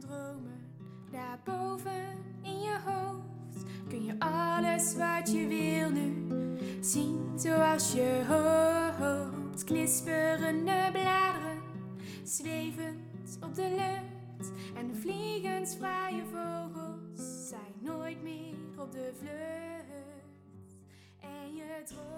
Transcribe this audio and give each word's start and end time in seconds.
Dromen, 0.00 0.60
daarboven 1.10 2.18
in 2.42 2.60
je 2.60 2.78
hoofd 2.84 3.64
kun 3.88 4.04
je 4.04 4.14
alles 4.18 4.96
wat 4.96 5.32
je 5.32 5.46
wil 5.46 5.90
nu 5.90 6.26
zien 6.80 7.32
zoals 7.36 7.92
je 7.92 8.22
hoopt. 8.28 9.64
Knisperende 9.64 10.88
bladeren, 10.92 11.62
zwevend 12.22 13.38
op 13.40 13.54
de 13.54 13.68
lucht 13.68 14.52
en 14.76 14.86
de 14.86 14.94
vliegensvrije 15.00 16.22
vogels 16.32 17.48
zijn 17.48 17.74
nooit 17.80 18.22
meer 18.22 18.54
op 18.78 18.92
de 18.92 19.12
vlucht. 19.18 20.76
En 21.20 21.54
je 21.54 21.82
droomt. 21.84 22.10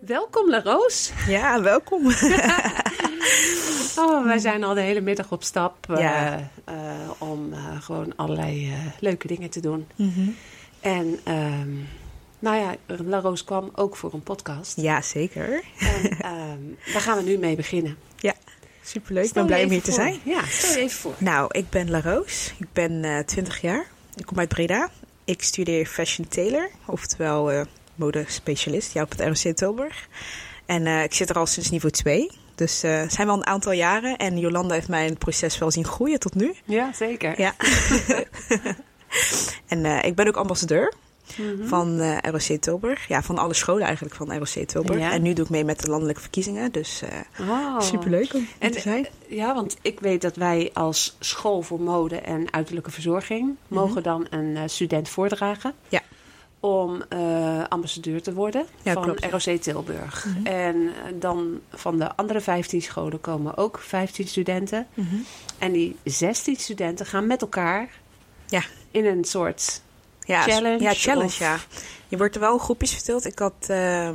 Welkom, 0.00 0.50
La 0.50 0.62
Roos. 0.62 1.12
Ja, 1.26 1.62
welkom. 1.62 2.02
Oh, 3.96 4.24
wij 4.24 4.38
zijn 4.38 4.64
al 4.64 4.74
de 4.74 4.80
hele 4.80 5.00
middag 5.00 5.32
op 5.32 5.42
stap 5.42 5.90
eh, 5.90 6.34
eh, 6.34 6.40
om 7.18 7.52
eh, 7.52 7.82
gewoon 7.82 8.12
allerlei 8.16 8.72
leuke 9.00 9.26
dingen 9.26 9.50
te 9.50 9.60
doen. 9.60 9.86
Mhm. 9.96 10.28
En 10.80 11.20
ehm, 11.24 11.70
nou 12.38 12.56
ja, 12.56 12.74
La 12.86 13.20
Roos 13.20 13.44
kwam 13.44 13.70
ook 13.74 13.96
voor 13.96 14.12
een 14.12 14.22
podcast. 14.22 14.80
Ja, 14.80 15.02
zeker. 15.02 15.62
En 15.78 16.10
ehm, 16.18 16.92
daar 16.92 17.02
gaan 17.02 17.16
we 17.16 17.22
nu 17.22 17.38
mee 17.38 17.56
beginnen. 17.56 17.96
Ja, 18.16 18.34
superleuk. 18.82 19.24
Ik 19.24 19.32
ben 19.32 19.46
blij 19.46 19.64
om 19.64 19.70
hier 19.70 19.82
te 19.82 19.92
voor. 19.92 20.00
zijn. 20.00 20.18
Ja, 20.24 20.44
stel 20.46 20.70
je 20.70 20.78
even 20.78 20.98
voor. 20.98 21.14
Nou, 21.18 21.48
ik 21.50 21.70
ben 21.70 21.90
La 21.90 22.00
Roos. 22.00 22.52
Ik 22.58 22.72
ben 22.72 23.04
eh 23.04 23.18
20 23.18 23.60
jaar. 23.60 23.86
Ik 24.16 24.26
kom 24.26 24.38
uit 24.38 24.48
Breda. 24.48 24.90
Ik 25.24 25.42
studeer 25.42 25.86
fashion 25.86 26.28
tailor, 26.28 26.70
oftewel 26.84 27.66
modespecialist, 27.94 28.92
ja, 28.92 29.02
op 29.02 29.10
het 29.10 29.20
ROC 29.20 29.54
Tilburg. 29.54 30.08
En 30.66 30.86
ik 30.86 31.14
zit 31.14 31.30
er 31.30 31.36
al 31.36 31.46
sinds 31.46 31.70
niveau 31.70 31.92
2. 31.92 32.30
Dus 32.54 32.82
het 32.82 33.12
zijn 33.12 33.26
wel 33.26 33.36
een 33.36 33.46
aantal 33.46 33.72
jaren. 33.72 34.16
En 34.16 34.38
Jolanda 34.38 34.74
heeft 34.74 34.88
mij 34.88 35.04
in 35.04 35.10
het 35.10 35.18
proces 35.18 35.58
wel 35.58 35.70
zien 35.70 35.84
groeien 35.84 36.18
tot 36.18 36.34
nu. 36.34 36.54
Ja, 36.64 36.92
zeker. 36.92 37.40
Ja. 37.40 37.54
en 39.68 39.84
eh, 39.84 40.02
ik 40.04 40.14
ben 40.14 40.26
ook 40.28 40.36
ambassadeur 40.36 40.92
Mhm. 41.38 41.66
van 41.66 42.00
eh, 42.00 42.16
ROC 42.30 42.60
Tilburg. 42.60 43.08
Ja, 43.08 43.22
van 43.22 43.38
alle 43.38 43.54
scholen 43.54 43.82
eigenlijk 43.86 44.14
van 44.14 44.32
ROC 44.36 44.66
Tilburg. 44.66 44.98
Ja. 44.98 45.12
En 45.12 45.22
nu 45.22 45.32
doe 45.32 45.44
ik 45.44 45.50
mee 45.50 45.64
met 45.64 45.80
de 45.80 45.88
landelijke 45.90 46.20
verkiezingen. 46.20 46.72
Dus 46.72 47.02
eh 47.02 47.48
Oh. 47.48 47.80
superleuk 47.80 48.34
om 48.34 48.48
En, 48.58 48.70
te 48.70 48.80
zijn. 48.80 49.06
Ja, 49.28 49.54
want 49.54 49.76
ik 49.82 50.00
weet 50.00 50.20
dat 50.22 50.36
wij 50.36 50.70
als 50.72 51.16
school 51.20 51.62
voor 51.62 51.80
mode 51.80 52.16
en 52.16 52.52
uiterlijke 52.52 52.90
verzorging 52.90 53.56
mogen 53.68 54.02
dan 54.02 54.26
een 54.30 54.70
student 54.70 55.08
voordragen. 55.08 55.74
Mhm. 55.80 55.94
Ja. 55.94 56.00
Om 56.64 57.02
eh, 57.08 57.64
ambassadeur 57.68 58.22
te 58.22 58.32
worden 58.32 58.66
Ja, 58.82 58.92
van 58.92 59.02
klopt, 59.02 59.22
ja. 59.22 59.28
ROC 59.30 59.60
Tilburg. 59.60 60.24
Mhm. 60.24 60.46
En 60.46 60.76
eh, 60.76 61.12
dan 61.14 61.60
van 61.70 61.98
de 61.98 62.16
andere 62.16 62.40
15 62.40 62.82
scholen 62.82 63.20
komen 63.20 63.56
ook 63.56 63.78
15 63.82 64.28
studenten. 64.28 64.86
Mhm. 64.94 65.14
En 65.58 65.72
die 65.72 65.96
16 66.04 66.56
studenten 66.56 67.06
gaan 67.06 67.26
met 67.26 67.40
elkaar 67.42 67.88
Ja. 68.46 68.62
in 68.90 69.06
een 69.06 69.24
soort. 69.24 69.82
Ja, 70.20 70.42
Challenge 70.42 70.82
Ja, 70.82 70.94
challenge, 70.94 71.24
of- 71.26 71.38
ja. 71.38 71.58
Je 72.08 72.16
wordt 72.16 72.34
er 72.34 72.40
wel 72.40 72.58
groepjes 72.58 72.94
verdeeld. 72.94 73.24
Ik 73.24 73.38
had 73.38 73.54
eh, 73.66 74.08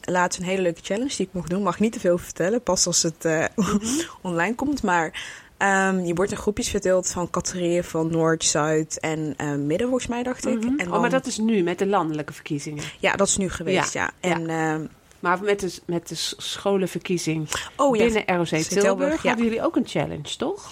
laatst 0.00 0.38
een 0.38 0.44
hele 0.46 0.62
leuke 0.62 0.80
challenge 0.82 1.16
die 1.16 1.26
ik 1.26 1.32
mocht 1.32 1.50
doen. 1.50 1.62
Mag 1.62 1.80
niet 1.80 1.92
te 1.92 2.00
veel 2.00 2.18
vertellen, 2.18 2.62
pas 2.62 2.86
als 2.86 3.02
het 3.02 3.24
Mhm. 3.56 3.78
online 4.22 4.54
komt. 4.54 4.82
Maar 4.82 5.22
ehm, 5.56 5.98
je 6.04 6.14
wordt 6.14 6.30
in 6.30 6.36
groepjes 6.36 6.68
verdeeld 6.68 7.08
van 7.10 7.30
categorieën 7.30 7.84
van 7.84 8.10
Noord, 8.10 8.44
Zuid 8.44 9.00
en 9.00 9.34
eh, 9.36 9.54
Midden, 9.54 9.88
volgens 9.88 10.06
mij, 10.10 10.22
dacht 10.22 10.46
ik. 10.46 10.64
Mhm. 10.64 10.78
En 10.78 10.92
Oh, 10.92 11.00
maar 11.00 11.10
dat 11.10 11.26
is 11.26 11.38
nu 11.38 11.62
met 11.62 11.78
de 11.78 11.86
landelijke 11.86 12.32
verkiezingen. 12.32 12.84
Ja, 13.00 13.12
dat 13.16 13.28
is 13.28 13.36
nu 13.36 13.50
geweest, 13.50 13.92
ja. 13.92 14.10
Ja, 14.20 14.30
En, 14.34 14.48
ehm, 14.48 14.84
Maar 15.20 15.42
met 15.42 15.60
de, 15.60 15.78
met 15.86 16.08
de 16.08 16.14
scholenverkiezing 16.36 17.48
oh 17.76 17.96
ja, 17.96 18.04
binnen 18.04 18.22
ROC 18.36 18.46
Tilburg, 18.46 18.68
Tilburg 18.68 19.22
hadden 19.22 19.44
jullie 19.44 19.62
ook 19.62 19.76
een 19.76 19.86
challenge, 19.86 20.36
toch? 20.38 20.70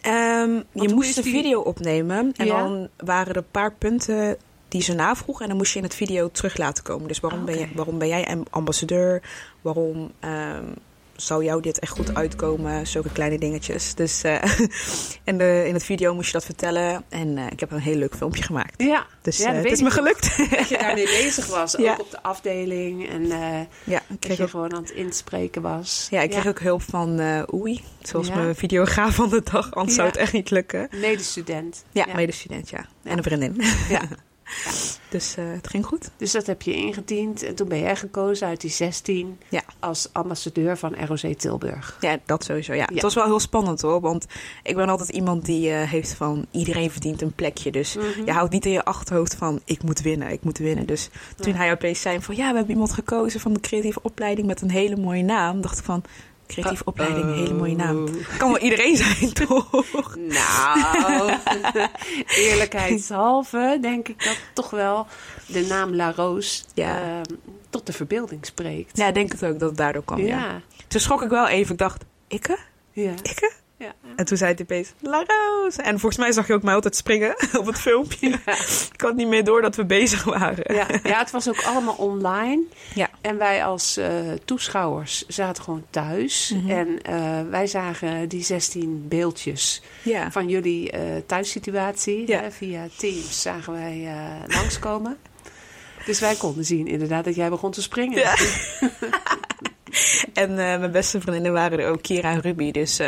Ehm, 0.00 0.50
je 0.72 0.88
moest 0.94 1.16
een 1.16 1.22
die- 1.22 1.32
video 1.32 1.60
opnemen 1.60 2.32
en 2.36 2.46
dan 2.46 2.88
waren 2.96 3.28
er 3.28 3.36
een 3.36 3.50
paar 3.50 3.72
punten 3.72 4.36
die 4.68 4.82
ze 4.82 4.94
navroeg 4.94 5.40
en 5.42 5.48
dan 5.48 5.56
moest 5.56 5.72
je 5.72 5.78
in 5.78 5.84
het 5.84 5.94
video 5.94 6.30
terug 6.30 6.56
laten 6.56 6.84
komen. 6.84 7.08
Dus 7.08 7.20
waarom, 7.20 7.44
ben, 7.44 7.58
je, 7.58 7.66
waarom 7.74 7.98
ben 7.98 8.08
jij 8.08 8.26
am- 8.26 8.44
ambassadeur? 8.50 9.22
Waarom 9.60 10.10
zou 11.16 11.44
jou 11.44 11.62
dit 11.62 11.78
echt 11.78 11.92
goed 11.92 12.14
uitkomen? 12.14 12.86
Zulke 12.86 13.10
kleine 13.12 13.38
dingetjes. 13.38 13.94
Dus 13.94 14.22
eh, 14.22 14.42
en 15.24 15.38
de, 15.38 15.64
in 15.66 15.74
het 15.74 15.84
video 15.84 16.14
moest 16.14 16.26
je 16.26 16.32
dat 16.32 16.44
vertellen 16.44 17.04
en 17.08 17.38
eh, 17.38 17.46
ik 17.50 17.60
heb 17.60 17.70
een 17.70 17.78
heel 17.80 17.96
leuk 17.96 18.14
filmpje 18.16 18.42
gemaakt. 18.42 18.82
Ja, 18.82 19.06
Dus 19.22 19.38
Ja, 19.38 19.50
eh, 19.50 19.56
het 19.56 19.64
is 19.72 19.82
me 19.82 19.90
gelukt. 19.90 20.36
dat 20.58 20.68
je 20.68 20.78
daarmee 20.78 21.06
bezig 21.22 21.46
was, 21.46 21.72
Ja. 21.78 21.92
ook 21.92 22.00
op 22.00 22.10
de 22.10 22.22
afdeling. 22.22 23.08
En 23.08 23.26
ja, 23.84 24.02
dat 24.18 24.36
je 24.36 24.42
ook, 24.42 24.50
gewoon 24.50 24.74
aan 24.74 24.82
het 24.82 24.90
inspreken 24.92 25.62
was. 25.62 26.06
ja, 26.10 26.20
ik 26.20 26.30
kreeg 26.30 26.46
ook 26.46 26.60
hulp 26.60 26.82
van 26.82 27.20
Oei, 27.54 27.80
zoals 28.02 28.28
mijn 28.28 28.54
videograaf 28.54 29.14
van 29.14 29.28
de 29.28 29.42
dag. 29.50 29.74
Anders 29.74 29.94
zou 29.94 30.08
het 30.08 30.16
echt 30.16 30.32
niet 30.32 30.50
lukken. 30.50 30.88
Medestudent. 31.00 31.84
Ja, 31.92 32.06
medestudent, 32.14 32.68
ja. 32.70 32.86
En 33.02 33.16
een 33.16 33.22
vriendin. 33.22 33.56
Ja. 33.88 34.02
Dus 35.08 35.36
eh, 35.36 35.44
het 35.52 35.68
ging 35.68 35.86
goed. 35.86 36.10
Dus 36.16 36.32
dat 36.32 36.46
heb 36.46 36.62
je 36.62 36.74
ingediend. 36.74 37.42
En 37.42 37.54
toen 37.54 37.68
ben 37.68 37.78
jij 37.80 37.96
gekozen 37.96 38.46
uit 38.46 38.60
die 38.60 38.70
16 38.70 39.38
Ja. 39.48 39.62
als 39.78 40.08
ambassadeur 40.12 40.76
van 40.78 40.94
ROC 41.06 41.18
Tilburg. 41.38 41.96
Ja, 42.00 42.18
dat 42.26 42.44
sowieso. 42.44 42.72
Ja. 42.72 42.78
Ja. 42.78 42.92
Het 42.92 43.02
was 43.02 43.14
wel 43.14 43.24
heel 43.24 43.40
spannend 43.40 43.80
hoor. 43.80 44.00
Want 44.00 44.26
ik 44.62 44.76
ben 44.76 44.88
altijd 44.88 45.08
iemand 45.08 45.44
die 45.44 45.70
eh, 45.70 45.90
heeft 45.90 46.12
van 46.12 46.46
iedereen 46.50 46.90
verdient 46.90 47.22
een 47.22 47.32
plekje. 47.34 47.70
Dus 47.70 47.94
Mhm. 47.96 48.24
je 48.24 48.32
houdt 48.32 48.52
niet 48.52 48.64
in 48.66 48.72
je 48.72 48.84
achterhoofd 48.84 49.34
van 49.34 49.60
ik 49.64 49.82
moet 49.82 50.00
winnen, 50.00 50.30
ik 50.30 50.42
moet 50.42 50.58
winnen. 50.58 50.86
Dus 50.86 51.08
toen 51.36 51.52
Ja. 51.52 51.58
hij 51.58 51.72
opeens 51.72 52.00
zei 52.00 52.20
van 52.22 52.36
ja, 52.36 52.48
we 52.50 52.56
hebben 52.56 52.72
iemand 52.74 52.92
gekozen 52.92 53.40
van 53.40 53.52
de 53.52 53.60
creatieve 53.60 54.02
opleiding 54.02 54.46
met 54.46 54.60
een 54.60 54.70
hele 54.70 54.96
mooie 54.96 55.22
naam. 55.22 55.60
Dacht 55.60 55.78
ik 55.78 55.84
van 55.84 56.02
creatieve 56.46 56.84
opleiding, 56.84 57.34
hele 57.34 57.54
mooie 57.54 57.76
naam. 57.76 58.04
Oh. 58.04 58.38
Kan 58.38 58.48
wel 58.48 58.58
iedereen 58.58 58.96
zijn 59.04 59.32
toch? 59.32 60.16
Nou, 60.16 61.32
eerlijkheidshalve 62.36 63.78
denk 63.80 64.08
ik 64.08 64.24
dat 64.24 64.36
toch 64.52 64.70
wel 64.70 65.06
de 65.46 65.66
naam 65.68 65.94
La 65.94 66.12
Roos 66.12 66.64
Ja. 66.74 67.00
ehm, 67.02 67.34
tot 67.70 67.86
de 67.86 67.92
verbeelding 67.92 68.46
spreekt. 68.46 68.96
Ja, 68.96 69.06
ik 69.08 69.14
denk 69.14 69.32
het 69.32 69.44
ook 69.44 69.58
dat 69.58 69.68
het 69.68 69.78
daardoor 69.78 70.04
kwam. 70.04 70.18
Ja. 70.18 70.26
ja. 70.26 70.60
Toen 70.88 71.00
schrok 71.00 71.22
ik 71.22 71.28
wel 71.30 71.46
even. 71.48 71.72
Ik 71.72 71.78
dacht, 71.78 72.04
ikke? 72.28 72.58
ja. 72.92 73.12
Ikke? 73.22 73.52
Ja. 73.78 73.94
En 74.16 74.24
toen 74.24 74.36
zei 74.36 74.52
hij 74.54 74.62
opeens, 74.62 74.92
La 75.00 75.24
Roos. 75.26 75.76
En 75.76 75.90
volgens 76.00 76.16
mij 76.16 76.32
zag 76.32 76.46
je 76.46 76.52
ook 76.54 76.62
mij 76.62 76.74
altijd 76.74 76.96
springen 76.96 77.36
op 77.60 77.66
het 77.66 77.80
filmpje. 77.80 78.28
Ja. 78.28 78.52
Ik 78.92 79.00
had 79.00 79.14
niet 79.14 79.28
meer 79.28 79.44
door 79.44 79.62
dat 79.62 79.76
we 79.76 79.84
bezig 79.84 80.24
waren. 80.24 80.74
Ja, 80.74 80.86
ja, 81.02 81.18
het 81.18 81.30
was 81.30 81.48
ook 81.48 81.62
allemaal 81.62 81.94
online. 81.94 82.62
Ja. 82.94 83.10
En 83.20 83.38
wij 83.38 83.64
als 83.64 83.96
eh, 83.96 84.08
toeschouwers 84.44 85.26
zaten 85.26 85.62
gewoon 85.62 85.84
thuis. 85.90 86.52
Mhm. 86.54 86.70
En 86.70 87.02
eh, 87.02 87.40
wij 87.50 87.66
zagen 87.66 88.28
die 88.28 88.42
16 88.44 89.04
beeldjes 89.08 89.82
Ja. 90.02 90.30
van 90.30 90.48
jullie 90.48 90.90
eh, 90.90 91.00
thuissituatie. 91.26 92.34
Hè, 92.34 92.50
via 92.50 92.86
Teams 92.96 93.42
zagen 93.42 93.72
wij 93.72 94.08
langskomen. 94.46 95.16
Dus 96.06 96.20
wij 96.20 96.34
konden 96.34 96.64
zien 96.64 96.86
inderdaad 96.86 97.24
dat 97.24 97.34
jij 97.34 97.48
begon 97.48 97.70
te 97.70 97.82
springen. 97.82 98.18
Ja. 98.18 98.34
En 100.32 100.54
mijn 100.54 100.90
beste 100.92 101.20
vriendinnen 101.20 101.52
waren 101.52 101.78
er 101.78 101.90
ook, 101.90 102.02
Kira 102.02 102.30
en 102.30 102.40
Ruby. 102.40 102.70
Dus 102.70 103.00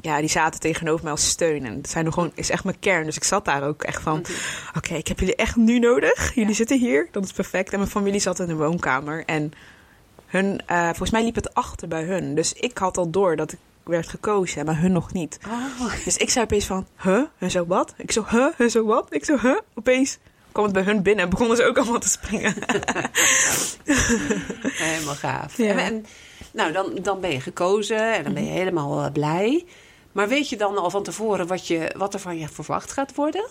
ja, 0.00 0.20
die 0.20 0.28
zaten 0.28 0.60
tegenover 0.60 1.02
mij 1.02 1.12
als 1.12 1.28
steun. 1.28 1.64
En 1.66 1.76
dat 1.80 1.90
zijn 1.90 2.04
nog 2.04 2.14
gewoon, 2.14 2.32
is 2.34 2.50
echt 2.50 2.64
mijn 2.64 2.78
kern. 2.78 3.04
Dus 3.04 3.16
ik 3.16 3.24
zat 3.24 3.44
daar 3.44 3.62
ook 3.62 3.82
echt 3.82 4.02
van, 4.02 4.18
Mhm. 4.20 4.32
oké, 4.76 4.94
ik 4.94 5.08
heb 5.08 5.18
jullie 5.20 5.36
echt 5.36 5.56
nu 5.56 5.78
nodig. 5.78 6.34
Jullie 6.34 6.50
Ja. 6.50 6.56
zitten 6.56 6.78
hier, 6.78 7.08
dat 7.10 7.24
is 7.24 7.32
perfect. 7.32 7.72
En 7.72 7.78
mijn 7.78 7.90
familie 7.90 8.20
zat 8.20 8.38
in 8.38 8.46
de 8.46 8.54
woonkamer. 8.54 9.22
En 9.26 9.52
hun, 10.26 10.60
eh, 10.66 10.84
volgens 10.84 11.10
mij 11.10 11.22
liep 11.24 11.34
het 11.34 11.54
achter 11.54 11.88
bij 11.88 12.02
hun. 12.02 12.34
Dus 12.34 12.52
ik 12.52 12.78
had 12.78 12.96
al 12.96 13.10
door 13.10 13.36
dat 13.36 13.52
ik 13.52 13.58
werd 13.84 14.08
gekozen, 14.08 14.64
maar 14.64 14.80
hun 14.80 14.92
nog 14.92 15.12
niet. 15.12 15.38
Oh. 15.48 16.04
Dus 16.04 16.16
ik 16.16 16.30
zei 16.30 16.44
opeens 16.44 16.64
van, 16.66 16.86
huh? 17.02 17.22
En 17.38 17.50
zo 17.50 17.66
wat? 17.66 17.94
Ik 17.96 18.12
zo, 18.12 18.24
huh? 18.30 18.46
En 18.58 18.70
zo 18.70 18.84
wat? 18.84 19.06
Ik 19.10 19.24
zo, 19.24 19.38
huh? 19.42 19.58
Opeens 19.74 20.18
kwam 20.52 20.64
het 20.64 20.72
bij 20.74 20.82
hun 20.82 21.02
binnen 21.02 21.24
en 21.24 21.30
begonnen 21.30 21.56
ze 21.56 21.64
ook 21.64 21.76
allemaal 21.78 21.98
te 21.98 22.08
springen. 22.08 22.54
Helemaal 24.88 25.14
gaaf. 25.14 25.56
Ja. 25.56 25.68
En, 25.70 25.78
en, 25.78 26.06
nou, 26.52 26.72
dan, 26.72 26.98
dan 27.02 27.20
ben 27.20 27.30
je 27.32 27.40
gekozen 27.40 28.14
en 28.14 28.24
dan 28.24 28.34
ben 28.34 28.44
je 28.44 28.50
helemaal 28.50 29.04
eh, 29.04 29.12
blij. 29.12 29.64
Maar 30.18 30.28
weet 30.28 30.48
je 30.48 30.56
dan 30.56 30.78
al 30.78 30.90
van 30.90 31.02
tevoren 31.02 31.46
wat, 31.46 31.66
je, 31.66 31.94
wat 31.96 32.14
er 32.14 32.20
van 32.20 32.38
je 32.38 32.48
verwacht 32.48 32.92
gaat 32.92 33.14
worden? 33.14 33.46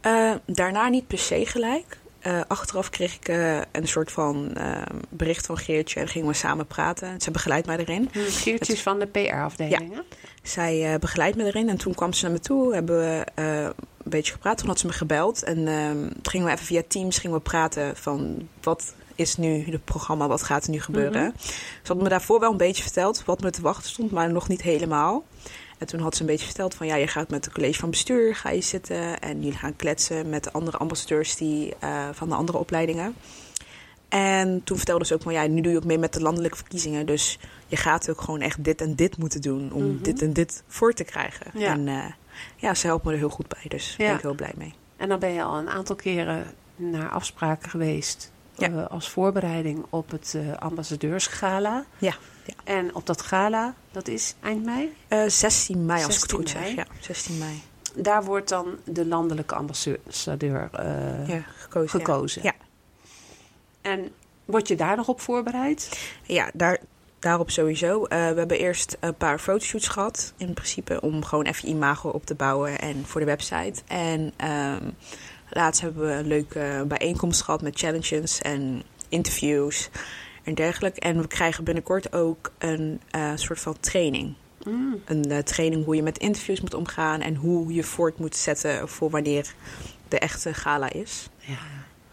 Eh, 0.00 0.32
daarna 0.46 0.88
niet 0.88 1.06
per 1.06 1.18
se 1.18 1.46
gelijk. 1.46 1.98
Eh, 2.18 2.40
achteraf 2.48 2.90
kreeg 2.90 3.14
ik 3.14 3.28
eh, 3.28 3.56
een 3.56 3.88
soort 3.88 4.12
van 4.12 4.54
eh, 4.54 4.82
bericht 5.08 5.46
van 5.46 5.56
Geertje 5.56 6.00
en 6.00 6.08
gingen 6.08 6.28
we 6.28 6.34
samen 6.34 6.66
praten. 6.66 7.20
Ze 7.20 7.30
begeleidt 7.30 7.66
mij 7.66 7.76
erin. 7.76 8.08
Geertjes 8.12 8.82
van 8.82 8.98
de 8.98 9.06
PR-afdeling. 9.06 10.02
Zij 10.42 10.98
begeleidt 10.98 11.36
me 11.36 11.44
erin 11.44 11.68
en 11.68 11.76
toen 11.76 11.94
kwam 11.94 12.12
ze 12.12 12.24
naar 12.24 12.32
me 12.32 12.40
toe, 12.40 12.74
hebben 12.74 12.98
we 12.98 13.24
een 13.34 14.10
beetje 14.10 14.32
gepraat. 14.32 14.58
Toen 14.58 14.68
had 14.68 14.78
ze 14.78 14.86
me 14.86 14.92
gebeld 14.92 15.42
en 15.42 15.68
ehm, 15.68 16.10
gingen 16.22 16.46
we 16.46 16.52
even 16.52 16.66
via 16.66 16.82
Teams 16.88 17.18
gingen 17.18 17.36
we 17.36 17.42
praten 17.42 17.96
van 17.96 18.48
wat 18.62 18.94
is 19.14 19.36
nu 19.36 19.64
het 19.70 19.84
programma, 19.84 20.28
wat 20.28 20.42
gaat 20.42 20.64
er 20.64 20.70
nu 20.70 20.80
gebeuren. 20.80 21.34
Ze 21.82 21.92
had 21.92 22.02
me 22.02 22.08
daarvoor 22.08 22.40
wel 22.40 22.50
een 22.50 22.56
beetje 22.56 22.82
verteld 22.82 23.24
wat 23.24 23.40
me 23.40 23.50
te 23.50 23.62
wachten 23.62 23.90
stond, 23.90 24.10
maar 24.10 24.32
nog 24.32 24.48
niet 24.48 24.62
helemaal. 24.62 25.24
En 25.80 25.86
toen 25.86 26.00
had 26.00 26.14
ze 26.14 26.20
een 26.20 26.26
beetje 26.26 26.46
verteld 26.46 26.74
van 26.74 26.86
ja, 26.86 26.94
je 26.94 27.06
gaat 27.06 27.30
met 27.30 27.44
het 27.44 27.54
college 27.54 27.78
van 27.78 27.90
bestuur 27.90 28.34
ga 28.36 28.50
je 28.50 28.60
zitten 28.60 29.20
en 29.20 29.36
jullie 29.42 29.58
gaan 29.58 29.76
kletsen 29.76 30.28
met 30.28 30.44
de 30.44 30.52
andere 30.52 30.76
ambassadeurs 30.76 31.36
die, 31.36 31.74
eh, 31.78 32.08
van 32.12 32.28
de 32.28 32.34
andere 32.34 32.58
opleidingen. 32.58 33.14
En 34.08 34.60
toen 34.64 34.76
vertelde 34.76 35.04
ze 35.06 35.14
ook 35.14 35.22
van 35.22 35.32
ja, 35.32 35.46
nu 35.46 35.60
doe 35.60 35.72
je 35.72 35.78
ook 35.78 35.84
mee 35.84 35.98
met 35.98 36.12
de 36.12 36.20
landelijke 36.22 36.56
verkiezingen. 36.56 37.06
Dus 37.06 37.38
je 37.66 37.76
gaat 37.76 38.10
ook 38.10 38.20
gewoon 38.20 38.40
echt 38.40 38.64
dit 38.64 38.80
en 38.80 38.94
dit 38.94 39.16
moeten 39.18 39.40
doen 39.40 39.72
om 39.72 39.86
Mhm. 39.86 40.02
dit 40.02 40.22
en 40.22 40.32
dit 40.32 40.62
voor 40.66 40.92
te 40.92 41.04
krijgen. 41.04 41.46
Ja. 41.54 41.72
En 41.72 41.88
eh, 41.88 42.04
ja, 42.56 42.74
ze 42.74 42.86
helpt 42.86 43.04
me 43.04 43.12
er 43.12 43.18
heel 43.18 43.28
goed 43.28 43.48
bij. 43.48 43.64
Dus 43.68 43.88
daar 43.98 43.98
Ja. 43.98 44.06
ben 44.06 44.16
ik 44.16 44.22
heel 44.22 44.34
blij 44.34 44.52
mee. 44.56 44.74
En 44.96 45.08
dan 45.08 45.18
ben 45.18 45.30
je 45.30 45.42
al 45.42 45.58
een 45.58 45.68
aantal 45.70 45.96
keren 45.96 46.46
naar 46.76 47.08
afspraken 47.08 47.70
geweest. 47.70 48.32
Ja. 48.56 48.68
eh, 48.70 48.86
als 48.86 49.08
voorbereiding 49.08 49.84
op 49.90 50.10
het 50.10 50.36
ambassadeursgala. 50.58 51.84
Ja, 51.98 52.14
ja. 52.56 52.72
En 52.72 52.94
op 52.94 53.06
dat 53.06 53.22
gala, 53.22 53.74
dat 53.90 54.08
is 54.08 54.34
eind 54.42 54.64
mei. 54.64 54.96
Eh, 55.08 55.22
16 55.26 55.86
mei 55.86 56.04
als 56.04 56.14
ik 56.14 56.20
het 56.20 56.30
16 56.30 56.38
goed 56.38 56.54
mei. 56.54 56.74
zeg. 56.74 56.86
Ja, 56.86 56.92
16 57.00 57.38
mei. 57.38 57.62
Daar 57.94 58.24
wordt 58.24 58.48
dan 58.48 58.76
de 58.84 59.06
landelijke 59.06 59.54
ambassadeur 59.54 60.68
eh, 60.72 61.28
Ja, 61.28 61.44
gekozen. 61.56 61.98
ja. 61.98 62.04
gekozen. 62.04 62.42
Ja. 62.42 62.52
En 63.80 64.08
word 64.44 64.68
je 64.68 64.76
daar 64.76 64.96
nog 64.96 65.08
op 65.08 65.20
voorbereid? 65.20 65.98
Ja, 66.22 66.50
daar, 66.54 66.78
daarop 67.18 67.50
sowieso. 67.50 68.04
Eh, 68.04 68.18
we 68.18 68.38
hebben 68.38 68.58
eerst 68.58 68.96
een 69.00 69.14
paar 69.14 69.38
fotoshoots 69.38 69.88
gehad. 69.88 70.32
In 70.36 70.54
principe 70.54 71.00
om 71.00 71.24
gewoon 71.24 71.44
even 71.44 71.68
imago 71.68 72.08
op 72.08 72.26
te 72.26 72.34
bouwen 72.34 72.78
en 72.78 73.06
voor 73.06 73.20
de 73.20 73.26
website. 73.26 73.82
En 73.86 74.32
ehm, 74.36 74.90
laatst 75.50 75.80
hebben 75.80 76.06
we 76.06 76.12
een 76.12 76.26
leuke 76.26 76.84
bijeenkomst 76.88 77.42
gehad 77.42 77.62
met 77.62 77.78
challenges 77.78 78.40
en 78.40 78.82
interviews 79.08 79.88
en 80.50 80.56
dergelijke. 80.56 81.00
En 81.00 81.20
we 81.20 81.26
krijgen 81.26 81.64
binnenkort 81.64 82.12
ook 82.12 82.52
een 82.58 83.00
eh, 83.10 83.32
soort 83.34 83.60
van 83.60 83.76
training. 83.80 84.34
Mm. 84.64 85.02
Een 85.04 85.22
eh, 85.30 85.38
training 85.38 85.84
hoe 85.84 85.96
je 85.96 86.02
met 86.02 86.18
interviews 86.18 86.60
moet 86.60 86.74
omgaan 86.74 87.20
en 87.20 87.34
hoe 87.34 87.74
je 87.74 87.82
voort 87.82 88.18
moet 88.18 88.36
zetten 88.36 88.88
voor 88.88 89.10
wanneer 89.10 89.52
de 90.08 90.18
echte 90.18 90.54
gala 90.54 90.92
is. 90.92 91.28
Ja. 91.38 91.54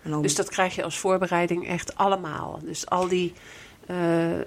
Dan, 0.09 0.21
Dus 0.21 0.35
dat 0.35 0.49
krijg 0.49 0.75
je 0.75 0.83
als 0.83 0.97
voorbereiding 0.97 1.67
echt 1.67 1.95
allemaal. 1.95 2.59
Dus 2.63 2.85
al 2.89 3.07
die 3.07 3.33
eh, 3.85 3.95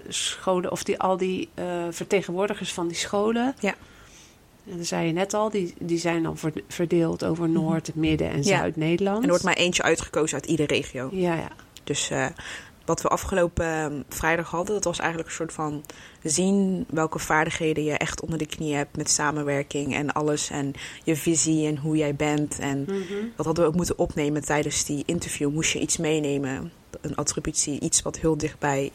scholen, 0.08 0.70
of 0.70 0.82
die, 0.84 0.98
al 0.98 1.16
die 1.16 1.48
vertegenwoordigers 1.90 2.72
van 2.72 2.88
die 2.88 2.96
scholen. 2.96 3.54
Ja. 3.58 3.74
En 4.70 4.76
dat 4.76 4.86
zei 4.86 5.06
je 5.06 5.12
net 5.12 5.34
al, 5.34 5.50
die, 5.50 5.74
die 5.78 5.98
zijn 5.98 6.22
dan 6.22 6.36
ver- 6.38 6.62
verdeeld 6.68 7.24
over 7.24 7.48
Noord, 7.48 7.94
Midden 7.94 8.30
en 8.30 8.38
Mhm. 8.38 8.48
Ja. 8.48 8.58
Zuid-Nederland. 8.58 9.16
en 9.16 9.22
er 9.22 9.28
wordt 9.28 9.44
maar 9.44 9.54
eentje 9.56 9.82
uitgekozen 9.82 10.34
uit 10.40 10.46
iedere 10.46 10.74
regio. 10.74 11.08
Ja, 11.12 11.34
ja. 11.34 11.48
Dus 11.84 12.10
wat 12.84 13.02
we 13.02 13.08
afgelopen 13.08 13.66
eh, 13.66 13.86
vrijdag 14.08 14.50
hadden, 14.50 14.74
dat 14.74 14.84
was 14.84 14.98
eigenlijk 14.98 15.28
een 15.28 15.34
soort 15.34 15.52
van 15.52 15.84
zien 16.22 16.84
welke 16.90 17.18
vaardigheden 17.18 17.84
je 17.84 17.92
echt 17.98 18.20
onder 18.20 18.38
de 18.38 18.46
knie 18.46 18.74
hebt 18.74 18.96
met 18.96 19.10
samenwerking 19.10 19.94
en 19.94 20.12
alles. 20.12 20.50
En 20.50 20.72
je 21.04 21.16
visie 21.16 21.66
en 21.66 21.76
hoe 21.76 21.96
jij 21.96 22.14
bent. 22.14 22.58
En 22.58 22.80
Mhm. 22.80 22.94
dat 23.36 23.46
hadden 23.46 23.64
we 23.64 23.70
ook 23.70 23.76
moeten 23.76 23.98
opnemen 23.98 24.44
tijdens 24.44 24.84
die 24.84 25.02
interview. 25.06 25.50
Moest 25.52 25.72
je 25.72 25.78
iets 25.80 25.96
meenemen, 25.96 26.72
een 27.00 27.14
attributie, 27.16 27.80
iets 27.80 28.02
wat 28.02 28.18
heel 28.18 28.36
dichtbij. 28.36 28.90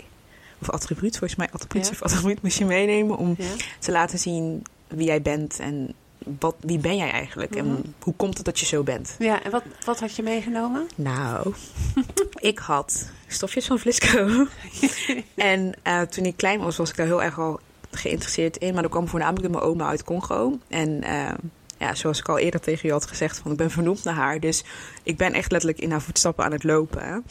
Of 0.62 0.70
attribuut, 0.70 1.18
volgens 1.18 1.36
mij 1.40 1.50
attributie 1.52 1.92
Ja. 1.92 1.98
of 2.02 2.12
attribuut 2.12 2.42
moest 2.42 2.58
je 2.58 2.66
meenemen 2.66 3.18
om 3.18 3.36
ja. 3.38 3.46
te 3.80 3.92
laten 3.92 4.20
zien 4.20 4.64
wie 4.88 5.06
jij 5.06 5.22
bent 5.22 5.60
en 5.60 5.94
wat, 6.40 6.56
wie 6.60 6.80
ben 6.80 6.98
jij 6.98 7.12
eigenlijk 7.12 7.50
Mhm. 7.56 7.60
en 7.60 7.94
hoe 8.00 8.14
komt 8.16 8.36
het 8.38 8.46
dat 8.46 8.60
je 8.60 8.66
zo 8.66 8.84
bent. 8.84 9.16
Ja, 9.20 9.44
en 9.44 9.52
wat, 9.52 9.64
wat 9.86 10.00
had 10.00 10.16
je 10.16 10.24
meegenomen? 10.24 10.88
Nou, 10.96 11.54
ik 12.52 12.60
had 12.60 13.10
stofjes 13.28 13.66
van 13.68 13.80
Flisco. 13.80 14.46
en 15.36 15.74
eh, 15.84 16.02
toen 16.02 16.26
ik 16.26 16.38
klein 16.38 16.60
was, 16.60 16.78
was 16.78 16.90
ik 16.90 16.96
daar 16.96 17.06
heel 17.06 17.24
erg 17.24 17.40
al 17.40 17.60
geïnteresseerd 17.92 18.58
in. 18.58 18.74
Maar 18.74 18.82
dat 18.82 18.92
kwam 18.92 19.08
voornamelijk 19.08 19.44
door 19.44 19.52
mijn 19.62 19.72
oma 19.72 19.88
uit 19.88 20.04
Congo. 20.04 20.60
En 20.68 21.04
eh, 21.04 21.34
ja, 21.78 21.96
zoals 21.96 22.20
ik 22.20 22.30
al 22.30 22.38
eerder 22.38 22.60
tegen 22.60 22.88
je 22.88 22.94
had 22.94 23.06
gezegd, 23.08 23.38
van, 23.38 23.52
ik 23.52 23.58
ben 23.58 23.72
vernoemd 23.72 24.04
naar 24.04 24.14
haar. 24.14 24.40
Dus 24.40 24.64
ik 25.04 25.18
ben 25.18 25.34
echt 25.34 25.52
letterlijk 25.52 25.82
in 25.82 25.92
haar 25.92 26.02
voetstappen 26.02 26.46
aan 26.46 26.52
het 26.52 26.64
lopen. 26.64 27.24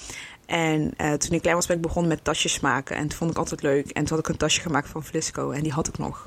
En 0.46 0.92
eh, 0.96 1.12
toen 1.12 1.32
ik 1.32 1.40
klein 1.40 1.56
was, 1.56 1.66
ben 1.66 1.76
ik 1.76 1.82
begonnen 1.82 2.10
met 2.10 2.24
tasjes 2.24 2.60
maken. 2.60 2.96
En 2.96 3.08
dat 3.08 3.16
vond 3.16 3.30
ik 3.30 3.36
altijd 3.38 3.62
leuk. 3.62 3.86
En 3.90 4.04
toen 4.04 4.16
had 4.16 4.26
ik 4.26 4.28
een 4.32 4.36
tasje 4.38 4.60
gemaakt 4.60 4.88
van 4.88 5.04
Flisco. 5.04 5.50
En 5.50 5.62
die 5.62 5.72
had 5.72 5.88
ik 5.88 5.98
nog. 5.98 6.26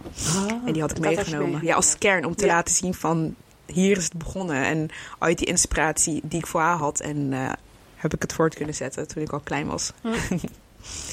en 0.65 0.73
die 0.73 0.81
had 0.81 0.91
ik 0.91 0.99
meegenomen. 0.99 1.59
Ja, 1.63 1.75
als 1.75 1.97
kern 1.97 2.25
om 2.25 2.35
te 2.35 2.45
Ja. 2.45 2.53
laten 2.53 2.75
zien 2.75 2.93
van 2.93 3.35
hier 3.65 3.97
is 3.97 4.03
het 4.03 4.13
begonnen. 4.17 4.63
En 4.65 4.89
uit 5.19 5.37
die 5.37 5.47
inspiratie 5.47 6.21
die 6.23 6.39
ik 6.39 6.47
voor 6.47 6.61
haar 6.61 6.77
had. 6.77 6.99
En 6.99 7.33
eh, 7.33 7.51
heb 7.95 8.13
ik 8.13 8.21
het 8.21 8.33
voort 8.33 8.55
kunnen 8.55 8.75
zetten 8.75 9.07
toen 9.07 9.23
ik 9.23 9.31
al 9.31 9.39
klein 9.39 9.67
was. 9.67 9.91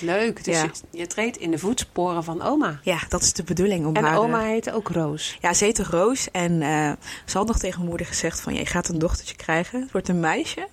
Leuk, 0.00 0.44
dus 0.44 0.54
Ja. 0.56 0.62
je, 0.62 0.98
je 0.98 1.06
treedt 1.06 1.36
in 1.36 1.50
de 1.50 1.58
voetsporen 1.58 2.24
van 2.24 2.42
oma. 2.42 2.78
Ja, 2.82 2.98
dat 3.08 3.22
is 3.22 3.32
de 3.32 3.42
bedoeling 3.44 3.86
om 3.86 3.94
En 3.96 4.04
haar... 4.04 4.18
oma 4.18 4.40
eh, 4.40 4.46
heette 4.46 4.72
ook 4.74 4.88
Roos. 4.88 5.38
Ja, 5.40 5.52
ze 5.54 5.64
heette 5.64 5.82
Roos. 5.90 6.30
En 6.30 6.62
eh, 6.62 6.92
ze 7.24 7.38
had 7.38 7.46
nog 7.46 7.58
tegen 7.58 7.84
moeder 7.84 8.06
gezegd 8.06 8.40
van... 8.40 8.54
je 8.54 8.66
gaat 8.66 8.88
een 8.88 8.98
dochtertje 8.98 9.36
krijgen. 9.36 9.80
Het 9.80 9.92
wordt 9.92 10.08
een 10.08 10.20
meisje. 10.20 10.68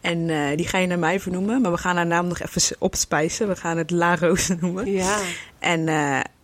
En 0.00 0.30
eh, 0.30 0.56
die 0.56 0.66
ga 0.68 0.78
je 0.78 0.86
naar 0.86 0.98
mij 0.98 1.20
vernoemen. 1.20 1.60
Maar 1.60 1.70
we 1.72 1.78
gaan 1.78 1.96
haar 1.96 2.06
naam 2.06 2.26
nog 2.26 2.38
even 2.40 2.76
opspijzen. 2.78 3.48
We 3.48 3.56
gaan 3.56 3.76
het 3.76 3.90
La 3.90 4.16
Roos 4.16 4.48
noemen. 4.60 4.90
Ja, 4.92 5.18
En 5.58 5.80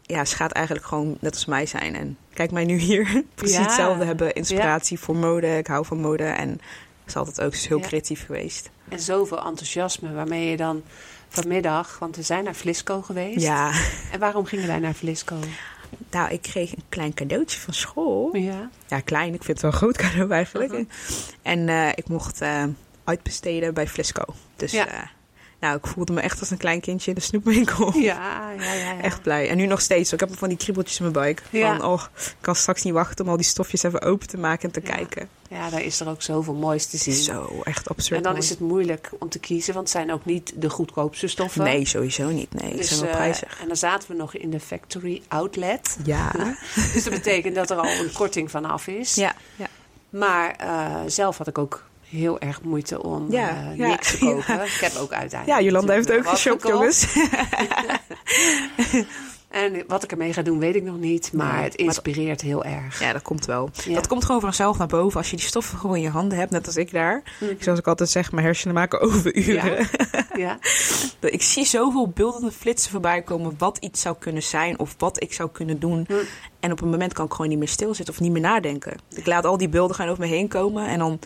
ja, 0.02 0.25
ze 0.25 0.37
gaat 0.37 0.52
eigenlijk 0.52 0.87
gewoon 0.87 1.17
net 1.21 1.35
als 1.35 1.45
mij 1.45 1.67
zijn. 1.67 1.95
En 1.97 2.17
kijk 2.35 2.50
mij 2.50 2.64
nu 2.64 2.76
hier. 2.76 3.23
Precies 3.35 3.57
Ja. 3.57 3.62
hetzelfde 3.62 4.05
hebben. 4.05 4.33
Inspiratie 4.35 4.99
voor 4.99 5.17
mode. 5.17 5.57
Ik 5.59 5.67
hou 5.67 5.85
van 5.87 6.00
mode. 6.00 6.25
En 6.25 6.49
ze 6.61 7.07
is 7.07 7.17
altijd 7.17 7.40
ook 7.40 7.50
dus 7.50 7.69
heel 7.69 7.81
creatief 7.81 8.26
geweest. 8.26 8.71
en 8.88 9.00
zoveel 9.00 9.45
enthousiasme 9.45 10.12
waarmee 10.12 10.50
je 10.50 10.57
dan 10.57 10.83
vanmiddag, 11.28 11.99
want 11.99 12.16
we 12.16 12.23
zijn 12.23 12.44
naar 12.44 12.54
Flisco 12.54 13.02
geweest. 13.02 13.40
Ja, 13.40 13.73
En 14.12 14.18
waarom 14.18 14.44
gingen 14.44 14.66
wij 14.66 14.78
naar 14.78 14.94
Flisco? 14.94 15.37
nou, 16.11 16.30
ik 16.30 16.42
kreeg 16.42 16.73
een 16.73 16.82
klein 16.88 17.14
cadeautje 17.14 17.58
van 17.61 17.75
school. 17.75 18.37
Ja. 18.37 18.70
Ja, 18.87 19.00
klein. 19.00 19.35
Ik 19.35 19.44
vind 19.44 19.47
het 19.47 19.61
wel 19.61 19.70
een 19.70 19.76
groot 19.76 19.97
cadeau 19.97 20.30
eigenlijk. 20.30 20.73
Mhm. 20.73 20.82
En 21.42 21.68
eh, 21.68 21.88
ik 21.94 22.08
mocht 22.08 22.40
eh, 22.40 22.64
uitbesteden 23.04 23.75
bij 23.75 23.87
Flisco. 23.88 24.23
Dus 24.56 24.73
Ja. 24.73 25.11
Nou, 25.61 25.77
ik 25.77 25.87
voelde 25.87 26.12
me 26.12 26.21
echt 26.21 26.41
als 26.41 26.50
een 26.50 26.57
klein 26.57 26.81
kindje 26.81 27.11
in 27.11 27.17
de 27.17 27.23
snoepwinkel. 27.23 27.97
Ja, 27.97 28.50
ja, 28.59 28.73
ja. 28.73 28.93
ja. 28.93 29.00
Echt 29.09 29.23
blij. 29.23 29.49
En 29.49 29.57
nu 29.57 29.67
nog 29.67 29.81
steeds. 29.81 30.12
Ik 30.12 30.21
heb 30.21 30.37
van 30.38 30.49
die 30.49 30.57
kriebeltjes 30.59 30.97
in 30.97 31.03
mijn 31.03 31.15
buik. 31.15 31.43
Ja. 31.50 31.77
Van, 31.77 31.87
oh, 31.87 32.03
ik 32.15 32.37
kan 32.41 32.55
straks 32.55 32.83
niet 32.83 32.93
wachten 32.95 33.25
om 33.25 33.31
al 33.31 33.37
die 33.37 33.47
stofjes 33.47 33.83
even 33.83 34.03
open 34.03 34.27
te 34.29 34.38
maken 34.38 34.62
en 34.73 34.83
te 34.83 34.88
Ja. 34.88 34.95
kijken. 34.95 35.29
Ja, 35.50 35.71
daar 35.71 35.83
is 35.83 36.00
er 36.00 36.09
ook 36.09 36.23
zoveel 36.23 36.55
moois 36.55 36.87
te 36.87 36.97
zien. 36.97 37.15
Zo, 37.15 37.61
echt 37.65 37.88
absurd 37.88 38.17
en 38.17 38.23
dan 38.23 38.33
mooi. 38.33 38.45
is 38.45 38.50
het 38.50 38.61
moeilijk 38.61 39.11
om 39.19 39.29
te 39.29 39.38
kiezen, 39.38 39.75
want 39.75 39.88
het 39.88 39.97
zijn 39.97 40.12
ook 40.12 40.25
niet 40.25 40.53
de 40.57 40.71
goedkoopste 40.71 41.27
stoffen. 41.27 41.65
Nee, 41.65 41.87
sowieso 41.87 42.29
niet. 42.29 42.55
Nee, 42.55 42.69
die 42.69 42.77
Dus, 42.79 42.88
zijn 42.88 43.00
wel 43.00 43.09
eh, 43.09 43.15
prijzig. 43.17 43.61
en 43.61 43.67
dan 43.67 43.77
zaten 43.77 44.11
we 44.11 44.17
nog 44.17 44.35
in 44.35 44.50
de 44.50 44.61
factory 44.61 45.23
outlet. 45.29 45.97
Ja. 46.05 46.31
Dus 46.93 47.05
dat 47.05 47.12
betekent 47.12 47.55
dat 47.55 47.71
er 47.71 47.77
al 47.77 47.88
een 47.91 48.12
korting 48.12 48.50
vanaf 48.50 48.87
is. 48.87 49.15
ja, 49.15 49.35
ja. 49.57 49.67
Maar 50.11 50.50
eh, 50.57 50.97
zelf 51.07 51.38
had 51.38 51.47
ik 51.47 51.59
ook 51.59 51.85
heel 52.11 52.38
erg 52.41 52.62
moeite 52.62 53.03
om 53.03 53.27
Ja, 53.33 53.49
eh, 53.49 53.77
ja, 53.79 53.87
niks 53.88 54.11
te 54.11 54.19
kopen. 54.25 54.65
Ik 54.65 54.79
heb 54.81 54.95
ook 54.97 55.12
uiteindelijk. 55.12 55.61
ja, 55.61 55.65
Jolanda 55.67 55.93
heeft 55.93 56.12
ook 56.12 56.27
geshopt, 56.29 56.62
gekocht. 56.62 56.75
jongens. 56.79 57.07
En 59.49 59.85
wat 59.87 60.03
ik 60.03 60.11
ermee 60.11 60.33
ga 60.33 60.43
doen, 60.43 60.59
weet 60.59 60.75
ik 60.75 60.83
nog 60.83 60.99
niet. 60.99 61.33
Maar 61.33 61.53
Nee, 61.55 61.62
het 61.62 61.77
maar- 61.79 61.87
inspireert 61.87 62.41
heel 62.41 62.65
erg. 62.65 63.00
Ja, 63.00 63.12
dat 63.12 63.23
komt 63.23 63.45
wel. 63.47 63.71
Dat 63.88 64.07
komt 64.07 64.25
gewoon 64.25 64.41
vanzelf 64.41 64.79
naar 64.79 64.87
boven 64.87 65.19
als 65.19 65.31
je 65.31 65.37
die 65.37 65.45
stoffen 65.47 65.79
gewoon 65.79 65.97
in 65.97 66.03
je 66.03 66.09
handen 66.09 66.38
hebt, 66.38 66.50
net 66.50 66.67
als 66.67 66.77
ik 66.77 66.91
daar. 66.93 67.23
Mhm. 67.41 67.53
Zoals 67.59 67.79
ik 67.79 67.87
altijd 67.87 68.11
zeg, 68.11 68.33
mijn 68.33 68.45
hersenen 68.45 68.75
maken 68.75 69.00
overuren. 69.09 69.87
Ja. 70.37 70.59
Ik 71.21 71.43
zie 71.43 71.65
zoveel 71.65 72.09
beeldende 72.09 72.50
flitsen 72.53 72.91
voorbij 72.91 73.23
komen 73.23 73.55
wat 73.59 73.79
iets 73.79 74.00
zou 74.00 74.17
kunnen 74.19 74.43
zijn 74.43 74.79
of 74.79 74.95
wat 74.99 75.23
ik 75.23 75.33
zou 75.33 75.49
kunnen 75.53 75.79
doen. 75.81 76.05
Hm. 76.09 76.15
En 76.61 76.73
op 76.73 76.81
een 76.81 76.88
moment 76.91 77.12
kan 77.12 77.25
ik 77.25 77.33
gewoon 77.33 77.49
niet 77.49 77.59
meer 77.59 77.69
stilzitten 77.69 78.15
of 78.15 78.21
niet 78.21 78.33
meer 78.33 78.41
nadenken. 78.43 78.97
Ik 79.15 79.27
laat 79.27 79.45
al 79.45 79.57
die 79.59 79.69
beelden 79.69 79.97
gaan 79.97 80.09
over 80.09 80.23
me 80.23 80.29
heen 80.31 80.49
komen 80.49 80.87
en 80.87 80.99
dan 80.99 81.19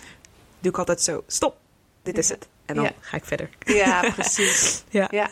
doe 0.63 0.73
ik 0.73 0.79
altijd 0.79 1.01
zo, 1.03 1.23
stop, 1.27 1.57
dit 2.03 2.19
is 2.19 2.29
het. 2.29 2.49
En 2.67 2.75
dan 2.75 2.85
Ja. 2.85 2.93
ga 3.01 3.17
ik 3.17 3.25
verder. 3.25 3.49
ja, 3.65 4.01
precies. 4.15 4.83
Ja. 4.91 5.09
Ja. 5.11 5.29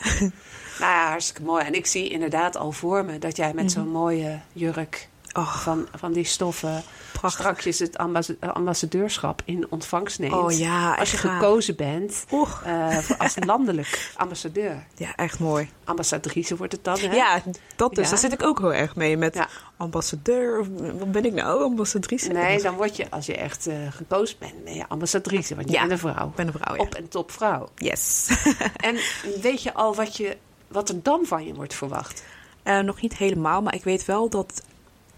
Nou 0.78 0.92
ja, 0.92 1.08
hartstikke 1.08 1.42
mooi. 1.42 1.64
En 1.64 1.74
ik 1.74 1.86
zie 1.86 2.08
inderdaad 2.08 2.56
al 2.56 2.72
voor 2.72 3.04
me 3.04 3.18
dat 3.18 3.36
jij 3.36 3.54
met 3.54 3.72
zo'n 3.72 3.88
mooie 3.88 4.40
jurk 4.52 5.08
Oh, 5.32 5.54
van, 5.56 5.86
van 5.94 6.12
die 6.12 6.24
stoffen 6.24 6.82
prachtig. 7.12 7.40
strakjes 7.40 7.78
het 7.78 7.98
ambassa- 7.98 8.34
ambassadeurschap 8.40 9.42
in 9.44 9.66
ontvangst 9.70 10.18
neemt. 10.18 10.32
Oh 10.32 10.58
ja, 10.58 10.94
Als 10.94 11.10
je 11.10 11.16
gaaf. 11.16 11.38
gekozen 11.38 11.76
bent 11.76 12.24
eh, 12.64 12.98
als 13.18 13.36
landelijk 13.46 14.12
ambassadeur. 14.16 14.86
Ja, 14.94 15.14
echt 15.16 15.38
mooi. 15.38 15.70
Ambassadrice 15.84 16.56
wordt 16.56 16.72
het 16.72 16.84
dan, 16.84 16.98
hè? 16.98 17.14
Ja, 17.14 17.42
dat 17.76 17.94
dus. 17.94 18.04
Ja. 18.04 18.10
Daar 18.10 18.18
zit 18.20 18.32
ik 18.32 18.42
ook 18.42 18.58
heel 18.58 18.74
erg 18.74 18.96
mee. 18.96 19.16
Met 19.16 19.34
Ja. 19.34 19.48
ambassadeur. 19.76 20.66
Wat 20.98 21.12
ben 21.12 21.24
ik 21.24 21.32
nou? 21.32 21.62
Ambassadrice? 21.62 22.28
Nee, 22.32 22.62
dan 22.62 22.74
word 22.74 22.96
je, 22.96 23.10
als 23.10 23.26
je 23.26 23.36
echt 23.36 23.66
eh, 23.66 23.76
gekozen 23.90 24.36
bent, 24.38 24.64
ben 24.64 24.74
je 24.74 24.84
ambassadrice. 24.88 25.54
Want 25.54 25.66
je 25.68 25.74
Ja. 25.74 25.80
bent 25.80 25.92
een 25.92 25.98
vrouw. 25.98 26.28
Ik 26.28 26.34
ben 26.34 26.46
een 26.46 26.52
vrouw, 26.52 26.74
ja. 26.74 26.80
Op- 26.82 26.94
en 26.94 27.08
top 27.08 27.30
vrouw. 27.30 27.68
Yes. 27.74 28.28
En 28.76 28.96
weet 29.40 29.62
je 29.62 29.74
al 29.74 29.94
wat, 29.94 30.16
je, 30.16 30.36
wat 30.68 30.88
er 30.88 31.02
dan 31.02 31.20
van 31.24 31.46
je 31.46 31.54
wordt 31.54 31.74
verwacht? 31.74 32.22
Eh, 32.62 32.78
nog 32.78 33.00
niet 33.00 33.16
helemaal, 33.16 33.62
maar 33.62 33.74
ik 33.74 33.84
weet 33.84 34.04
wel 34.04 34.28
dat 34.28 34.62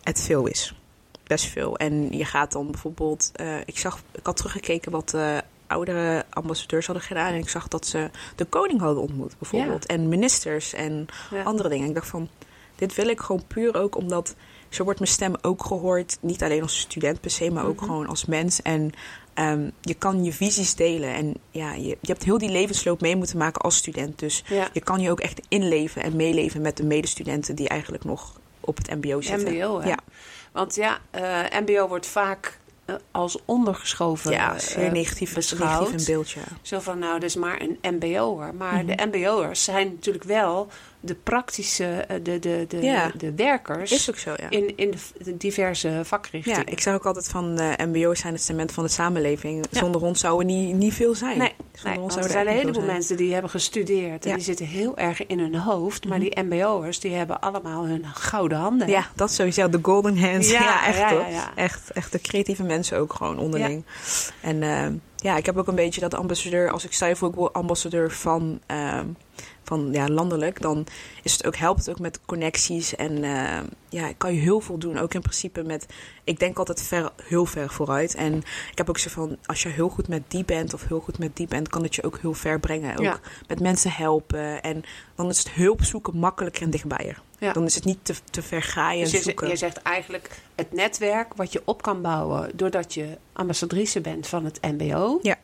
het 0.03 0.21
veel 0.21 0.47
is. 0.47 0.75
Best 1.27 1.45
veel. 1.45 1.77
En 1.77 2.13
je 2.17 2.25
gaat 2.25 2.53
dan 2.53 2.71
bijvoorbeeld... 2.71 3.31
eh, 3.35 3.57
ik, 3.67 3.79
zag, 3.79 4.03
ik 4.13 4.27
had 4.27 4.37
teruggekeken 4.37 4.93
wat 4.93 5.09
de 5.09 5.43
oudere 5.67 6.25
ambassadeurs 6.31 6.87
hadden 6.87 7.05
gedaan. 7.05 7.33
En 7.33 7.39
ik 7.39 7.49
zag 7.49 7.69
dat 7.69 7.87
ze 7.87 8.11
de 8.37 8.45
koning 8.45 8.81
hadden 8.81 9.03
ontmoet, 9.03 9.35
bijvoorbeeld. 9.39 9.87
En 9.87 10.09
ministers 10.09 10.73
en 10.73 11.07
Ja. 11.31 11.43
andere 11.43 11.69
dingen. 11.69 11.89
Ik 11.89 11.95
dacht 11.95 12.09
van, 12.09 12.29
dit 12.77 12.95
wil 12.95 13.09
ik 13.09 13.21
gewoon 13.21 13.43
puur 13.47 13.75
ook 13.77 13.97
omdat... 13.97 14.35
Zo 14.69 14.85
wordt 14.85 14.99
mijn 14.99 15.13
stem 15.13 15.35
ook 15.43 15.65
gehoord. 15.65 16.19
Niet 16.21 16.43
alleen 16.43 16.63
als 16.63 16.79
student 16.79 17.21
per 17.21 17.31
se, 17.31 17.51
maar 17.51 17.65
ook 17.65 17.77
Mhm. 17.77 17.85
gewoon 17.85 18.07
als 18.07 18.25
mens. 18.25 18.63
En 18.63 18.91
ehm, 19.35 19.71
je 19.81 19.95
kan 19.95 20.25
je 20.25 20.33
visies 20.33 20.75
delen. 20.75 21.15
En 21.15 21.35
ja, 21.51 21.73
je, 21.75 21.83
je 21.89 21.97
hebt 22.13 22.23
heel 22.25 22.39
die 22.39 22.51
levensloop 22.51 23.01
mee 23.01 23.17
moeten 23.17 23.39
maken 23.39 23.61
als 23.63 23.77
student. 23.77 24.19
Dus 24.19 24.45
Ja. 24.49 24.69
je 24.73 24.81
kan 24.81 25.01
je 25.01 25.11
ook 25.11 25.21
echt 25.21 25.41
inleven 25.49 26.03
en 26.03 26.17
meeleven 26.17 26.61
met 26.61 26.77
de 26.77 26.85
medestudenten 26.85 27.55
die 27.55 27.69
eigenlijk 27.69 28.05
nog 28.05 28.41
op 28.65 28.77
het 28.77 28.91
MBO 29.05 29.21
zitten. 29.21 29.55
MBO, 29.55 29.81
hè? 29.81 29.89
Ja, 29.89 29.99
Want 30.53 30.75
ja, 30.75 30.99
eh, 31.11 31.61
MBO 31.61 31.89
wordt 31.89 32.07
vaak 32.07 32.59
eh, 32.85 32.95
als 33.11 33.39
ondergeschoven 33.45 34.31
ja 34.31 34.53
eh, 34.55 34.59
zeer 34.59 34.93
negatief, 34.93 35.35
beschouwd. 35.35 35.81
negatief 35.81 36.09
in 36.09 36.15
beeld. 36.15 36.31
Ja. 36.31 36.41
Zo 36.63 36.81
van, 36.81 36.99
nou, 36.99 37.13
dat 37.15 37.23
is 37.23 37.37
maar 37.37 37.61
een 37.61 37.79
MBO'er. 37.95 38.55
Maar 38.55 38.85
Mhm. 38.85 38.87
de 38.87 39.07
MBO'ers 39.13 39.65
zijn 39.65 39.87
natuurlijk 39.89 40.25
wel 40.25 40.69
de 41.05 41.15
praktische, 41.15 41.85
eh, 41.85 42.17
de, 42.23 42.39
de, 42.39 42.65
de, 42.69 42.81
Ja. 42.81 43.11
de 43.17 43.35
werkers 43.35 43.93
Is 43.93 44.11
ook 44.11 44.17
zo, 44.19 44.31
ja. 44.37 44.51
in, 44.51 44.77
in 44.77 44.95
de, 45.19 45.37
diverse 45.37 46.01
vakrichtingen. 46.05 46.59
Ja, 46.59 46.67
ik 46.73 46.81
zeg 46.81 46.95
ook 46.95 47.07
altijd 47.07 47.29
van 47.29 47.59
eh 47.59 47.87
MBO's 47.87 48.21
zijn 48.21 48.33
het 48.33 48.43
cement 48.43 48.73
van 48.73 48.85
de 48.85 48.91
samenleving. 48.91 49.67
Ja. 49.71 49.79
Zonder 49.79 50.03
ons 50.03 50.21
zou 50.21 50.39
er 50.39 50.45
niet, 50.45 50.75
niet 50.75 50.95
veel 50.95 51.15
zijn. 51.15 51.39
Nee, 51.39 51.53
Zonder 51.73 51.93
nee, 51.93 52.01
ons 52.01 52.17
er 52.17 52.31
zijn 52.31 52.47
een 52.47 52.53
heleboel 52.53 52.83
mensen 52.83 53.17
die 53.17 53.33
hebben 53.33 53.51
gestudeerd. 53.51 54.27
En 54.27 54.35
die 54.35 54.45
zitten 54.45 54.67
heel 54.67 54.97
erg 54.97 55.27
in 55.27 55.39
hun 55.39 55.55
hoofd. 55.55 56.05
Maar 56.09 56.19
Mhm. 56.19 56.29
die 56.31 56.43
MBO'ers, 56.43 57.01
die 57.01 57.13
hebben 57.15 57.41
allemaal 57.41 57.85
hun 57.87 58.05
gouden 58.15 58.59
handen. 58.59 58.89
Ja, 58.89 59.07
dat 59.15 59.33
sowieso. 59.33 59.69
De 59.69 59.79
golden 59.83 60.19
hands. 60.19 60.51
Ja, 60.51 60.87
echt 60.87 61.11
hoor. 61.11 61.27
ja. 61.31 61.53
Echt, 61.55 61.91
echt 61.91 62.13
de 62.13 62.21
creatieve 62.21 62.63
mensen 62.63 62.99
ook 62.99 63.13
gewoon 63.15 63.39
onderling. 63.39 63.85
En 64.41 64.63
eh, 64.63 64.87
ja, 65.17 65.37
ik 65.37 65.47
heb 65.47 65.57
ook 65.57 65.67
een 65.67 65.75
beetje 65.75 66.01
dat 66.01 66.11
de 66.11 66.17
ambassadeur... 66.17 66.71
Als 66.71 66.85
ik 66.85 67.17
voor, 67.17 67.29
ik 67.29 67.35
word 67.35 67.53
ambassadeur 67.53 68.11
van, 68.11 68.61
ehm, 68.67 69.07
van 69.73 69.89
ja, 69.93 70.09
landelijk... 70.09 70.61
dan 70.61 70.87
is 71.23 71.33
het 71.33 71.47
ook, 71.47 71.57
helpt 71.57 71.79
het 71.79 71.91
ook 71.91 71.99
met 71.99 72.21
connecties. 72.27 72.97
En 72.97 73.25
eh, 73.25 73.61
ja, 73.89 74.13
kan 74.17 74.35
je 74.35 74.41
heel 74.41 74.61
veel 74.61 74.79
doen. 74.79 74.99
Ook 74.99 75.15
in 75.15 75.21
principe 75.21 75.63
met... 75.63 75.87
Ik 76.25 76.39
denk 76.39 76.59
altijd 76.59 76.83
ver, 76.83 77.11
heel 77.23 77.47
ver 77.47 77.71
vooruit. 77.71 78.15
En 78.15 78.35
ik 78.71 78.79
heb 78.79 78.89
ook 78.89 78.99
zo 78.99 79.11
van... 79.11 79.37
Als 79.47 79.63
je 79.63 79.69
heel 79.69 79.89
goed 79.89 80.09
met 80.09 80.23
die 80.29 80.45
bent 80.45 80.75
of 80.75 80.89
heel 80.89 81.01
goed 81.01 81.19
met 81.19 81.37
die 81.37 81.47
bent... 81.47 81.69
kan 81.69 81.83
het 81.83 81.95
je 81.95 82.03
ook 82.03 82.19
heel 82.19 82.35
ver 82.35 82.61
brengen. 82.61 82.93
Ook 82.97 83.03
Ja. 83.05 83.21
met 83.49 83.61
mensen 83.61 83.93
helpen. 83.93 84.63
En 84.63 84.83
dan 85.15 85.29
is 85.29 85.39
het 85.39 85.51
hulp 85.51 85.83
zoeken 85.83 86.17
makkelijker 86.17 86.63
en 86.63 86.71
dichtbijer. 86.71 87.21
Ja. 87.39 87.53
Dan 87.53 87.65
is 87.65 87.75
het 87.75 87.85
niet 87.85 87.99
te, 88.03 88.15
te 88.31 88.43
ver 88.43 88.63
graaien 88.63 89.05
en 89.05 89.11
Dus 89.11 89.19
je, 89.19 89.23
zoeken. 89.23 89.49
je 89.49 89.57
zegt 89.57 89.83
eigenlijk 89.83 90.31
het 90.55 90.73
netwerk 90.73 91.35
wat 91.35 91.53
je 91.53 91.63
op 91.65 91.83
kan 91.83 92.03
bouwen 92.03 92.51
doordat 92.55 92.95
je 92.95 93.19
ambassadrice 93.33 94.01
bent 94.01 94.27
van 94.27 94.45
het 94.45 94.59
MBO. 94.63 95.19
Ja. 95.23 95.37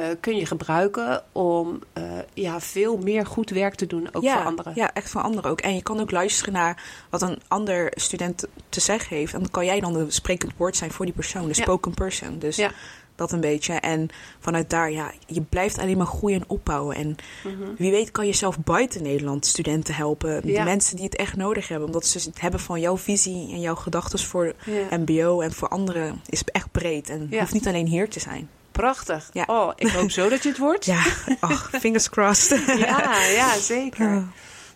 Eh, 0.00 0.16
kun 0.20 0.36
je 0.36 0.46
gebruiken 0.46 1.22
om 1.32 1.78
eh, 1.92 2.02
ja, 2.34 2.60
veel 2.60 2.96
meer 2.98 3.26
goed 3.26 3.50
werk 3.50 3.74
te 3.74 3.86
doen, 3.86 4.08
ook 4.12 4.22
ja, 4.22 4.36
voor 4.36 4.44
anderen. 4.46 4.72
Ja, 4.76 4.92
echt 4.94 5.10
voor 5.10 5.20
anderen 5.22 5.50
ook. 5.50 5.60
En 5.60 5.74
je 5.74 5.82
kan 5.82 6.00
ook 6.00 6.10
luisteren 6.10 6.52
naar 6.52 6.82
wat 7.10 7.22
een 7.22 7.38
ander 7.48 7.92
student 7.94 8.44
te 8.68 8.80
zeggen 8.80 9.16
heeft. 9.16 9.32
En 9.34 9.40
dan 9.40 9.50
kan 9.50 9.64
jij 9.64 9.80
dan 9.80 9.92
de 9.92 10.10
sprekend 10.10 10.52
woord 10.56 10.76
zijn 10.76 10.90
voor 10.90 11.04
die 11.04 11.14
persoon, 11.14 11.42
de 11.48 11.54
Ja. 11.56 11.62
spoken 11.62 11.94
person. 11.94 12.38
Dus 12.38 12.56
Ja. 12.56 12.70
dat 13.14 13.32
een 13.32 13.40
beetje. 13.40 13.72
En 13.74 14.08
vanuit 14.40 14.70
daar, 14.70 14.90
ja, 14.90 15.12
je 15.26 15.40
blijft 15.40 15.78
alleen 15.78 15.96
maar 15.96 16.06
groeien 16.06 16.40
en 16.40 16.48
opbouwen. 16.48 16.96
En 16.96 17.16
Mhm. 17.44 17.70
wie 17.76 17.90
weet 17.90 18.10
kan 18.10 18.26
je 18.26 18.32
zelf 18.32 18.58
buiten 18.58 19.02
Nederland 19.02 19.46
studenten 19.46 19.94
helpen. 19.94 20.46
De 20.46 20.62
mensen 20.64 20.96
die 20.96 21.04
het 21.04 21.16
echt 21.16 21.36
nodig 21.36 21.68
hebben. 21.68 21.86
Omdat 21.86 22.06
ze 22.06 22.18
het 22.28 22.40
hebben 22.40 22.60
van 22.60 22.80
jouw 22.80 22.96
visie 22.96 23.52
en 23.52 23.60
jouw 23.60 23.74
gedachten 23.74 24.18
voor. 24.18 24.54
MBO 24.90 25.40
en 25.40 25.52
voor 25.52 25.68
anderen 25.68 26.20
is 26.28 26.42
echt 26.44 26.70
breed. 26.72 27.08
En 27.10 27.28
hoeft 27.38 27.52
niet 27.52 27.66
alleen 27.66 27.86
hier 27.86 28.08
te 28.08 28.20
zijn. 28.20 28.48
Prachtig. 28.72 29.30
Ja. 29.32 29.44
Oh, 29.46 29.72
ik 29.76 29.88
hoop 29.88 30.10
zo 30.10 30.28
dat 30.28 30.42
je 30.42 30.48
het 30.48 30.58
wordt. 30.58 30.84
Ja, 30.84 31.04
ach, 31.40 31.70
fingers 31.80 32.08
crossed. 32.08 32.64
ja, 32.86 33.22
ja, 33.24 33.58
zeker. 33.58 34.14
Ja. 34.14 34.24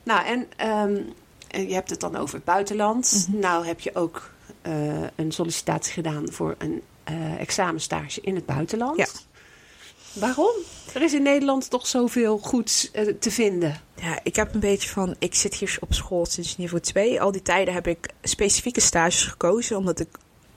Nou, 0.02 0.26
en 0.26 0.48
ehm, 0.56 0.94
je 1.68 1.74
hebt 1.74 1.90
het 1.90 2.00
dan 2.00 2.16
over 2.16 2.34
het 2.34 2.44
buitenland. 2.44 3.26
Mhm. 3.28 3.38
Nou 3.38 3.66
heb 3.66 3.80
je 3.80 3.94
ook 3.94 4.30
eh, 4.62 4.72
een 5.16 5.32
sollicitatie 5.32 5.92
gedaan 5.92 6.32
voor 6.32 6.54
een 6.58 6.82
eh 7.04 7.40
examenstage 7.40 8.20
in 8.20 8.34
het 8.34 8.46
buitenland. 8.46 8.96
Ja. 8.96 9.06
Waarom? 10.12 10.54
Er 10.92 11.02
is 11.02 11.14
in 11.14 11.22
Nederland 11.22 11.70
toch 11.70 11.86
zoveel 11.86 12.38
goeds 12.38 12.90
eh, 12.90 13.06
te 13.20 13.30
vinden. 13.30 13.80
Ja, 13.94 14.18
ik 14.22 14.36
heb 14.36 14.54
een 14.54 14.60
beetje 14.60 14.88
van, 14.88 15.16
ik 15.18 15.34
zit 15.34 15.54
hier 15.54 15.76
op 15.80 15.94
school 15.94 16.26
sinds 16.26 16.56
niveau 16.56 16.82
2. 16.82 17.20
Al 17.20 17.32
die 17.32 17.42
tijden 17.42 17.74
heb 17.74 17.86
ik 17.86 18.08
specifieke 18.22 18.80
stages 18.80 19.24
gekozen, 19.24 19.76
omdat 19.76 20.00
ik, 20.00 20.08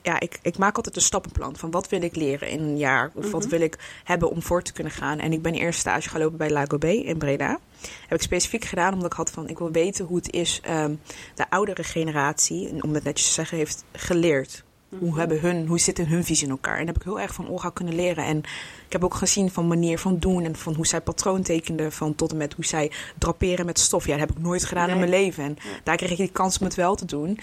ja, 0.02 0.20
ik, 0.20 0.40
ik 0.42 0.58
maak 0.58 0.76
altijd 0.76 0.96
een 0.96 1.02
stappenplan 1.02 1.56
van 1.56 1.72
wat 1.72 1.90
wil 1.90 2.02
ik 2.02 2.16
leren 2.16 2.50
in 2.50 2.60
een 2.60 2.78
jaar, 2.78 3.12
of 3.14 3.32
wat 3.32 3.42
Mhm. 3.42 3.50
wil 3.50 3.62
ik 3.62 4.02
hebben 4.04 4.30
om 4.30 4.42
voor 4.42 4.62
te 4.62 4.74
kunnen 4.74 4.94
gaan. 4.94 5.20
En 5.20 5.34
ik 5.34 5.42
ben 5.42 5.54
eerst 5.54 5.80
stage 5.80 6.10
gaan 6.10 6.22
lopen 6.22 6.38
bij 6.38 6.50
Lago 6.50 6.78
B 6.78 6.84
in 6.84 7.18
Breda. 7.18 7.60
Heb 8.08 8.18
ik 8.18 8.22
specifiek 8.22 8.66
gedaan 8.66 8.94
omdat 8.94 9.12
ik 9.12 9.18
had 9.18 9.32
van, 9.32 9.48
ik 9.50 9.58
wil 9.58 9.72
weten 9.72 10.06
hoe 10.06 10.18
het 10.18 10.32
is, 10.32 10.60
ehm, 10.64 10.94
de 11.36 11.50
oudere 11.50 11.84
generatie, 11.84 12.70
en 12.70 12.84
om 12.84 12.94
het 12.94 13.04
netjes 13.04 13.28
te 13.28 13.34
zeggen, 13.34 13.58
heeft 13.58 13.84
geleerd. 13.94 14.64
Hoe, 15.00 15.18
hebben 15.20 15.40
hun, 15.40 15.68
hoe 15.68 15.80
zit 15.80 15.98
hun 15.98 16.24
visie 16.24 16.46
in 16.46 16.52
elkaar? 16.52 16.74
En 16.78 16.86
daar 16.86 16.94
heb 16.94 17.04
ik 17.04 17.04
heel 17.10 17.20
erg 17.20 17.34
van 17.34 17.50
Olga 17.50 17.70
kunnen 17.70 17.96
leren. 17.96 18.26
En 18.26 18.38
ik 18.86 18.92
heb 18.92 19.04
ook 19.04 19.14
gezien 19.14 19.52
van 19.52 19.68
manier 19.68 20.00
van 20.00 20.18
doen 20.20 20.44
en 20.44 20.56
van 20.56 20.76
hoe 20.76 20.88
zij 20.88 21.02
patroon 21.02 21.42
tekende, 21.42 21.92
van 21.92 22.16
tot 22.16 22.32
en 22.32 22.38
met 22.38 22.54
hoe 22.54 22.66
zij 22.66 22.92
draperen 23.18 23.66
met 23.66 23.80
stof. 23.80 24.06
Ja, 24.06 24.18
dat 24.18 24.28
heb 24.28 24.38
ik 24.38 24.44
nooit 24.44 24.66
gedaan 24.66 24.86
Nee. 24.86 24.94
in 24.94 25.00
mijn 25.00 25.12
leven. 25.24 25.44
En 25.44 25.58
Ja. 25.64 25.70
daar 25.84 25.96
kreeg 25.98 26.12
ik 26.12 26.18
die 26.18 26.30
kans 26.32 26.58
om 26.60 26.66
het 26.66 26.76
wel 26.76 26.96
te 26.96 27.06
doen. 27.06 27.40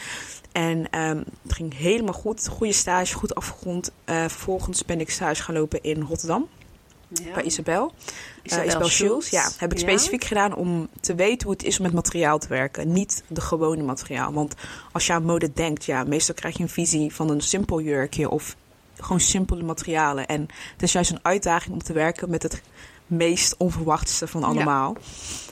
En 0.53 0.91
ehm, 0.91 1.23
het 1.43 1.53
ging 1.53 1.77
helemaal 1.77 2.15
goed. 2.15 2.49
Goede 2.49 2.73
stage, 2.73 3.15
goed 3.15 3.35
afgerond. 3.35 3.91
Eh, 4.05 4.17
vervolgens 4.21 4.85
ben 4.85 5.01
ik 5.01 5.11
stage 5.11 5.43
gaan 5.43 5.55
lopen 5.55 5.83
in 5.83 6.01
Rotterdam 6.03 6.49
Ja. 7.09 7.33
bij 7.35 7.43
Isabel. 7.43 7.93
Isabel 8.43 8.65
Eh, 8.65 8.71
Isabel. 8.71 8.89
Schulz. 8.89 9.31
Ja, 9.31 9.51
heb 9.59 9.73
ik 9.73 9.79
Ja. 9.79 9.85
specifiek 9.85 10.25
gedaan 10.25 10.55
om 10.55 10.89
te 11.01 11.15
weten 11.15 11.47
hoe 11.47 11.57
het 11.57 11.65
is 11.67 11.79
om 11.79 11.85
met 11.85 11.95
materiaal 11.95 12.39
te 12.39 12.49
werken. 12.49 12.93
Niet 12.93 13.23
de 13.27 13.41
gewone 13.41 13.83
materiaal. 13.83 14.33
Want 14.33 14.55
als 14.93 15.07
je 15.07 15.13
aan 15.13 15.25
mode 15.25 15.53
denkt, 15.53 15.85
ja, 15.85 16.05
meestal 16.05 16.35
krijg 16.35 16.57
je 16.57 16.63
een 16.63 16.69
visie 16.69 17.15
van 17.15 17.31
een 17.31 17.41
simpel 17.41 17.81
jurkje 17.81 18.31
of 18.31 18.57
gewoon 18.97 19.21
simpele 19.21 19.63
materialen. 19.63 20.27
En 20.27 20.41
het 20.73 20.83
is 20.83 20.93
juist 20.93 21.11
een 21.11 21.19
uitdaging 21.23 21.73
om 21.75 21.83
te 21.83 21.93
werken 21.93 22.31
met 22.31 22.43
het 22.43 22.63
meest 23.07 23.55
onverwachtste 23.57 24.27
van 24.27 24.45
allemaal. 24.45 24.97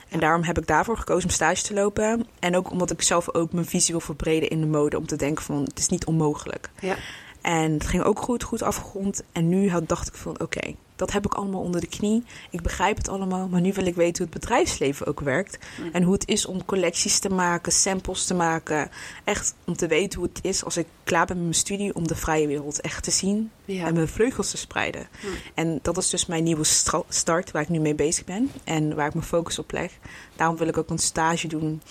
En 0.09 0.21
daarom 0.21 0.43
heb 0.43 0.59
ik 0.59 0.67
daarvoor 0.67 0.97
gekozen 0.99 1.29
om 1.29 1.35
stage 1.35 1.63
te 1.63 1.75
lopen. 1.75 2.27
En 2.39 2.57
ook 2.57 2.71
omdat 2.71 2.91
ik 2.91 3.03
zelf 3.03 3.35
ook 3.35 3.53
mijn 3.53 3.67
visie 3.67 3.93
wil 3.95 4.01
verbreden 4.01 4.49
in 4.49 4.61
de 4.61 4.67
mode. 4.67 4.99
Om 4.99 5.07
te 5.07 5.17
denken 5.17 5.45
van, 5.45 5.63
het 5.63 5.79
is 5.79 5.89
niet 5.89 6.05
onmogelijk. 6.07 6.71
Ja. 6.81 6.97
En 7.41 7.73
het 7.73 7.87
ging 7.87 8.03
ook 8.03 8.19
goed, 8.21 8.43
goed 8.43 8.63
afgerond. 8.63 9.23
En 9.33 9.49
nu 9.49 9.71
had, 9.71 9.89
dacht 9.89 10.09
ik 10.09 10.15
van, 10.15 10.41
oké, 10.41 10.75
dat 10.97 11.13
heb 11.13 11.25
ik 11.25 11.35
allemaal 11.35 11.61
onder 11.61 11.81
de 11.81 11.87
knie. 11.87 12.25
Ik 12.51 12.63
begrijp 12.63 12.97
het 12.97 13.09
allemaal, 13.09 13.49
maar 13.49 13.61
nu 13.61 13.73
wil 13.73 13.87
ik 13.87 13.95
weten 13.95 14.25
hoe 14.25 14.33
het 14.33 14.41
bedrijfsleven 14.41 15.07
ook 15.07 15.21
werkt. 15.21 15.59
Mm. 15.81 15.91
En 15.93 16.03
hoe 16.03 16.13
het 16.15 16.29
is 16.29 16.47
om 16.47 16.65
collecties 16.65 17.19
te 17.19 17.29
maken, 17.29 17.73
samples 17.73 18.25
te 18.25 18.35
maken. 18.35 18.91
Echt 19.25 19.55
om 19.65 19.77
te 19.77 19.87
weten 19.87 20.19
hoe 20.19 20.29
het 20.33 20.45
is 20.45 20.65
als 20.65 20.77
ik 20.77 20.87
klaar 21.05 21.27
ben 21.27 21.37
met 21.37 21.45
mijn 21.45 21.57
studie... 21.59 21.95
om 21.95 22.07
de 22.07 22.15
vrije 22.17 22.47
wereld 22.47 22.81
echt 22.81 23.03
te 23.05 23.11
zien 23.11 23.51
Ja. 23.65 23.87
en 23.87 23.95
mijn 23.95 24.09
vleugels 24.09 24.51
te 24.51 24.57
spreiden. 24.57 25.09
Mm. 25.23 25.31
En 25.55 25.79
dat 25.83 25.97
is 25.97 26.11
dus 26.11 26.27
mijn 26.27 26.45
nieuwe 26.45 26.65
start 27.09 27.51
waar 27.51 27.63
ik 27.63 27.69
nu 27.69 27.79
mee 27.79 27.95
bezig 27.95 28.25
ben. 28.25 28.51
En 28.65 28.95
waar 28.95 29.07
ik 29.07 29.15
mijn 29.15 29.27
focus 29.27 29.59
op 29.59 29.73
leg. 29.73 29.93
Daarom 30.37 30.57
wil 30.57 30.69
ik 30.69 30.79
ook 30.79 30.91
een 30.91 30.99
stage 30.99 31.49
doen 31.49 31.83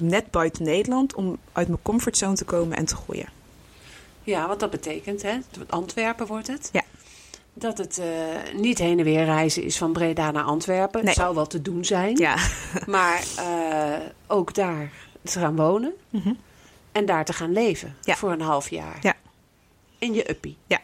net 0.00 0.30
buiten 0.30 0.64
Nederland... 0.64 1.14
om 1.14 1.38
uit 1.52 1.68
mijn 1.68 1.82
comfortzone 1.82 2.36
te 2.36 2.44
komen 2.44 2.76
en 2.76 2.84
te 2.84 2.96
groeien. 2.96 3.28
ja, 4.24 4.48
wat 4.48 4.60
dat 4.60 4.70
betekent, 4.70 5.22
hè? 5.22 5.38
Antwerpen 5.68 6.26
wordt 6.26 6.46
het. 6.46 6.68
Ja. 6.72 6.82
Dat 7.54 7.78
het 7.78 7.98
eh, 7.98 8.54
niet 8.60 8.78
heen 8.78 8.98
en 8.98 9.04
weer 9.04 9.24
reizen 9.24 9.62
is 9.62 9.78
van 9.78 9.92
Breda 9.92 10.30
naar 10.30 10.42
Antwerpen. 10.44 11.04
Nee. 11.04 11.14
Zou 11.14 11.34
wel 11.34 11.46
te 11.46 11.62
doen 11.62 11.84
zijn. 11.84 12.16
Ja. 12.16 12.36
Maar 12.86 13.24
eh, 13.36 13.98
ook 14.26 14.54
daar 14.54 14.90
te 15.22 15.38
gaan 15.38 15.56
wonen 15.56 15.92
Mhm. 16.10 16.32
en 16.92 17.06
daar 17.06 17.24
te 17.24 17.32
gaan 17.32 17.52
leven 17.52 17.96
Ja. 18.02 18.14
voor 18.16 18.32
een 18.32 18.40
half 18.40 18.70
jaar. 18.70 18.98
Ja. 19.00 19.14
In 19.98 20.14
je 20.14 20.30
uppie. 20.30 20.56
Ja. 20.66 20.78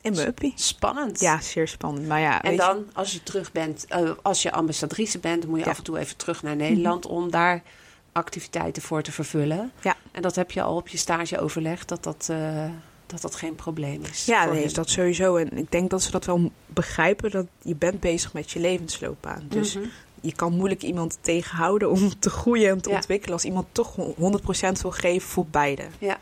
In 0.00 0.14
mijn 0.14 0.26
uppie. 0.28 0.52
Spannend. 0.56 1.20
Ja, 1.20 1.40
zeer 1.40 1.68
spannend. 1.68 2.06
Maar 2.06 2.20
ja, 2.20 2.42
En 2.42 2.50
je- 2.50 2.56
dan, 2.56 2.84
als 2.94 3.12
je 3.12 3.22
terug 3.22 3.52
bent, 3.52 3.84
eh, 3.88 4.10
als 4.22 4.42
je 4.42 4.52
ambassadrice 4.52 5.18
bent, 5.18 5.40
dan 5.40 5.50
moet 5.50 5.58
je 5.58 5.64
Ja. 5.64 5.70
af 5.70 5.78
en 5.78 5.84
toe 5.84 5.98
even 5.98 6.16
terug 6.16 6.42
naar 6.42 6.56
Nederland 6.56 7.06
om 7.06 7.30
daar 7.30 7.62
activiteiten 8.12 8.82
voor 8.82 9.02
te 9.02 9.12
vervullen. 9.12 9.72
Ja. 9.82 9.96
En 10.12 10.22
dat 10.22 10.34
heb 10.36 10.50
je 10.50 10.62
al 10.62 10.76
op 10.76 10.88
je 10.88 10.96
stage 10.96 11.40
overlegd, 11.40 11.88
dat 11.88 12.02
dat, 12.04 12.28
dat, 13.08 13.20
dat 13.20 13.34
geen 13.34 13.54
probleem 13.54 14.02
is. 14.10 14.24
Ja, 14.24 14.44
nee, 14.44 14.64
is 14.64 14.72
dat 14.74 14.90
sowieso. 14.90 15.36
En 15.36 15.58
ik 15.58 15.70
denk 15.70 15.90
dat 15.90 16.02
ze 16.02 16.10
dat 16.10 16.24
wel 16.24 16.50
begrijpen, 16.66 17.30
dat 17.30 17.46
je 17.62 17.74
bent 17.76 18.00
bezig 18.00 18.32
met 18.32 18.50
je 18.50 18.60
levensloopbaan. 18.60 19.44
Dus 19.48 19.74
Mhm. 19.74 19.84
je 20.20 20.32
kan 20.34 20.52
moeilijk 20.52 20.82
iemand 20.82 21.18
tegenhouden 21.20 21.90
om 21.90 22.18
te 22.18 22.30
groeien 22.30 22.70
en 22.70 22.80
te 22.82 22.88
Ja. 22.90 22.94
ontwikkelen 22.96 23.34
als 23.34 23.44
iemand 23.44 23.66
toch 23.72 23.94
100% 24.16 24.82
wil 24.82 24.90
geven 24.90 25.28
voor 25.28 25.46
beide. 25.46 25.82
Ja. 25.98 26.18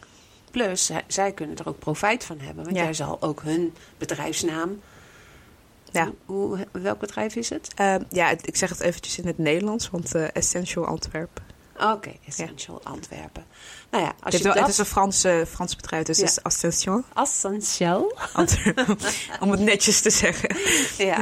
Plus, 0.51 0.87
zij, 0.87 1.03
zij 1.07 1.33
kunnen 1.33 1.57
er 1.57 1.69
ook 1.69 1.79
profijt 1.79 2.25
van 2.25 2.39
hebben. 2.41 2.65
Want 2.65 2.77
Ja. 2.77 2.83
jij 2.83 2.95
zal 2.95 3.23
ook 3.23 3.43
hun 3.43 3.75
bedrijfsnaam... 3.99 4.81
Ja. 5.93 6.13
Hoe, 6.25 6.67
welk 6.73 6.99
bedrijf 6.99 7.37
is 7.37 7.49
het? 7.49 7.73
Eh, 7.77 7.95
ja, 8.11 8.31
ik 8.43 8.57
zeg 8.57 8.69
het 8.71 8.81
eventjes 8.81 9.19
in 9.19 9.27
het 9.27 9.39
Nederlands, 9.39 9.91
want 9.91 10.15
eh, 10.15 10.25
Essential 10.33 10.87
Antwerpen. 10.87 11.43
Oké, 11.81 12.13
Essential 12.27 12.81
Antwerpen. 12.83 13.45
Nou 13.91 14.05
ja, 14.05 14.11
als 14.11 14.17
Het, 14.23 14.33
je 14.33 14.39
is 14.39 14.45
wel- 14.45 14.53
dat... 14.55 14.63
het 14.63 14.73
is 14.73 14.79
een 14.79 14.85
Frans, 14.85 15.25
Frans 15.49 15.77
bedrijf, 15.77 16.05
dus 16.05 16.17
Ja. 16.19 16.23
het 16.25 16.33
is 16.33 16.43
Essential. 16.43 17.05
Antwerpen. 18.33 18.97
om 19.41 19.51
het 19.51 19.61
netjes 19.61 20.01
te 20.01 20.11
zeggen. 20.11 20.57
Ja. 20.99 21.19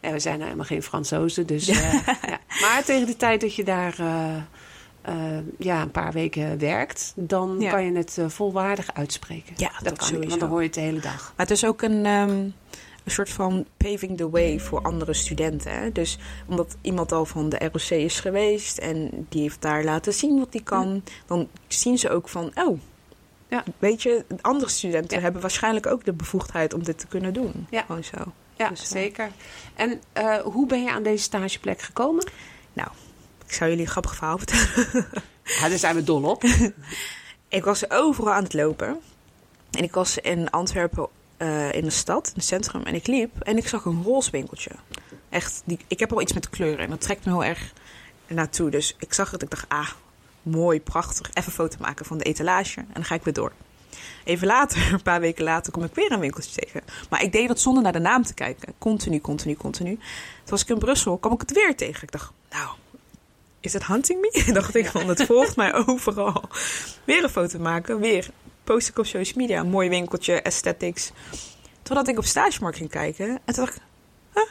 ja, 0.00 0.10
we 0.12 0.18
zijn 0.18 0.34
nou 0.34 0.44
helemaal 0.44 0.66
geen 0.66 0.82
Fransozen, 0.82 1.46
dus... 1.46 1.68
eh, 1.68 1.92
ja. 1.92 2.38
Maar 2.60 2.82
tegen 2.84 3.06
de 3.06 3.16
tijd 3.16 3.40
dat 3.40 3.54
je 3.54 3.64
daar 3.64 3.94
eh, 3.98 4.36
eh, 5.02 5.14
ja, 5.58 5.82
een 5.82 5.90
paar 5.90 6.12
weken 6.12 6.58
werkt... 6.58 7.12
dan 7.16 7.66
kan 7.70 7.84
je 7.84 7.92
het 7.92 8.18
volwaardig 8.26 8.94
uitspreken. 8.94 9.54
Ja, 9.56 9.70
dat, 9.82 9.84
dat 9.98 10.08
kan 10.10 10.28
want 10.28 10.40
dan 10.40 10.48
hoor 10.48 10.58
je 10.60 10.66
het 10.66 10.74
de 10.74 10.80
hele 10.80 11.00
dag. 11.00 11.32
Maar 11.36 11.46
het 11.46 11.50
is 11.50 11.64
ook 11.64 11.82
een, 11.82 12.06
ehm, 12.06 12.48
een 13.04 13.10
soort 13.12 13.30
van 13.30 13.66
paving 13.76 14.16
the 14.16 14.30
way 14.30 14.60
voor 14.60 14.82
andere 14.82 15.14
studenten. 15.14 15.72
Hè? 15.72 15.92
Dus 15.92 16.18
omdat 16.46 16.76
iemand 16.80 17.12
al 17.12 17.24
van 17.26 17.48
de 17.48 17.58
ROC 17.72 17.90
is 17.90 18.20
geweest 18.20 18.78
en 18.78 19.26
die 19.28 19.42
heeft 19.42 19.62
daar 19.62 19.84
laten 19.84 20.12
zien 20.12 20.38
wat 20.38 20.52
die 20.52 20.62
kan, 20.62 21.02
dan 21.26 21.48
zien 21.68 21.98
ze 21.98 22.10
ook 22.10 22.28
van, 22.28 22.50
oh, 22.54 22.80
Ja. 23.48 23.64
weet 23.78 24.02
je, 24.02 24.24
andere 24.40 24.70
studenten 24.70 25.16
Ja. 25.16 25.22
hebben 25.22 25.40
waarschijnlijk 25.40 25.86
ook 25.86 26.04
de 26.04 26.12
bevoegdheid 26.12 26.74
om 26.74 26.82
dit 26.82 26.98
te 26.98 27.06
kunnen 27.06 27.32
doen. 27.34 27.66
Ja. 27.70 27.82
Gewoon 27.82 28.04
zo. 28.04 28.16
Ja, 28.56 28.68
Dus, 28.68 28.80
eh, 28.80 28.86
zeker. 28.86 29.30
En 29.74 30.00
eh, 30.12 30.36
hoe 30.38 30.66
ben 30.66 30.82
je 30.82 30.90
aan 30.90 31.02
deze 31.02 31.22
stageplek 31.22 31.80
gekomen? 31.82 32.26
Ik 33.46 33.58
zou 33.58 33.70
jullie 33.70 33.84
een 33.86 33.90
grappig 33.90 34.14
verhaal 34.14 34.38
vertellen. 34.38 35.06
Ja, 35.44 35.68
daar 35.68 35.78
zijn 35.78 35.94
we 35.94 36.02
dol 36.04 36.22
op. 36.22 36.44
Ik 37.48 37.64
was 37.64 37.90
overal 37.90 38.32
aan 38.32 38.42
het 38.42 38.52
lopen. 38.54 39.00
En 39.70 39.82
ik 39.84 39.92
was 39.94 40.18
in 40.18 40.50
Antwerpen 40.50 41.08
eh, 41.42 41.72
in 41.72 41.84
de 41.84 41.90
stad, 41.90 42.26
in 42.26 42.32
het 42.34 42.44
centrum. 42.44 42.82
En 42.82 42.94
ik 42.94 43.06
liep 43.06 43.40
en 43.40 43.56
ik 43.56 43.68
zag 43.68 43.84
een 43.84 44.02
roze 44.02 44.30
winkeltje. 44.30 44.70
Echt, 45.28 45.62
die, 45.64 45.78
ik 45.88 45.98
heb 45.98 46.12
al 46.12 46.20
iets 46.20 46.32
met 46.32 46.50
kleuren 46.50 46.84
en 46.84 46.90
dat 46.90 47.00
trekt 47.00 47.24
me 47.24 47.32
heel 47.32 47.44
erg 47.44 47.72
naartoe. 48.26 48.70
Dus 48.70 48.96
ik 48.98 49.12
zag 49.12 49.30
het, 49.30 49.42
ik 49.42 49.50
dacht, 49.50 49.64
ah, 49.68 49.88
mooi, 50.42 50.80
prachtig. 50.80 51.28
Even 51.28 51.44
een 51.46 51.52
foto 51.52 51.76
maken 51.80 52.04
van 52.04 52.18
de 52.18 52.24
etalage 52.24 52.80
en 52.80 52.86
dan 52.92 53.04
ga 53.04 53.14
ik 53.14 53.22
weer 53.22 53.34
door. 53.34 53.52
Even 54.24 54.46
later, 54.46 54.88
een 54.92 55.02
paar 55.02 55.20
weken 55.20 55.44
later, 55.44 55.72
kom 55.72 55.84
ik 55.84 55.94
weer 55.94 56.12
een 56.12 56.20
winkeltje 56.20 56.60
tegen. 56.60 56.80
Maar 57.10 57.22
ik 57.22 57.32
deed 57.32 57.48
dat 57.48 57.60
zonder 57.60 57.82
naar 57.82 57.92
de 57.92 57.98
naam 57.98 58.22
te 58.22 58.34
kijken. 58.34 58.74
Continu, 58.78 59.20
continu, 59.20 59.54
continu. 59.54 59.94
Toen 59.94 60.00
was 60.44 60.62
ik 60.62 60.68
in 60.68 60.78
Brussel, 60.78 61.18
kwam 61.18 61.32
ik 61.32 61.40
het 61.40 61.52
weer 61.52 61.76
tegen. 61.76 62.02
Ik 62.02 62.12
dacht, 62.12 62.32
nou, 62.50 62.68
is 63.60 63.72
het 63.72 63.86
hunting 63.86 64.20
me? 64.20 64.52
dacht 64.52 64.74
ik, 64.74 64.86
van 64.86 65.08
het 65.08 65.22
volgt 65.22 65.56
mij 65.56 65.74
overal. 65.74 66.44
Weer 67.04 67.22
een 67.22 67.30
foto 67.30 67.58
maken, 67.58 68.00
weer 68.00 68.30
post 68.64 68.88
ik 68.88 68.98
op 68.98 69.06
social 69.06 69.38
media. 69.38 69.60
Een 69.60 69.70
mooi 69.70 69.88
winkeltje, 69.88 70.44
aesthetics. 70.44 71.12
Totdat 71.82 72.08
ik 72.08 72.18
op 72.18 72.24
stagemarkt 72.24 72.76
ging 72.76 72.90
kijken. 72.90 73.28
En 73.28 73.54
toen 73.54 73.64
dacht 73.64 73.76
ik, 73.76 73.82
huh? 74.34 74.42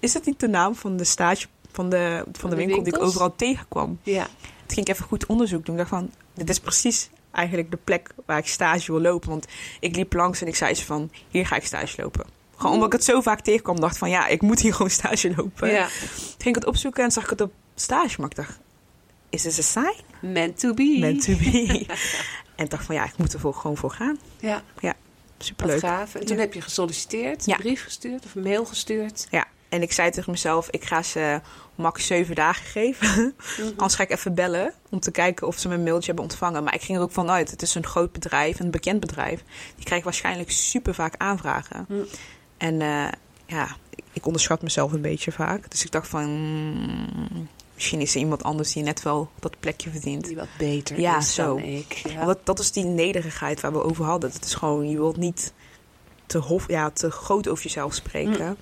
is 0.00 0.12
dat 0.12 0.24
niet 0.24 0.40
de 0.40 0.48
naam 0.48 0.74
van 0.74 0.96
de 0.96 1.04
stage 1.04 1.46
van 1.72 1.88
de, 1.90 2.24
van 2.32 2.50
de, 2.50 2.56
de 2.56 2.62
winkel 2.64 2.82
die 2.82 2.94
ik 2.94 3.02
overal 3.02 3.36
tegenkwam? 3.36 3.98
Ja, 4.02 4.24
Toen 4.66 4.74
ging 4.74 4.86
ik 4.86 4.92
even 4.92 5.06
goed 5.06 5.26
onderzoek 5.26 5.66
doen. 5.66 5.74
Ik 5.74 5.80
dacht 5.80 5.90
van, 5.90 6.10
dit 6.34 6.48
is 6.48 6.58
precies 6.58 7.10
eigenlijk 7.30 7.70
de 7.70 7.78
plek 7.84 8.10
waar 8.26 8.38
ik 8.38 8.46
stage 8.46 8.92
wil 8.92 9.00
lopen. 9.00 9.28
Want 9.28 9.46
ik 9.80 9.96
liep 9.96 10.12
langs 10.12 10.40
en 10.40 10.46
ik 10.46 10.56
zei 10.56 10.74
ze 10.74 10.84
van, 10.84 11.10
hier 11.28 11.46
ga 11.46 11.56
ik 11.56 11.64
stage 11.64 12.02
lopen. 12.02 12.26
Gewoon 12.56 12.72
omdat 12.72 12.86
ik 12.86 12.92
het 12.92 13.04
zo 13.04 13.20
vaak 13.20 13.40
tegenkwam, 13.40 13.80
dacht 13.80 13.98
van, 13.98 14.10
ja, 14.10 14.26
ik 14.26 14.42
moet 14.42 14.60
hier 14.60 14.74
gewoon 14.76 14.90
stage 14.90 15.34
lopen. 15.36 15.70
ja. 15.70 15.86
Toen 15.86 16.18
ging 16.38 16.48
ik 16.48 16.54
het 16.54 16.66
opzoeken 16.66 17.04
en 17.04 17.10
zag 17.10 17.24
ik 17.24 17.30
het 17.30 17.40
op 17.40 17.52
stage. 17.74 18.20
Maar 18.20 18.30
ik 18.30 18.36
dacht, 18.36 18.58
is 19.30 19.42
this 19.42 19.58
a 19.58 19.62
sign? 19.62 20.02
meant 20.32 20.58
to 20.58 20.74
be. 20.74 20.96
Meant 21.00 21.24
to 21.24 21.36
be. 21.36 21.86
en 22.56 22.64
ik 22.64 22.70
dacht 22.70 22.84
van, 22.84 22.94
ja, 22.94 23.04
ik 23.04 23.16
moet 23.16 23.32
er 23.32 23.40
voor, 23.40 23.54
gewoon 23.54 23.76
voor 23.76 23.90
gaan. 23.90 24.18
Ja, 24.40 24.62
wat 24.80 24.94
Superleuk. 25.38 25.78
gaaf. 25.80 26.14
En 26.14 26.26
toen 26.26 26.36
Ja. 26.36 26.42
heb 26.42 26.54
je 26.54 26.60
gesolliciteerd, 26.60 27.44
Ja. 27.44 27.54
een 27.54 27.60
brief 27.60 27.82
gestuurd 27.84 28.24
of 28.24 28.34
een 28.34 28.42
mail 28.42 28.64
gestuurd. 28.64 29.26
Ja, 29.30 29.44
en 29.68 29.82
ik 29.82 29.92
zei 29.92 30.10
tegen 30.10 30.30
mezelf, 30.30 30.68
ik 30.70 30.84
ga 30.84 31.02
ze 31.02 31.40
max 31.74 32.06
zeven 32.06 32.34
dagen 32.34 32.64
geven. 32.66 33.34
Mhm. 33.56 33.68
Anders 33.68 33.94
ga 33.94 34.02
ik 34.02 34.10
even 34.10 34.34
bellen 34.34 34.72
om 34.90 35.00
te 35.00 35.10
kijken 35.10 35.46
of 35.46 35.58
ze 35.58 35.68
mijn 35.68 35.82
mailtje 35.82 36.06
hebben 36.06 36.24
ontvangen. 36.24 36.64
Maar 36.64 36.74
ik 36.74 36.82
ging 36.82 36.98
er 36.98 37.04
ook 37.04 37.12
vanuit, 37.12 37.50
het 37.50 37.62
is 37.62 37.74
een 37.74 37.86
groot 37.86 38.12
bedrijf, 38.12 38.60
een 38.60 38.70
bekend 38.70 39.00
bedrijf. 39.00 39.42
Die 39.76 39.84
krijgt 39.84 40.04
waarschijnlijk 40.04 40.50
super 40.50 40.94
vaak 40.94 41.14
aanvragen. 41.18 41.84
Hm. 41.88 41.94
En 42.56 42.80
eh, 42.80 43.08
ja, 43.46 43.68
ik- 43.90 44.04
ik 44.12 44.26
onderschat 44.26 44.62
mezelf 44.62 44.92
een 44.92 45.00
beetje 45.00 45.32
vaak. 45.32 45.70
Dus 45.70 45.84
ik 45.84 45.90
dacht 45.90 46.08
van, 46.08 46.24
mm, 46.30 47.48
misschien 47.74 48.00
is 48.00 48.14
er 48.14 48.20
iemand 48.20 48.42
anders 48.42 48.72
die 48.72 48.82
net 48.82 49.02
wel 49.02 49.30
dat 49.40 49.60
plekje 49.60 49.90
verdient. 49.90 50.24
Die 50.24 50.36
wat 50.36 50.48
beter 50.58 51.00
Ja, 51.00 51.16
is 51.18 51.34
zo. 51.34 51.54
dan 51.54 51.64
ik. 51.64 51.92
Ja. 51.92 52.14
Want 52.14 52.26
dat, 52.26 52.38
dat 52.46 52.58
is 52.58 52.72
die 52.72 52.84
nederigheid 52.84 53.60
waar 53.60 53.72
we 53.72 53.82
over 53.82 54.04
hadden. 54.04 54.30
Het 54.32 54.44
is 54.44 54.54
gewoon, 54.54 54.88
je 54.88 54.96
wilt 54.96 55.16
niet 55.16 55.52
te, 56.26 56.38
hof, 56.38 56.68
ja, 56.68 56.90
te 56.90 57.10
groot 57.10 57.48
over 57.48 57.62
jezelf 57.64 57.94
spreken. 57.94 58.46
Mm. 58.46 58.56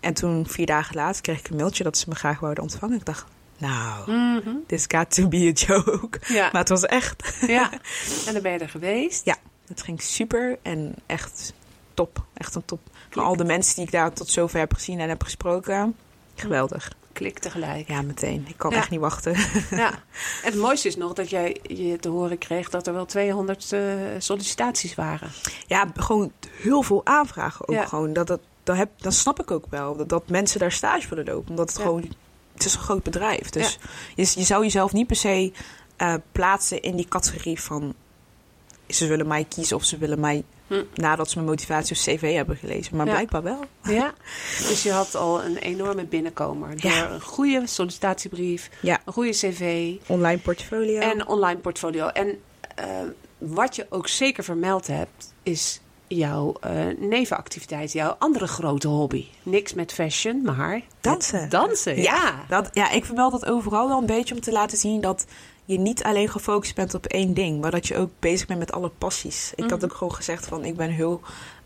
En 0.00 0.14
toen, 0.14 0.46
vier 0.48 0.66
dagen 0.66 0.94
later, 0.96 1.22
kreeg 1.22 1.38
ik 1.38 1.48
een 1.48 1.56
mailtje 1.56 1.84
dat 1.84 1.98
ze 1.98 2.08
me 2.08 2.14
graag 2.14 2.40
wouden 2.40 2.62
ontvangen. 2.62 2.96
Ik 2.98 3.04
dacht, 3.04 3.24
nou, 3.58 4.10
Mhm. 4.12 4.54
this 4.66 4.84
got 4.88 5.14
to 5.14 5.28
be 5.28 5.36
a 5.36 5.66
joke. 5.66 6.20
Ja. 6.28 6.48
Maar 6.52 6.60
het 6.60 6.68
was 6.68 6.84
echt. 6.86 7.34
ja. 7.46 7.70
En 8.26 8.32
dan 8.32 8.42
ben 8.42 8.52
je 8.52 8.58
er 8.58 8.68
geweest. 8.68 9.24
Ja. 9.24 9.36
Het 9.66 9.82
ging 9.82 10.02
super 10.02 10.58
en 10.62 10.94
echt 11.06 11.52
top. 11.94 12.24
Echt 12.34 12.54
een 12.54 12.64
top. 12.64 12.80
Van 13.10 13.22
al 13.24 13.36
de 13.36 13.44
mensen 13.44 13.74
die 13.74 13.84
ik 13.84 13.90
daar 13.90 14.12
tot 14.12 14.28
zover 14.28 14.58
heb 14.58 14.74
gezien 14.74 15.00
en 15.00 15.08
heb 15.08 15.22
gesproken. 15.22 15.96
Geweldig. 16.34 16.92
Klik 17.12 17.38
tegelijk. 17.38 17.88
Ja, 17.88 18.02
meteen. 18.02 18.44
Ik 18.48 18.56
kan 18.56 18.70
Ja. 18.70 18.76
echt 18.76 18.90
niet 18.90 19.00
wachten. 19.00 19.36
Ja. 19.70 19.90
En 19.90 20.50
het 20.50 20.54
mooiste 20.54 20.88
is 20.88 20.96
nog 20.96 21.12
dat 21.12 21.30
jij 21.30 21.56
je 21.62 21.96
te 22.00 22.08
horen 22.08 22.38
kreeg 22.38 22.70
dat 22.70 22.86
er 22.86 22.92
wel 22.92 23.04
200 23.06 23.72
eh, 23.72 23.80
sollicitaties 24.18 24.94
waren. 24.94 25.30
Ja, 25.66 25.86
gewoon 25.96 26.32
heel 26.50 26.82
veel 26.82 27.00
aanvragen 27.04 27.68
ook 27.68 27.74
Ja. 27.74 27.84
gewoon. 27.86 28.12
Dat, 28.12 28.26
dat, 28.26 28.40
dat, 28.62 28.76
heb, 28.76 28.90
dat 28.96 29.14
snap 29.14 29.40
ik 29.40 29.50
ook 29.50 29.64
wel. 29.68 29.96
Dat, 29.96 30.08
dat 30.08 30.28
mensen 30.28 30.60
daar 30.60 30.72
stage 30.72 31.08
willen 31.08 31.24
lopen. 31.24 31.50
Omdat 31.50 31.68
het 31.68 31.78
Ja. 31.78 31.84
gewoon... 31.84 32.04
Het 32.52 32.64
is 32.64 32.74
een 32.74 32.80
groot 32.80 33.02
bedrijf. 33.02 33.50
Dus 33.50 33.78
je, 34.14 34.22
je 34.34 34.44
zou 34.44 34.62
jezelf 34.62 34.92
niet 34.92 35.06
per 35.06 35.16
se 35.16 35.52
eh, 35.96 36.14
plaatsen 36.32 36.82
in 36.82 36.96
die 36.96 37.08
categorie 37.08 37.60
van... 37.60 37.94
Ze 38.88 39.06
willen 39.06 39.26
mij 39.26 39.44
kiezen 39.44 39.76
of 39.76 39.84
ze 39.84 39.98
willen 39.98 40.20
mij... 40.20 40.44
Hm. 40.72 40.84
Nadat 40.94 41.28
ze 41.30 41.34
mijn 41.36 41.48
motivatie 41.48 41.96
of 41.96 42.02
cv 42.02 42.34
hebben 42.34 42.56
gelezen. 42.56 42.96
Maar 42.96 43.06
Ja. 43.06 43.12
blijkbaar 43.12 43.42
wel. 43.42 43.64
Ja. 43.82 44.14
Dus 44.68 44.82
je 44.82 44.90
had 44.92 45.14
al 45.14 45.44
een 45.44 45.56
enorme 45.56 46.04
binnenkomer. 46.04 46.80
Door 46.80 46.90
Ja. 46.90 47.10
een 47.10 47.20
goede 47.20 47.62
sollicitatiebrief, 47.66 48.70
Ja. 48.82 49.00
een 49.04 49.12
goede 49.12 49.30
cv 49.30 49.92
Online 50.06 50.38
portfolio. 50.38 50.98
en 51.00 51.26
online 51.26 51.58
portfolio. 51.60 52.06
En 52.06 52.38
eh, 52.74 52.86
wat 53.38 53.76
je 53.76 53.86
ook 53.90 54.08
zeker 54.08 54.44
vermeld 54.44 54.86
hebt, 54.86 55.34
is 55.42 55.80
jouw 56.06 56.54
eh, 56.60 56.72
nevenactiviteit, 56.98 57.92
jouw 57.92 58.16
andere 58.18 58.46
grote 58.46 58.88
hobby. 58.88 59.26
Niks 59.42 59.74
met 59.74 59.92
fashion, 59.92 60.42
maar 60.42 60.80
Dansen. 61.00 61.48
Dansen, 61.48 62.02
ja. 62.02 62.44
Dat, 62.48 62.68
ja, 62.72 62.90
ik 62.90 63.04
vermeld 63.04 63.32
dat 63.32 63.46
overal 63.46 63.88
wel 63.88 63.98
een 63.98 64.06
beetje 64.06 64.34
om 64.34 64.40
te 64.40 64.52
laten 64.52 64.78
zien 64.78 65.00
dat 65.00 65.26
je 65.72 65.78
niet 65.78 66.02
alleen 66.02 66.28
gefocust 66.28 66.74
bent 66.74 66.94
op 66.94 67.06
één 67.06 67.34
ding, 67.34 67.60
maar 67.60 67.70
dat 67.70 67.86
je 67.86 67.96
ook 67.96 68.10
bezig 68.18 68.46
bent 68.46 68.58
met 68.58 68.72
alle 68.72 68.88
passies. 68.98 69.52
Ik 69.54 69.70
had 69.70 69.80
Mhm. 69.80 69.84
ook 69.84 69.94
gewoon 69.96 70.14
gezegd 70.14 70.46
van 70.46 70.64
ik 70.64 70.76
ben 70.76 70.90
heel 70.90 71.20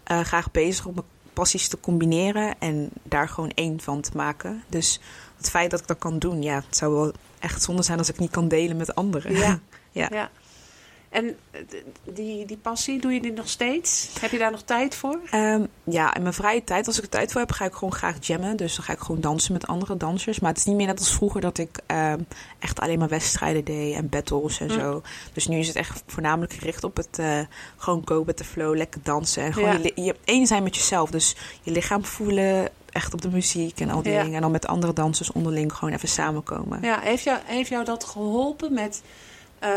eh, 0.04 0.20
graag 0.20 0.50
bezig 0.50 0.86
om 0.86 0.94
mijn 0.94 1.06
passies 1.32 1.68
te 1.68 1.80
combineren 1.80 2.54
en 2.58 2.90
daar 3.02 3.28
gewoon 3.28 3.50
één 3.54 3.80
van 3.80 4.00
te 4.00 4.10
maken. 4.14 4.62
Dus 4.68 5.00
het 5.36 5.50
feit 5.50 5.70
dat 5.70 5.80
ik 5.80 5.86
dat 5.86 5.98
kan 5.98 6.18
doen, 6.18 6.42
ja, 6.42 6.54
het 6.66 6.76
zou 6.76 6.94
wel 6.94 7.12
echt 7.38 7.62
zonde 7.62 7.82
zijn 7.82 7.98
als 7.98 8.08
ik 8.08 8.18
niet 8.18 8.30
kan 8.30 8.48
delen 8.48 8.76
met 8.76 8.94
anderen. 8.94 9.32
Ja. 9.34 9.58
Ja. 9.92 10.08
ja. 10.12 10.30
En 11.16 11.36
eh, 11.50 11.60
die, 12.14 12.46
die 12.46 12.56
passie, 12.56 13.00
doe 13.00 13.12
je 13.12 13.20
die 13.20 13.32
nog 13.32 13.48
steeds? 13.48 14.08
Heb 14.20 14.30
je 14.30 14.38
daar 14.38 14.50
nog 14.50 14.62
tijd 14.62 14.94
voor? 14.94 15.18
Ehm, 15.30 15.64
ja, 15.84 16.14
in 16.14 16.22
mijn 16.22 16.34
vrije 16.34 16.64
tijd, 16.64 16.86
als 16.86 16.96
ik 16.96 17.02
er 17.02 17.08
tijd 17.08 17.32
voor 17.32 17.40
heb, 17.40 17.52
ga 17.52 17.64
ik 17.64 17.72
gewoon 17.72 17.92
graag 17.92 18.16
jammen. 18.26 18.56
Dus 18.56 18.74
dan 18.76 18.84
ga 18.84 18.92
ik 18.92 18.98
gewoon 18.98 19.20
dansen 19.20 19.52
met 19.52 19.66
andere 19.66 19.96
dansers. 19.96 20.40
Maar 20.40 20.50
het 20.50 20.58
is 20.58 20.64
niet 20.64 20.76
meer 20.76 20.86
net 20.86 20.98
als 20.98 21.12
vroeger 21.12 21.40
dat 21.40 21.58
ik 21.58 21.78
ehm, 21.86 22.20
echt 22.58 22.80
alleen 22.80 22.98
maar 22.98 23.08
wedstrijden 23.08 23.64
deed 23.64 23.94
en 23.94 24.08
battles 24.08 24.60
en 24.60 24.66
Mm. 24.66 24.72
zo. 24.72 25.02
Dus 25.32 25.46
nu 25.46 25.58
is 25.58 25.66
het 25.66 25.76
echt 25.76 26.02
voornamelijk 26.06 26.52
gericht 26.52 26.84
op 26.84 26.96
het 26.96 27.18
eh, 27.18 27.40
gewoon 27.76 28.02
go 28.04 28.24
with 28.24 28.36
the 28.36 28.44
flow, 28.44 28.76
lekker 28.76 29.00
dansen. 29.02 29.42
En 29.42 29.52
gewoon 29.52 29.82
Ja. 29.82 29.90
je, 29.94 30.16
één 30.24 30.46
zijn 30.46 30.62
met 30.62 30.76
jezelf. 30.76 31.10
Dus 31.10 31.36
je 31.62 31.70
lichaam 31.70 32.04
voelen, 32.04 32.68
echt 32.92 33.14
op 33.14 33.22
de 33.22 33.30
muziek 33.30 33.80
en 33.80 33.90
al 33.90 34.02
die 34.02 34.12
Ja. 34.12 34.20
dingen. 34.22 34.34
En 34.36 34.42
dan 34.42 34.50
met 34.50 34.66
andere 34.66 34.92
dansers 34.92 35.32
onderling 35.32 35.72
gewoon 35.72 35.94
even 35.94 36.08
samenkomen. 36.08 36.78
Ja, 36.82 37.00
heeft 37.00 37.24
jou, 37.24 37.38
heeft 37.44 37.68
jou 37.68 37.84
dat 37.84 38.04
geholpen 38.04 38.72
met 38.74 39.02
eh, 39.58 39.70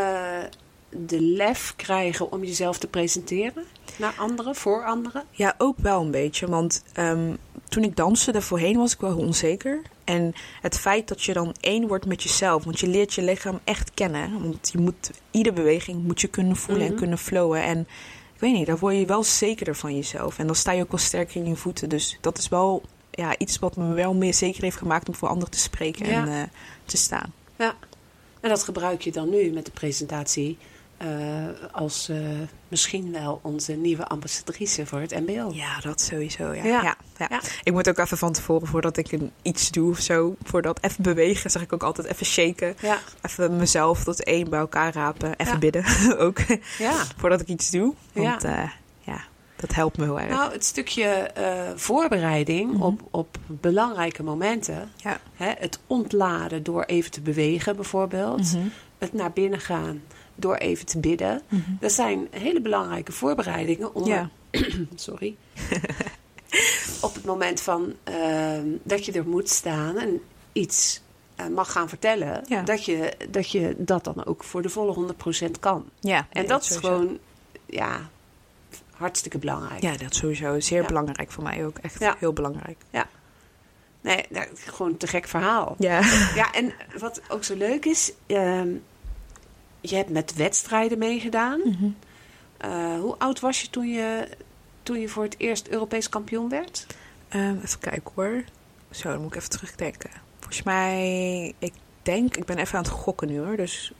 de 0.89 1.21
lef 1.21 1.73
krijgen 1.75 2.32
om 2.32 2.43
jezelf 2.43 2.78
te 2.78 2.88
presenteren 2.88 3.63
naar 3.97 4.13
anderen, 4.17 4.56
voor 4.56 4.86
anderen? 4.86 5.23
Ja, 5.32 5.56
ook 5.58 5.78
wel 5.78 6.02
een 6.02 6.12
beetje. 6.12 6.47
Want 6.47 6.84
ehm, 6.93 7.34
toen 7.69 7.84
ik 7.84 7.95
danste, 7.95 8.32
daarvoorheen 8.32 8.78
was 8.78 8.93
ik 8.93 8.99
wel 8.99 9.15
heel 9.15 9.25
onzeker. 9.25 9.82
En 10.04 10.34
het 10.62 10.80
feit 10.80 11.08
dat 11.08 11.23
je 11.23 11.34
dan 11.34 11.56
één 11.60 11.88
wordt 11.88 12.06
met 12.06 12.23
jezelf, 12.23 12.63
want 12.63 12.80
je 12.80 12.88
leert 12.88 13.13
je 13.13 13.21
lichaam 13.21 13.60
echt 13.63 13.91
kennen. 13.93 14.41
Want 14.41 14.69
je 14.71 14.78
moet, 14.78 15.12
iedere 15.32 15.56
beweging 15.56 16.04
moet 16.04 16.21
je 16.21 16.28
kunnen 16.28 16.56
voelen 16.56 16.84
en 16.84 16.89
Mhm. 16.91 16.99
kunnen 16.99 17.17
flowen. 17.17 17.63
En 17.63 17.80
ik 18.34 18.39
weet 18.39 18.54
niet, 18.54 18.65
daar 18.65 18.78
word 18.80 18.95
je 18.97 19.06
wel 19.06 19.23
zekerder 19.23 19.75
van 19.75 19.95
jezelf. 19.95 20.39
En 20.39 20.45
dan 20.45 20.56
sta 20.56 20.71
je 20.71 20.82
ook 20.84 20.91
wel 20.91 20.99
sterker 20.99 21.36
in 21.41 21.47
je 21.47 21.56
voeten. 21.56 21.89
Dus 21.89 22.17
dat 22.21 22.38
is 22.38 22.47
wel 22.47 22.82
ja, 23.12 23.38
iets 23.38 23.60
wat 23.60 23.75
me 23.75 23.93
wel 23.93 24.13
meer 24.13 24.34
zeker 24.34 24.62
heeft 24.63 24.78
gemaakt 24.78 25.08
om 25.08 25.15
voor 25.15 25.28
anderen 25.28 25.52
te 25.52 25.60
spreken 25.60 26.06
Ja. 26.06 26.21
en 26.25 26.28
eh, 26.28 26.41
te 26.86 26.97
staan. 26.97 27.34
Ja. 27.58 27.75
En 28.39 28.49
dat 28.49 28.63
gebruik 28.63 29.02
je 29.02 29.12
dan 29.12 29.30
nu 29.30 29.52
met 29.52 29.65
de 29.65 29.71
presentatie 29.71 30.58
eh, 31.00 31.08
als 31.72 32.10
eh, 32.10 32.18
misschien 32.68 33.12
wel 33.12 33.40
onze 33.44 33.74
nieuwe 33.74 34.08
ambassadrice 34.08 34.86
voor 34.86 35.00
het 35.00 35.12
MBO. 35.28 35.52
Ja, 35.54 35.80
dat 35.80 36.02
sowieso. 36.02 36.52
Ja. 36.54 36.64
Ja. 36.64 36.82
Ja. 36.82 36.96
Ja, 37.18 37.28
Ja. 37.30 37.42
Ik 37.64 37.74
moet 37.74 37.90
ook 37.90 37.98
even 37.98 38.18
van 38.18 38.34
tevoren, 38.34 38.68
voordat 38.68 38.98
ik 38.98 39.12
een, 39.12 39.32
iets 39.42 39.72
doe 39.72 39.90
of 39.92 40.00
zo, 40.00 40.36
voordat 40.44 40.78
even 40.84 41.04
bewegen, 41.04 41.52
zeg 41.52 41.62
ik 41.62 41.74
ook 41.74 41.84
altijd 41.84 42.08
even 42.08 42.26
shaken. 42.26 42.76
Ja, 42.82 42.98
Even 43.22 43.58
mezelf 43.58 44.04
tot 44.04 44.24
één 44.24 44.50
bij 44.50 44.60
elkaar 44.60 44.94
rapen. 44.94 45.36
Even 45.38 45.60
bidden 45.60 45.84
ook. 46.26 46.40
ja. 46.78 46.94
voordat 47.18 47.42
ik 47.42 47.48
iets 47.48 47.70
doe. 47.72 47.94
Want 48.14 48.42
ja, 48.42 48.72
ja 49.00 49.22
dat 49.56 49.74
helpt 49.76 49.98
me 49.98 50.04
heel 50.04 50.20
erg. 50.20 50.30
Nou, 50.30 50.52
het 50.52 50.66
stukje 50.66 51.04
eh, 51.06 51.62
voorbereiding 51.76 52.72
Mhm. 52.74 52.82
op, 52.84 53.02
op 53.12 53.38
belangrijke 53.48 54.24
momenten. 54.24 54.90
ja. 54.96 55.20
Hè, 55.36 55.52
het 55.58 55.80
ontladen 55.88 56.64
door 56.64 56.84
even 56.84 57.12
te 57.12 57.22
bewegen 57.22 57.76
bijvoorbeeld. 57.76 58.54
Mhm. 58.54 58.68
Het 58.98 59.14
naar 59.14 59.32
binnen 59.32 59.60
gaan 59.60 60.02
door 60.39 60.56
even 60.56 60.86
te 60.86 60.99
bidden. 60.99 61.41
Mhm. 61.47 61.62
Dat 61.80 61.91
zijn 61.91 62.28
hele 62.32 62.62
belangrijke 62.62 63.12
voorbereidingen 63.12 63.95
om 63.95 64.06
Ja. 64.06 64.30
sorry. 64.95 65.36
op 67.02 67.13
het 67.13 67.25
moment 67.25 67.62
van 67.62 67.93
ehm, 68.04 68.67
dat 68.84 69.06
je 69.06 69.12
er 69.12 69.28
moet 69.28 69.49
staan 69.49 69.97
en 69.97 70.21
iets 70.54 71.02
eh, 71.36 71.47
mag 71.47 71.71
gaan 71.71 71.89
vertellen, 71.89 72.41
Ja. 72.47 72.62
dat, 72.62 72.86
je, 72.86 73.13
dat 73.30 73.52
je 73.52 73.75
dat 73.78 74.04
dan 74.04 74.25
ook 74.25 74.43
voor 74.43 74.62
de 74.62 74.69
volle 74.69 75.13
100% 75.47 75.52
kan. 75.60 75.86
ja. 75.99 76.28
En 76.30 76.47
dat 76.47 76.62
is 76.62 76.67
sowieso. 76.67 76.88
gewoon 76.97 77.17
ja, 77.65 78.10
hartstikke 78.91 79.38
belangrijk. 79.38 79.82
Ja, 79.82 79.97
dat 79.97 80.15
sowieso. 80.15 80.60
Zeer 80.60 80.82
Ja. 80.82 80.88
belangrijk 80.88 81.32
voor 81.32 81.43
mij 81.43 81.65
ook. 81.65 81.78
Echt 81.78 81.99
Ja. 81.99 82.15
heel 82.19 82.34
belangrijk. 82.34 82.78
Nee, 84.02 84.25
nou, 84.30 84.47
gewoon 84.56 84.91
een 84.91 84.97
te 84.97 85.08
gek 85.08 85.28
verhaal. 85.28 85.75
Ja. 85.80 85.99
Ja, 86.36 86.54
en 86.54 86.73
wat 86.97 87.21
ook 87.30 87.43
zo 87.43 87.56
leuk 87.56 87.86
is, 87.86 88.12
ehm, 88.28 88.67
je 89.82 89.96
hebt 89.96 90.10
met 90.10 90.36
wedstrijden 90.36 90.98
meegedaan. 90.98 91.60
Mhm. 91.63 91.89
Eh, 92.58 93.00
hoe 93.00 93.15
oud 93.18 93.39
was 93.39 93.62
je 93.62 93.70
toen, 93.70 93.88
je 93.88 94.28
toen 94.84 95.00
je 95.00 95.10
voor 95.10 95.24
het 95.24 95.36
eerst 95.38 95.68
Europees 95.68 96.10
kampioen 96.10 96.50
werd? 96.50 96.86
Ehm, 97.28 97.56
even 97.63 97.80
kijken 97.80 98.12
hoor. 98.15 98.44
Zo, 98.92 99.10
dan 99.10 99.22
moet 99.22 99.32
ik 99.32 99.38
even 99.38 99.50
terugdenken. 99.50 100.10
Volgens 100.39 100.63
mij, 100.63 101.54
ik 101.60 101.74
denk, 102.02 102.38
ik 102.38 102.46
ben 102.46 102.58
even 102.58 102.78
aan 102.78 102.84
het 102.84 102.92
gokken 102.92 103.28
nu 103.28 103.39
hoor. 103.39 103.56
Dus 103.56 103.92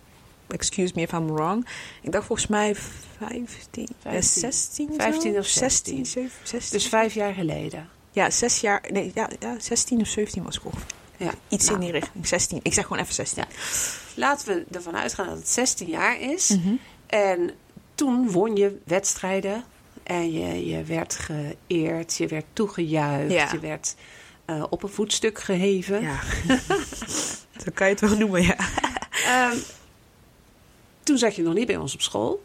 excuse 0.48 0.94
me 0.96 1.02
if 1.02 1.12
I'm 1.12 1.28
wrong. 1.28 1.68
Ik 2.02 2.12
dacht 2.12 2.26
volgens 2.26 2.48
mij 2.48 2.76
15, 2.76 3.88
eh, 3.88 4.12
15. 4.12 4.42
16 4.42 4.88
zo? 4.88 4.96
15 4.96 5.38
of 5.38 5.46
16, 5.46 6.06
16. 6.06 6.06
7, 6.06 6.32
16. 6.44 6.78
Dus 6.78 6.88
vijf 6.88 7.13
jaar 7.13 7.34
geleden. 7.34 7.89
Ja, 8.12 8.30
zes 8.30 8.62
jaar. 8.62 8.84
Nee, 8.92 9.12
ja, 9.13 9.30
ja, 9.39 9.60
16 9.60 10.02
of 10.02 10.08
17 10.08 10.44
was 10.44 10.56
ik 10.56 10.65
ongeveer. 10.65 10.99
Ja. 11.19 11.34
Iets 11.47 11.65
Nou, 11.65 11.77
in 11.77 11.84
die 11.84 11.91
richting. 11.91 12.27
16. 12.27 12.60
Ik 12.63 12.73
zeg 12.73 12.86
gewoon 12.86 13.01
even 13.01 13.13
16. 13.13 13.43
Laten 14.15 14.47
we 14.47 14.65
ervan 14.71 14.95
uitgaan 14.95 15.27
dat 15.27 15.38
het 15.38 15.49
16 15.49 15.88
jaar 15.88 16.19
is. 16.21 16.49
Mhm. 16.49 16.73
En 17.08 17.51
toen 17.95 18.32
won 18.32 18.55
je 18.55 18.77
wedstrijden. 18.86 19.63
En 20.03 20.32
je, 20.32 20.65
je 20.67 20.84
werd 20.84 21.15
geëerd, 21.15 22.15
je 22.17 22.27
werd 22.27 22.45
toegejuicht, 22.53 23.32
Ja. 23.34 23.51
je 23.51 23.60
werd 23.60 23.95
eh, 24.45 24.63
op 24.69 24.84
een 24.84 24.89
voetstuk 24.89 25.39
geheven. 25.39 26.01
Ja. 26.01 26.19
Zo 27.63 27.71
kan 27.73 27.88
je 27.88 27.93
het 27.93 28.01
wel 28.01 28.17
noemen, 28.17 28.41
ja. 28.43 28.55
Ehm, 29.25 29.58
toen 31.03 31.17
zat 31.17 31.36
je 31.36 31.41
nog 31.41 31.53
niet 31.53 31.67
bij 31.67 31.77
ons 31.77 31.93
op 31.93 32.01
school. 32.01 32.43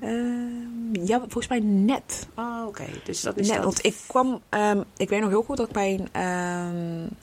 Ehm, 0.00 1.04
ja, 1.04 1.18
volgens 1.18 1.48
mij 1.48 1.58
net. 1.60 2.26
Oh, 2.36 2.64
oké. 2.66 2.84
Dus 3.04 3.20
dat 3.20 3.36
is 3.36 3.48
net 3.48 3.62
want 3.64 3.84
ik 3.84 3.96
kwam... 4.06 4.40
ehm, 4.48 4.82
ik 4.96 5.08
weet 5.08 5.20
nog 5.20 5.28
heel 5.28 5.42
goed 5.42 5.56
dat 5.56 5.66
ik 5.66 5.72
bij 5.72 5.92
een 6.12 7.16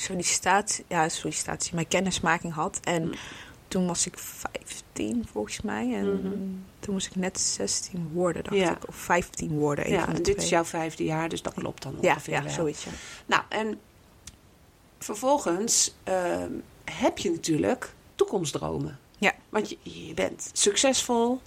sollicitatie... 0.00 0.84
Ja, 0.88 1.08
sollicitatie. 1.08 1.74
Mijn 1.74 1.88
kennismaking 1.88 2.52
had. 2.54 2.80
En 2.84 3.02
Mm. 3.04 3.12
toen 3.68 3.86
was 3.86 4.06
ik 4.06 4.18
15 4.18 5.26
volgens 5.32 5.60
mij. 5.60 5.94
En 5.94 6.12
Mhm. 6.14 6.28
toen 6.78 6.92
moest 6.94 7.06
ik 7.06 7.16
net 7.16 7.40
16 7.40 8.10
worden, 8.12 8.44
dacht 8.44 8.56
Ja. 8.56 8.70
ik. 8.76 8.88
Of 8.88 8.96
15 8.96 9.50
worden. 9.58 9.90
Ja, 9.90 10.06
en 10.08 10.14
dit 10.14 10.24
twee. 10.24 10.36
is 10.36 10.48
jouw 10.48 10.64
vijfde 10.64 11.04
jaar, 11.04 11.28
dus 11.28 11.42
dat 11.42 11.54
klopt 11.54 11.82
dan 11.82 11.96
Ja, 12.00 12.12
ongeveer 12.12 12.34
ja 12.34 12.42
wel. 12.42 12.52
zoiets. 12.52 12.84
Ja. 12.84 12.90
Nou, 13.26 13.42
en 13.48 13.80
vervolgens 14.98 15.94
ehm, 16.04 16.52
heb 16.84 17.18
je 17.18 17.30
natuurlijk 17.30 17.92
toekomstdromen. 18.14 18.98
Ja. 19.18 19.32
Want 19.48 19.68
je, 19.70 19.78
je 19.82 20.14
bent 20.14 20.50
succesvol 20.52 21.40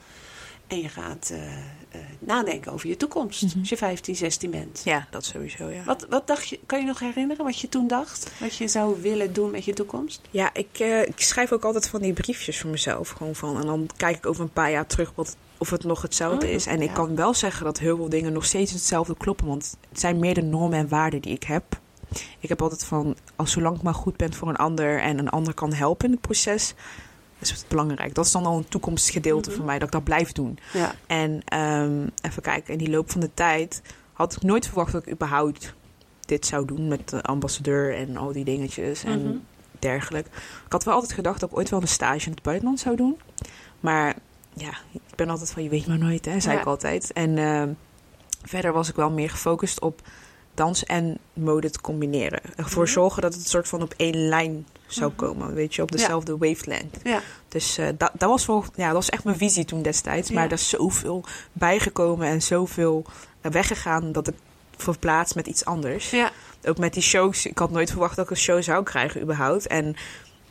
en 0.67 0.77
je 0.81 0.89
gaat 0.89 1.29
eh, 1.33 1.57
eh, 1.91 1.99
nadenken 2.19 2.71
over 2.71 2.87
je 2.89 2.97
toekomst 2.97 3.41
Mhm. 3.41 3.59
als 3.59 3.69
je 3.69 3.77
15, 3.77 4.15
16 4.15 4.51
bent. 4.51 4.81
ja, 4.83 5.07
dat 5.09 5.25
sowieso, 5.25 5.67
ja. 5.69 5.83
Wat, 5.83 6.05
wat 6.09 6.27
dacht 6.27 6.47
je, 6.49 6.59
kan 6.65 6.79
je 6.79 6.85
nog 6.85 6.99
herinneren 6.99 7.45
wat 7.45 7.59
je 7.59 7.69
toen 7.69 7.87
dacht? 7.87 8.31
Wat 8.39 8.55
je 8.55 8.67
zou 8.67 9.01
willen 9.01 9.33
doen 9.33 9.51
met 9.51 9.65
je 9.65 9.73
toekomst? 9.73 10.21
Ja, 10.29 10.49
ik, 10.53 10.79
eh, 10.79 11.01
ik 11.01 11.21
schrijf 11.21 11.51
ook 11.51 11.63
altijd 11.65 11.89
van 11.89 12.01
die 12.01 12.13
briefjes 12.13 12.59
voor 12.59 12.69
mezelf. 12.69 13.09
Gewoon 13.09 13.35
van, 13.35 13.59
en 13.59 13.65
dan 13.65 13.89
kijk 13.97 14.17
ik 14.17 14.25
over 14.25 14.43
een 14.43 14.51
paar 14.53 14.71
jaar 14.71 14.87
terug 14.87 15.11
wat, 15.15 15.35
of 15.57 15.69
het 15.69 15.83
nog 15.83 16.01
hetzelfde 16.01 16.45
Oh, 16.45 16.51
is. 16.51 16.65
En 16.65 16.81
ik 16.81 16.93
kan 16.93 17.15
wel 17.15 17.33
zeggen 17.33 17.65
dat 17.65 17.79
heel 17.79 17.95
veel 17.95 18.09
dingen 18.09 18.33
nog 18.33 18.45
steeds 18.45 18.71
hetzelfde 18.71 19.17
kloppen. 19.17 19.47
Want 19.47 19.77
het 19.89 19.99
zijn 19.99 20.19
meer 20.19 20.33
de 20.33 20.41
normen 20.43 20.79
en 20.79 20.87
waarden 20.87 21.21
die 21.21 21.33
ik 21.33 21.43
heb. 21.43 21.79
Ik 22.39 22.49
heb 22.49 22.61
altijd 22.61 22.83
van, 22.85 23.15
als 23.35 23.51
zolang 23.51 23.75
ik 23.75 23.81
maar 23.81 23.93
goed 23.93 24.17
ben 24.17 24.33
voor 24.33 24.47
een 24.49 24.55
ander 24.55 24.99
en 24.99 25.17
een 25.19 25.29
ander 25.29 25.53
kan 25.53 25.73
helpen 25.73 26.05
in 26.05 26.11
het 26.11 26.21
proces, 26.21 26.73
is 27.41 27.49
het 27.49 27.65
belangrijk. 27.67 28.13
Dat 28.15 28.25
is 28.25 28.31
dan 28.31 28.45
al 28.45 28.57
een 28.57 28.67
toekomstgedeelte 28.67 29.49
Mhm. 29.49 29.57
voor 29.57 29.67
mij, 29.67 29.77
dat 29.79 29.87
ik 29.87 29.93
dat 29.93 30.03
blijf 30.03 30.31
doen. 30.31 30.59
Ja. 30.73 30.95
En 31.07 31.41
ehm, 31.45 32.07
even 32.21 32.41
kijken, 32.41 32.73
in 32.73 32.79
die 32.79 32.89
loop 32.89 33.11
van 33.11 33.21
de 33.21 33.33
tijd 33.33 33.81
had 34.13 34.35
ik 34.35 34.41
nooit 34.41 34.65
verwacht 34.65 34.91
dat 34.91 35.05
ik 35.05 35.13
überhaupt 35.13 35.73
dit 36.25 36.45
zou 36.45 36.65
doen 36.65 36.87
met 36.87 37.09
de 37.09 37.21
ambassadeur 37.21 37.95
en 37.95 38.17
al 38.17 38.31
die 38.31 38.45
dingetjes 38.45 39.03
en 39.03 39.23
Mhm. 39.23 39.35
dergelijke. 39.79 40.29
Ik 40.65 40.71
had 40.71 40.83
wel 40.83 40.93
altijd 40.93 41.13
gedacht 41.13 41.39
dat 41.39 41.49
ik 41.51 41.57
ooit 41.57 41.69
wel 41.69 41.81
een 41.81 41.87
stage 41.87 42.25
in 42.25 42.31
het 42.31 42.41
buitenland 42.43 42.79
zou 42.79 42.95
doen. 42.95 43.19
Maar 43.79 44.15
ja, 44.53 44.69
ik 44.91 45.01
ben 45.15 45.29
altijd 45.29 45.51
van 45.51 45.63
je 45.63 45.69
weet 45.69 45.87
maar 45.87 45.97
nooit, 45.97 46.25
hè, 46.25 46.39
zei 46.39 46.55
Ja. 46.55 46.61
ik 46.61 46.67
altijd. 46.67 47.13
En 47.13 47.37
ehm, 47.37 47.69
verder 48.43 48.73
was 48.73 48.89
ik 48.89 48.95
wel 48.95 49.11
meer 49.11 49.29
gefocust 49.29 49.81
op 49.81 50.01
dans 50.53 50.83
en 50.85 51.17
mode 51.33 51.69
te 51.69 51.81
combineren. 51.81 52.39
Ervoor 52.55 52.83
Mhm. 52.83 52.91
zorgen 52.91 53.21
dat 53.21 53.33
het 53.33 53.47
soort 53.47 53.67
van 53.67 53.81
op 53.81 53.93
één 53.97 54.27
lijn 54.27 54.65
zou 54.93 55.11
Mhm. 55.11 55.19
komen, 55.25 55.53
weet 55.53 55.75
je, 55.75 55.81
op 55.81 55.91
dezelfde 55.91 56.37
wavelength. 56.37 56.97
Ja. 57.03 57.21
Dus 57.47 57.77
eh, 57.77 57.87
dat, 57.97 58.11
dat, 58.13 58.29
was 58.29 58.45
wel, 58.45 58.65
ja, 58.75 58.85
dat 58.85 58.93
was 58.95 59.09
echt 59.09 59.23
mijn 59.23 59.37
visie 59.37 59.65
toen 59.65 59.81
destijds. 59.81 60.29
Maar 60.31 60.43
Ja. 60.43 60.49
er 60.49 60.55
is 60.55 60.69
zoveel 60.69 61.23
bijgekomen 61.53 62.27
en 62.27 62.41
zoveel 62.41 63.05
weggegaan 63.41 64.11
dat 64.11 64.27
ik 64.27 64.35
verplaats 64.77 65.33
met 65.33 65.47
iets 65.47 65.65
anders. 65.65 66.09
Ja. 66.09 66.31
Ook 66.63 66.77
met 66.77 66.93
die 66.93 67.03
shows. 67.03 67.45
Ik 67.45 67.57
had 67.57 67.71
nooit 67.71 67.89
verwacht 67.89 68.15
dat 68.15 68.25
ik 68.25 68.31
een 68.31 68.37
show 68.37 68.61
zou 68.61 68.83
krijgen 68.83 69.21
überhaupt. 69.21 69.67
En 69.67 69.95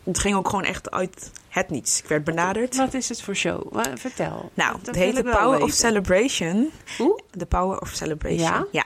het 0.05 0.19
ging 0.19 0.37
ook 0.37 0.49
gewoon 0.49 0.65
echt 0.65 0.91
uit 0.91 1.31
het 1.49 1.71
niets. 1.71 1.99
Ik 2.03 2.09
werd 2.09 2.25
benaderd. 2.25 2.77
Wat 2.77 2.95
is 2.95 3.09
het 3.09 3.23
voor 3.23 3.35
show? 3.37 3.77
Vertel. 3.95 4.51
Nou, 4.55 4.73
Dat 4.77 4.87
het 4.87 4.97
heet 4.97 5.15
The 5.15 5.23
Power 5.23 5.63
of. 5.63 5.71
Celebration. 5.73 6.71
Hoe? 6.99 7.21
The 7.39 7.47
Power 7.47 7.81
of 7.81 7.89
Celebration. 7.89 8.67
Ja? 8.73 8.85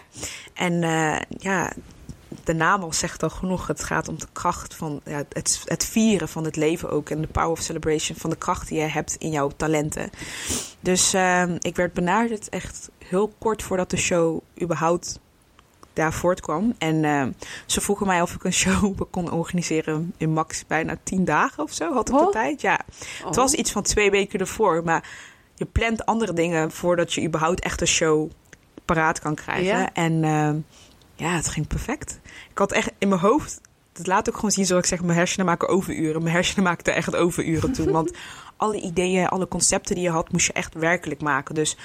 En 0.54 0.82
eh, 0.82 1.16
ja, 1.38 1.72
de 2.44 2.54
naam 2.54 2.82
al 2.82 2.92
zegt 2.92 3.22
al 3.22 3.30
genoeg. 3.30 3.66
Het 3.66 3.84
gaat 3.84 4.08
om 4.08 4.18
de 4.18 4.26
kracht 4.32 4.74
van 4.74 5.00
ja, 5.04 5.22
het, 5.28 5.62
het 5.64 5.84
vieren 5.84 6.28
van 6.28 6.44
het 6.44 6.56
leven 6.56 6.90
ook. 6.90 7.10
En 7.10 7.20
de 7.20 7.26
Power 7.26 7.50
of 7.50 7.60
Celebration 7.60 8.18
van 8.18 8.30
de 8.30 8.36
kracht 8.36 8.68
die 8.68 8.78
je 8.78 8.84
hebt 8.86 9.16
in 9.18 9.30
jouw 9.30 9.50
talenten. 9.56 10.10
Dus 10.80 11.14
eh, 11.14 11.42
ik 11.58 11.76
werd 11.76 11.92
benaderd 11.92 12.48
echt 12.48 12.90
heel 13.04 13.32
kort 13.38 13.62
voordat 13.62 13.90
de 13.90 13.96
show 13.96 14.40
überhaupt 14.62 15.18
daar 15.92 16.12
voortkwam. 16.12 16.74
En 16.78 17.04
eh, 17.04 17.26
ze 17.66 17.80
vroegen 17.80 18.06
mij 18.06 18.22
of 18.22 18.34
ik 18.34 18.44
een 18.44 18.52
show 18.52 19.00
kon 19.10 19.32
organiseren 19.32 20.14
in 20.16 20.32
max 20.32 20.66
bijna 20.66 20.96
tien 21.02 21.24
dagen 21.24 21.62
of 21.62 21.72
zo. 21.72 21.92
Had 21.92 22.08
ik 22.08 22.14
de 22.14 22.20
Wow. 22.20 22.32
tijd, 22.32 22.60
ja. 22.60 22.80
Oh. 23.20 23.26
Het 23.26 23.36
was 23.36 23.52
iets 23.52 23.72
van 23.72 23.82
twee 23.82 24.10
weken 24.10 24.40
ervoor, 24.40 24.84
maar 24.84 25.08
je 25.54 25.64
plant 25.64 26.06
andere 26.06 26.32
dingen 26.32 26.70
voordat 26.70 27.12
je 27.12 27.22
überhaupt 27.24 27.60
echt 27.60 27.80
een 27.80 27.86
show 27.86 28.30
paraat 28.84 29.20
kan 29.20 29.34
krijgen. 29.34 29.78
Ja. 29.78 29.92
En 29.92 30.24
ehm, 30.24 30.56
ja, 31.14 31.34
het 31.36 31.48
ging 31.48 31.66
perfect. 31.66 32.20
Ik 32.50 32.58
had 32.58 32.72
echt 32.72 32.90
in 32.98 33.08
mijn 33.08 33.20
hoofd, 33.20 33.60
dat 33.92 34.06
laat 34.06 34.28
ook 34.28 34.34
gewoon 34.34 34.50
zien 34.50 34.66
zoals 34.66 34.82
ik 34.82 34.88
zeg, 34.88 35.02
mijn 35.02 35.18
hersenen 35.18 35.46
maken 35.46 35.68
overuren. 35.68 36.22
Mijn 36.22 36.34
hersenen 36.34 36.64
maakten 36.70 36.94
echt 36.94 37.16
overuren 37.16 37.72
toen, 37.72 37.90
want 37.90 38.12
alle 38.56 38.80
ideeën, 38.80 39.28
alle 39.28 39.48
concepten 39.48 39.94
die 39.94 40.04
je 40.04 40.10
had, 40.10 40.32
moest 40.32 40.46
je 40.46 40.52
echt 40.52 40.74
werkelijk 40.74 41.20
maken. 41.20 41.54
Dus 41.54 41.76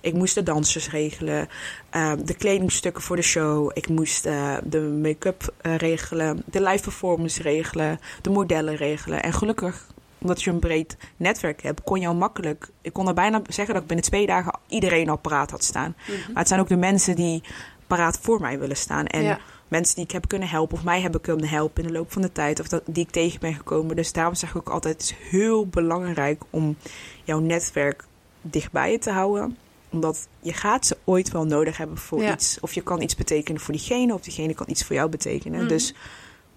ik 0.00 0.14
moest 0.14 0.34
de 0.34 0.42
dansers 0.42 0.90
regelen, 0.90 1.48
ehm, 1.90 2.24
de 2.24 2.34
kledingstukken 2.34 3.02
voor 3.02 3.16
de 3.16 3.22
show. 3.22 3.70
Ik 3.74 3.88
moest 3.88 4.26
eh, 4.26 4.56
de 4.64 4.80
make-up 4.80 5.54
eh, 5.60 5.76
regelen, 5.76 6.42
de 6.46 6.62
live 6.62 6.82
performance 6.82 7.42
regelen, 7.42 8.00
de 8.22 8.30
modellen 8.30 8.76
regelen. 8.76 9.22
En 9.22 9.32
gelukkig 9.32 9.86
omdat 10.20 10.42
je 10.42 10.50
een 10.50 10.58
breed 10.58 10.96
netwerk 11.16 11.62
hebt, 11.62 11.82
kon 11.82 12.00
je 12.00 12.06
al 12.06 12.14
makkelijk. 12.14 12.68
Ik 12.82 12.92
kon 12.92 13.08
er 13.08 13.14
bijna 13.14 13.42
zeggen 13.48 13.74
dat 13.74 13.82
ik 13.82 13.88
binnen 13.88 14.06
twee 14.06 14.26
dagen 14.26 14.58
iedereen 14.68 15.08
al 15.08 15.16
paraat 15.16 15.50
had 15.50 15.64
staan. 15.64 15.94
Mhm. 16.00 16.16
Maar 16.16 16.38
het 16.38 16.48
zijn 16.48 16.60
ook 16.60 16.68
de 16.68 16.76
mensen 16.76 17.16
die 17.16 17.42
paraat 17.88 18.18
voor 18.22 18.40
mij 18.40 18.58
willen 18.58 18.76
staan. 18.76 19.06
En 19.06 19.22
Ja. 19.22 19.38
mensen 19.68 19.94
die 19.94 20.04
ik 20.04 20.10
heb 20.10 20.28
kunnen 20.28 20.48
helpen 20.48 20.76
of 20.76 20.84
mij 20.84 21.00
hebben 21.00 21.20
kunnen 21.20 21.48
helpen 21.48 21.82
in 21.82 21.88
de 21.88 21.94
loop 21.98 22.12
van 22.12 22.22
de 22.22 22.32
tijd. 22.32 22.60
Of 22.60 22.68
dat, 22.68 22.82
die 22.86 23.04
ik 23.04 23.10
tegen 23.10 23.40
ben 23.40 23.54
gekomen. 23.54 23.96
Dus 23.96 24.12
daarom 24.12 24.34
zeg 24.34 24.50
ik 24.50 24.56
ook 24.56 24.68
altijd, 24.68 24.94
het 24.94 25.02
is 25.02 25.14
heel 25.30 25.66
belangrijk 25.66 26.42
om 26.50 26.76
jouw 27.24 27.38
netwerk 27.38 28.04
dichtbij 28.42 28.90
je 28.92 28.98
te 28.98 29.10
houden. 29.10 29.56
Omdat 29.90 30.28
je 30.40 30.52
gaat 30.52 30.86
ze 30.86 30.96
ooit 31.04 31.30
wel 31.30 31.44
nodig 31.44 31.76
hebben 31.76 31.98
voor 31.98 32.22
Ja. 32.22 32.32
iets. 32.32 32.58
Of 32.60 32.72
je 32.72 32.80
kan 32.82 33.02
iets 33.02 33.14
betekenen 33.16 33.60
voor 33.60 33.74
diegene, 33.74 34.14
of 34.14 34.20
diegene 34.20 34.54
kan 34.54 34.66
iets 34.68 34.84
voor 34.84 34.96
jou 34.96 35.08
betekenen. 35.08 35.58
Mhm. 35.60 35.68
Dus 35.68 35.94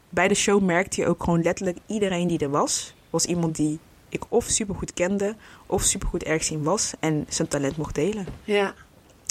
bij 0.10 0.28
de 0.28 0.34
show 0.36 0.62
merkte 0.62 1.02
je 1.02 1.08
ook 1.08 1.24
gewoon 1.24 1.42
letterlijk 1.42 1.78
iedereen 1.86 2.28
die 2.28 2.40
er 2.40 2.50
was, 2.50 2.94
was 3.10 3.26
iemand 3.26 3.56
die 3.56 3.80
ik 4.10 4.24
of 4.30 4.46
supergoed 4.46 4.94
kende, 4.94 5.36
of 5.66 5.82
supergoed 5.84 6.24
ergens 6.24 6.52
in 6.52 6.64
was 6.64 6.94
en 7.00 7.26
zijn 7.30 7.48
talent 7.48 7.78
mocht 7.78 7.96
delen. 7.96 8.26
Ja. 8.44 8.74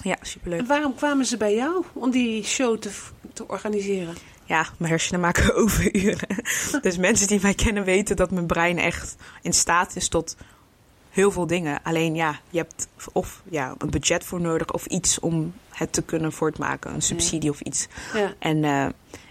Ja, 0.03 0.17
superleuk. 0.21 0.61
En 0.61 0.67
waarom 0.67 0.95
kwamen 0.95 1.27
ze 1.27 1.37
bij 1.37 1.55
jou 1.55 1.85
om 1.93 2.11
die 2.11 2.45
show 2.45 2.79
te, 2.79 2.91
te 3.33 3.49
organiseren? 3.49 4.15
Ja, 4.45 4.67
mijn 4.77 4.91
hersenen 4.91 5.21
maken 5.21 5.55
overuren. 5.63 6.29
dus 6.83 6.97
mensen 6.97 7.27
die 7.27 7.41
mij 7.43 7.55
kennen 7.55 7.85
weten 7.85 8.17
dat 8.17 8.31
mijn 8.31 8.47
brein 8.47 8.79
echt 8.79 9.17
in 9.43 9.53
staat 9.53 9.97
is 9.97 10.09
tot 10.09 10.37
heel 11.11 11.31
veel 11.31 11.47
dingen. 11.47 11.83
Alleen 11.83 12.15
ja, 12.15 12.41
je 12.51 12.59
hebt 12.59 12.89
of 13.13 13.43
ja, 13.49 13.75
een 13.79 13.91
budget 13.91 14.25
voor 14.25 14.41
nodig 14.41 14.73
of 14.73 14.87
iets 14.87 15.19
om 15.19 15.53
het 15.69 15.93
te 15.93 16.03
kunnen 16.03 16.33
voortmaken. 16.33 16.95
Een 16.95 17.03
subsidie 17.03 17.51
of 17.51 17.61
iets. 17.61 17.89
Ja. 18.15 18.33
En 18.39 18.65
eh, 18.65 18.87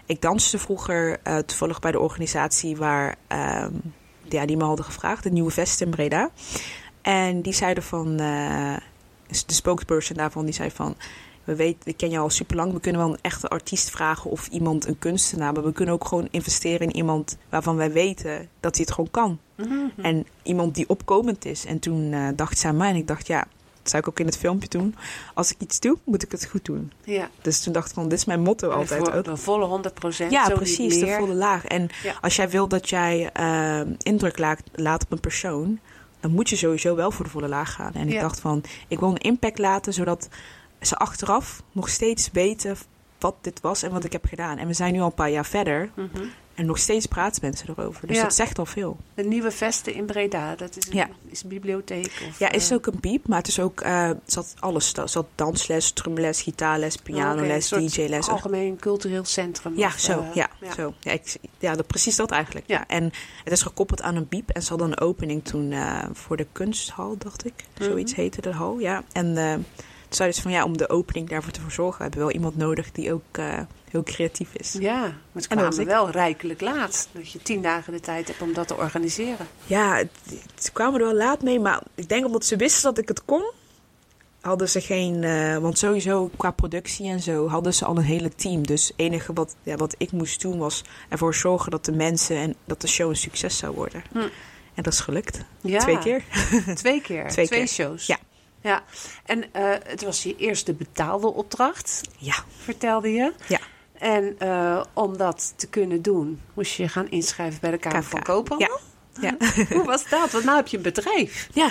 ik 0.06 0.20
danste 0.22 0.58
vroeger 0.58 1.18
eh, 1.22 1.38
toevallig 1.38 1.80
bij 1.80 1.92
de 1.92 2.00
organisatie 2.00 2.76
waar 2.76 3.14
ehm, 3.26 3.72
ja, 4.28 4.46
die 4.46 4.56
me 4.56 4.64
hadden 4.64 4.84
gevraagd, 4.84 5.22
de 5.22 5.30
Nieuwe 5.30 5.50
Vest 5.50 5.80
in 5.80 5.90
Breda. 5.90 6.30
En 7.02 7.42
die 7.42 7.52
zeiden 7.52 7.82
van, 7.82 8.18
eh, 8.18 8.76
de 9.30 9.54
spokesperson 9.54 10.16
daarvan, 10.16 10.44
die 10.44 10.54
zei 10.54 10.70
van, 10.70 10.96
we 11.44 11.54
weten, 11.56 11.80
ik 11.84 11.96
ken 11.96 12.10
jou 12.10 12.22
al 12.22 12.30
super 12.30 12.56
lang, 12.56 12.72
we 12.72 12.80
kunnen 12.80 13.00
wel 13.00 13.10
een 13.10 13.18
echte 13.22 13.48
artiest 13.48 13.90
vragen 13.90 14.30
of 14.30 14.46
iemand 14.46 14.86
een 14.86 14.98
kunstenaar, 14.98 15.52
maar 15.52 15.64
we 15.64 15.72
kunnen 15.72 15.94
ook 15.94 16.04
gewoon 16.04 16.28
investeren 16.30 16.80
in 16.88 16.96
iemand 16.96 17.36
waarvan 17.48 17.76
wij 17.76 17.92
weten 17.92 18.48
dat 18.60 18.74
hij 18.76 18.84
het 18.84 18.94
gewoon 18.94 19.10
kan. 19.10 19.38
Mhm. 19.56 19.72
En 20.02 20.26
iemand 20.42 20.74
die 20.74 20.88
opkomend 20.88 21.44
is. 21.44 21.64
En 21.64 21.78
toen 21.78 22.12
eh, 22.12 22.28
dacht 22.36 22.58
ze 22.58 22.66
aan 22.66 22.76
mij 22.76 22.90
en 22.90 22.96
ik 22.96 23.06
dacht, 23.06 23.26
ja, 23.26 23.38
dat 23.82 23.90
zou 23.90 24.02
ik 24.02 24.08
ook 24.08 24.20
in 24.20 24.26
het 24.26 24.36
filmpje 24.38 24.68
doen. 24.68 24.94
Als 25.34 25.50
ik 25.50 25.56
iets 25.60 25.80
doe, 25.80 25.96
moet 26.04 26.22
ik 26.22 26.30
het 26.30 26.46
goed 26.46 26.64
doen. 26.64 26.92
Ja. 27.04 27.30
Dus 27.42 27.60
toen 27.62 27.72
dacht 27.72 27.88
ik 27.88 27.94
van, 27.94 28.08
dit 28.08 28.18
is 28.18 28.24
mijn 28.24 28.40
motto 28.42 28.70
altijd 28.70 29.00
voor 29.04 29.12
ook. 29.14 29.24
de 29.24 29.36
volle 29.36 29.64
100 29.64 29.94
procent. 29.94 30.30
Ja, 30.30 30.48
precies, 30.48 30.98
de 30.98 31.06
volle 31.18 31.34
laag. 31.34 31.64
En 31.64 31.88
Ja. 32.02 32.14
als 32.20 32.36
jij 32.36 32.50
wil 32.50 32.68
dat 32.68 32.88
jij 32.88 33.30
eh, 33.32 33.80
indruk 33.98 34.38
laat, 34.38 34.60
laat 34.72 35.02
op 35.02 35.12
een 35.12 35.20
persoon, 35.20 35.78
dan 36.20 36.30
moet 36.30 36.48
je 36.48 36.56
sowieso 36.56 36.94
wel 36.96 37.10
voor 37.10 37.24
de 37.24 37.30
volle 37.30 37.48
laag 37.48 37.72
gaan. 37.72 37.92
En 37.94 38.06
ik 38.08 38.12
Ja. 38.14 38.20
dacht 38.20 38.40
van, 38.40 38.62
ik 38.88 38.98
wil 39.00 39.08
een 39.08 39.16
impact 39.18 39.58
laten, 39.58 39.92
zodat 39.92 40.28
ze 40.80 40.96
achteraf 40.96 41.62
nog 41.72 41.88
steeds 41.88 42.30
weten 42.32 42.76
wat 43.18 43.34
dit 43.40 43.60
was 43.60 43.82
en 43.82 43.90
wat 43.90 44.04
ik 44.04 44.12
heb 44.12 44.24
gedaan. 44.24 44.58
En 44.58 44.66
we 44.66 44.72
zijn 44.72 44.92
nu 44.92 45.00
al 45.00 45.06
een 45.06 45.14
paar 45.14 45.30
jaar 45.30 45.46
verder 45.46 45.90
Mhm. 45.94 46.08
En 46.54 46.66
nog 46.66 46.78
steeds 46.78 47.06
praten 47.06 47.40
mensen 47.44 47.68
erover. 47.76 48.06
Dus 48.06 48.16
Ja. 48.16 48.22
dat 48.22 48.34
zegt 48.34 48.58
al 48.58 48.66
veel. 48.66 48.96
De 49.14 49.22
nieuwe 49.24 49.50
vesten 49.50 49.94
in 49.94 50.06
Breda, 50.06 50.54
dat 50.56 50.76
is 50.76 50.86
een, 50.86 50.96
Ja. 50.96 51.08
is 51.28 51.42
een 51.42 51.48
bibliotheek? 51.48 52.22
Of, 52.28 52.38
Ja, 52.38 52.50
is 52.52 52.70
eh, 52.70 52.76
ook 52.76 52.86
een 52.86 53.00
piep, 53.00 53.28
maar 53.28 53.38
het 53.38 53.48
is 53.48 53.60
ook, 53.60 53.80
eh 53.80 54.10
zat 54.26 54.54
alles. 54.58 54.92
Er 54.94 55.08
zat 55.08 55.26
dansles, 55.34 55.90
drumles, 55.92 56.42
gitaarles, 56.42 56.96
pianoles, 56.96 57.66
soort 57.68 57.94
DJ-les. 57.94 58.28
Algemeen 58.28 58.76
cultureel 58.76 59.24
centrum. 59.24 59.76
Ja, 59.78 59.86
of, 59.86 59.98
zo. 59.98 60.20
eh, 60.20 60.34
ja, 60.34 60.48
zo. 60.76 60.94
Ja, 61.00 61.12
ik, 61.12 61.36
ja 61.58 61.74
dat, 61.74 61.86
precies 61.86 62.16
dat 62.16 62.30
eigenlijk. 62.30 62.66
Ja. 62.68 62.86
En 62.86 63.04
het 63.44 63.52
is 63.52 63.62
gekoppeld 63.62 64.02
aan 64.02 64.16
een 64.16 64.28
biep. 64.28 64.50
En 64.50 64.62
ze 64.62 64.68
hadden 64.68 64.88
een 64.88 65.00
opening 65.00 65.44
toen 65.44 65.72
eh, 65.72 65.98
voor 66.12 66.36
de 66.36 66.46
kunsthal, 66.52 67.14
dacht 67.18 67.44
ik. 67.46 67.54
Zoiets 67.78 68.12
Mhm. 68.12 68.20
heette 68.20 68.40
de 68.40 68.52
hal, 68.52 68.78
ja. 68.78 69.02
En 69.12 69.36
eh 69.36 69.54
toen 69.54 70.18
zeiden 70.18 70.36
ze 70.40 70.42
van 70.48 70.52
ja, 70.58 70.64
om 70.64 70.76
de 70.76 70.88
opening 70.88 71.28
daarvoor 71.28 71.52
te 71.52 71.60
verzorgen... 71.60 72.02
hebben 72.02 72.18
we 72.20 72.26
wel 72.26 72.34
iemand 72.34 72.56
nodig 72.56 72.92
die 72.92 73.12
ook 73.12 73.22
eh, 73.30 73.58
heel 73.90 74.02
creatief 74.02 74.54
is. 74.54 74.72
Ja, 74.78 75.00
maar 75.32 75.42
ze 75.42 75.48
kwamen 75.48 75.84
wel 75.86 76.10
rijkelijk 76.10 76.60
laat. 76.60 77.08
Dat 77.12 77.30
je 77.32 77.42
tien 77.42 77.62
dagen 77.62 77.92
de 77.92 78.00
tijd 78.00 78.28
hebt 78.28 78.42
om 78.42 78.52
dat 78.52 78.68
te 78.68 78.76
organiseren. 78.76 79.46
Ja, 79.66 79.96
het- 79.96 80.10
ze 80.58 80.72
kwamen 80.72 81.00
er 81.00 81.06
wel 81.06 81.14
laat 81.14 81.42
mee. 81.42 81.60
Maar 81.60 81.82
ik 81.94 82.08
denk 82.08 82.26
omdat 82.26 82.44
ze 82.44 82.56
wisten 82.56 82.82
dat 82.82 82.98
ik 82.98 83.08
het 83.08 83.24
kon... 83.24 83.52
hadden 84.40 84.68
ze 84.68 84.80
geen... 84.80 85.24
eh, 85.24 85.56
want 85.58 85.78
sowieso 85.78 86.30
qua 86.36 86.50
productie 86.50 87.08
en 87.08 87.20
zo 87.20 87.48
hadden 87.48 87.74
ze 87.74 87.84
al 87.84 87.96
een 87.96 88.02
hele 88.02 88.34
team. 88.34 88.66
Dus 88.66 88.86
het 88.86 88.94
enige 88.96 89.32
wat, 89.32 89.54
ja, 89.62 89.76
wat 89.76 89.94
ik 89.98 90.12
moest 90.12 90.40
doen 90.40 90.58
was 90.58 90.84
ervoor 91.08 91.34
zorgen 91.34 91.70
dat 91.70 91.84
de 91.84 91.92
mensen... 91.92 92.36
en 92.36 92.54
dat 92.64 92.80
de 92.80 92.88
show 92.88 93.08
een 93.08 93.16
succes 93.16 93.56
zou 93.58 93.74
worden. 93.74 94.02
Hm. 94.12 94.18
En 94.74 94.82
dat 94.82 94.92
is 94.92 95.00
gelukt. 95.00 95.40
Ja, 95.60 95.78
Twee 95.78 95.98
keer. 95.98 96.24
Twee 96.74 97.00
keer. 97.00 97.28
Twee 97.28 97.48
keer. 97.48 97.66
shows. 97.66 98.06
Ja. 98.06 98.18
ja. 98.60 98.82
En 99.24 99.52
eh, 99.52 99.62
het 99.86 100.02
was 100.04 100.22
je 100.22 100.36
eerste 100.36 100.72
betaalde 100.72 101.26
opdracht, 101.32 102.00
Ja. 102.18 102.34
vertelde 102.58 103.12
je. 103.12 103.32
Ja. 103.48 103.58
En 104.00 104.34
eh, 104.38 104.82
om 104.92 105.16
dat 105.16 105.52
te 105.56 105.66
kunnen 105.68 106.02
doen, 106.02 106.40
moest 106.54 106.72
je 106.72 106.88
gaan 106.88 107.10
inschrijven 107.10 107.60
bij 107.60 107.70
de 107.70 107.78
Kamer 107.78 108.02
van 108.04 108.22
Koophandel. 108.22 108.78
Ja. 109.20 109.36
Hoe 109.76 109.84
was 109.84 110.08
dat? 110.08 110.30
Want 110.30 110.44
nu 110.44 110.50
heb 110.50 110.66
je 110.66 110.76
een 110.76 110.82
bedrijf. 110.82 111.48
Ja, 111.54 111.68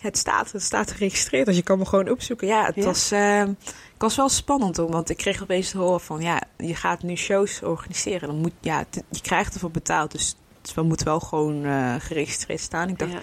het 0.00 0.18
staat, 0.18 0.52
het 0.52 0.62
staat 0.62 0.90
geregistreerd, 0.90 1.46
dus 1.46 1.56
je 1.56 1.62
kan 1.62 1.78
me 1.78 1.86
gewoon 1.86 2.08
opzoeken. 2.10 2.46
Ja, 2.46 2.64
het 2.64 2.74
Ja. 2.74 2.84
was, 2.84 3.10
eh, 3.10 3.38
het 3.38 3.98
was 3.98 4.16
wel 4.16 4.28
spannend 4.28 4.76
hoor, 4.76 4.90
want 4.90 5.10
ik 5.10 5.16
kreeg 5.16 5.42
opeens 5.42 5.70
te 5.70 5.78
horen 5.78 6.00
van, 6.00 6.20
ja, 6.20 6.42
je 6.56 6.74
gaat 6.74 7.02
nu 7.02 7.16
shows 7.16 7.62
organiseren. 7.62 8.28
Dan 8.28 8.36
moet, 8.38 8.52
ja, 8.60 8.84
je 9.10 9.20
krijgt 9.20 9.54
ervoor 9.54 9.70
betaald, 9.70 10.10
dus 10.12 10.36
het 10.62 10.74
wel- 10.74 10.84
moet 10.84 11.02
wel 11.02 11.20
gewoon 11.20 11.64
eh, 11.64 11.94
geregistreerd 11.98 12.60
staan. 12.60 12.88
Ik 12.88 12.98
dacht, 12.98 13.12
Ja. 13.12 13.20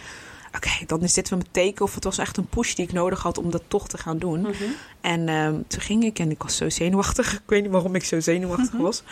Oké, 0.58 0.86
dan 0.86 1.02
is 1.02 1.14
dit 1.14 1.30
wel 1.30 1.40
mijn 1.40 1.52
teken. 1.52 1.86
Of 1.86 1.96
het 1.96 2.04
was 2.04 2.18
echt 2.18 2.38
een 2.38 2.48
push 2.48 2.74
die 2.74 2.86
ik 2.86 2.94
nodig 2.94 3.22
had 3.22 3.38
om 3.38 3.52
dat 3.52 3.64
toch 3.68 3.88
te 3.88 3.98
gaan 3.98 4.18
doen. 4.18 4.40
Mhm. 4.42 4.54
En 5.02 5.30
ehm, 5.30 5.54
toen 5.68 5.82
ging 5.82 6.04
ik 6.04 6.20
en 6.20 6.32
ik 6.32 6.44
was 6.44 6.56
zo 6.56 6.70
zenuwachtig. 6.70 7.34
Ik 7.42 7.42
weet 7.46 7.62
niet 7.62 7.72
waarom 7.72 7.96
ik 7.96 8.04
zo 8.04 8.20
zenuwachtig 8.20 8.74
Mhm. 8.74 8.82
was. 8.82 9.04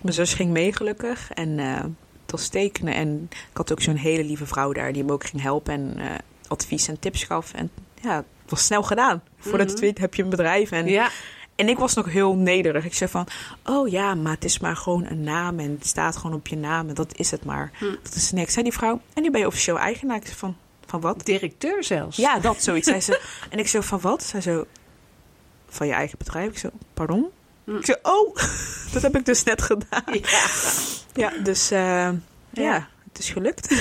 Mijn 0.00 0.14
zus 0.14 0.34
ging 0.34 0.50
mee 0.50 0.72
gelukkig 0.72 1.30
en 1.32 1.58
eh, 1.58 1.74
het 2.22 2.30
was 2.30 2.48
tekenen. 2.48 2.94
En 2.94 3.28
ik 3.30 3.56
had 3.56 3.72
ook 3.72 3.80
zo'n 3.82 3.96
hele 3.96 4.24
lieve 4.24 4.46
vrouw 4.46 4.72
daar 4.72 4.92
die 4.92 5.04
me 5.04 5.12
ook 5.12 5.24
ging 5.26 5.42
helpen 5.42 5.72
en 5.74 5.94
eh, 5.98 6.04
advies 6.48 6.88
en 6.88 6.98
tips 6.98 7.24
gaf. 7.24 7.52
En 7.52 7.70
ja, 8.02 8.16
het 8.16 8.50
was 8.50 8.64
snel 8.64 8.82
gedaan. 8.82 9.22
Voordat 9.38 9.60
je 9.60 9.64
Mhm. 9.64 9.72
het 9.74 9.80
weet 9.80 9.98
heb 9.98 10.14
je 10.14 10.22
een 10.22 10.28
bedrijf. 10.30 10.70
En, 10.70 10.86
Ja. 10.86 11.08
en 11.56 11.68
ik 11.68 11.78
was 11.78 11.94
nog 11.94 12.06
heel 12.12 12.34
nederig. 12.36 12.84
Ik 12.84 12.94
zei 12.94 13.10
van, 13.10 13.26
oh 13.64 13.88
ja, 13.88 14.14
maar 14.14 14.32
het 14.32 14.44
is 14.44 14.58
maar 14.58 14.76
gewoon 14.76 15.06
een 15.06 15.22
naam 15.22 15.58
en 15.58 15.70
het 15.70 15.86
staat 15.86 16.16
gewoon 16.16 16.36
op 16.36 16.46
je 16.46 16.56
naam 16.56 16.88
en 16.88 16.94
dat 16.94 17.18
is 17.18 17.30
het 17.30 17.44
maar. 17.44 17.70
Hm. 17.78 17.84
Dat 18.02 18.14
is 18.14 18.32
niks. 18.32 18.52
Zei 18.52 18.64
die 18.64 18.72
vrouw, 18.74 19.00
en 19.14 19.22
nu 19.22 19.30
ben 19.30 19.40
je 19.40 19.46
officieel 19.46 19.78
eigenaar. 19.78 20.16
Ik 20.16 20.24
zei 20.26 20.36
van, 20.36 20.56
van 20.86 21.00
wat? 21.00 21.24
Directeur 21.24 21.84
zelfs. 21.84 22.16
Ja, 22.16 22.38
dat 22.38 22.62
zoiets. 22.62 22.88
zei 22.88 23.00
ze. 23.00 23.20
En 23.50 23.58
ik 23.58 23.68
zo 23.68 23.80
van 23.80 24.00
wat? 24.00 24.22
Zij 24.22 24.40
zo 24.40 24.66
van 25.68 25.86
je 25.86 25.92
eigen 25.92 26.18
bedrijf. 26.18 26.50
Ik 26.50 26.58
zo, 26.58 26.68
pardon? 26.94 27.26
Hm. 27.64 27.76
Ik 27.76 27.84
zo, 27.84 27.94
oh, 28.02 28.36
dat 28.92 29.02
heb 29.02 29.16
ik 29.16 29.24
dus 29.24 29.42
net 29.42 29.62
gedaan. 29.62 30.02
Ja. 30.12 30.48
Ja, 31.14 31.42
dus 31.42 31.70
eh, 31.70 31.78
ja. 31.78 32.18
Ja. 32.52 32.88
het 33.08 33.18
is 33.18 33.30
gelukt. 33.30 33.74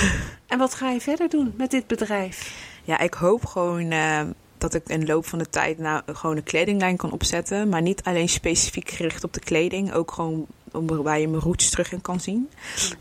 En 0.47 0.59
wat 0.59 0.73
ga 0.73 0.89
je 0.89 1.01
verder 1.01 1.29
doen 1.29 1.53
met 1.57 1.71
dit 1.71 1.87
bedrijf? 1.87 2.53
Ja, 2.83 2.99
ik 2.99 3.13
hoop 3.13 3.45
gewoon 3.45 3.91
eh, 3.91 4.21
dat 4.57 4.73
ik 4.73 4.87
in 4.87 4.99
de 4.99 5.05
loop 5.05 5.25
van 5.25 5.39
de 5.39 5.49
tijd 5.49 5.77
nou, 5.77 6.01
gewoon 6.05 6.37
een 6.37 6.43
kledinglijn 6.43 6.97
kan 6.97 7.11
opzetten. 7.11 7.69
Maar 7.69 7.81
niet 7.81 8.03
alleen 8.03 8.29
specifiek 8.29 8.89
gericht 8.89 9.23
op 9.23 9.33
de 9.33 9.39
kleding. 9.39 9.93
Ook 9.93 10.11
gewoon 10.11 10.47
waar 10.87 11.19
je 11.19 11.27
mijn 11.27 11.41
roots 11.41 11.69
terug 11.69 11.91
in 11.91 12.01
kan 12.01 12.19
zien. 12.19 12.49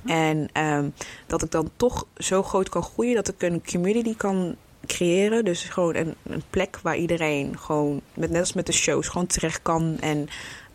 En 0.05 0.49
ehm, 0.53 0.89
dat 1.27 1.43
ik 1.43 1.51
dan 1.51 1.71
toch 1.77 2.07
zo 2.17 2.43
groot 2.43 2.69
kan 2.69 2.83
groeien 2.83 3.15
dat 3.15 3.29
ik 3.29 3.43
een 3.43 3.63
community 3.71 4.17
kan 4.17 4.57
creëren. 4.87 5.45
Dus 5.45 5.63
gewoon 5.63 5.95
een, 5.95 6.15
een 6.23 6.43
plek 6.51 6.79
waar 6.83 6.97
iedereen 6.97 7.59
gewoon, 7.59 8.01
met, 8.15 8.31
net 8.31 8.41
als 8.41 8.53
met 8.53 8.67
de 8.67 8.73
shows, 8.73 9.09
gewoon 9.09 9.27
terecht 9.27 9.63
kan. 9.63 9.97
En 10.01 10.29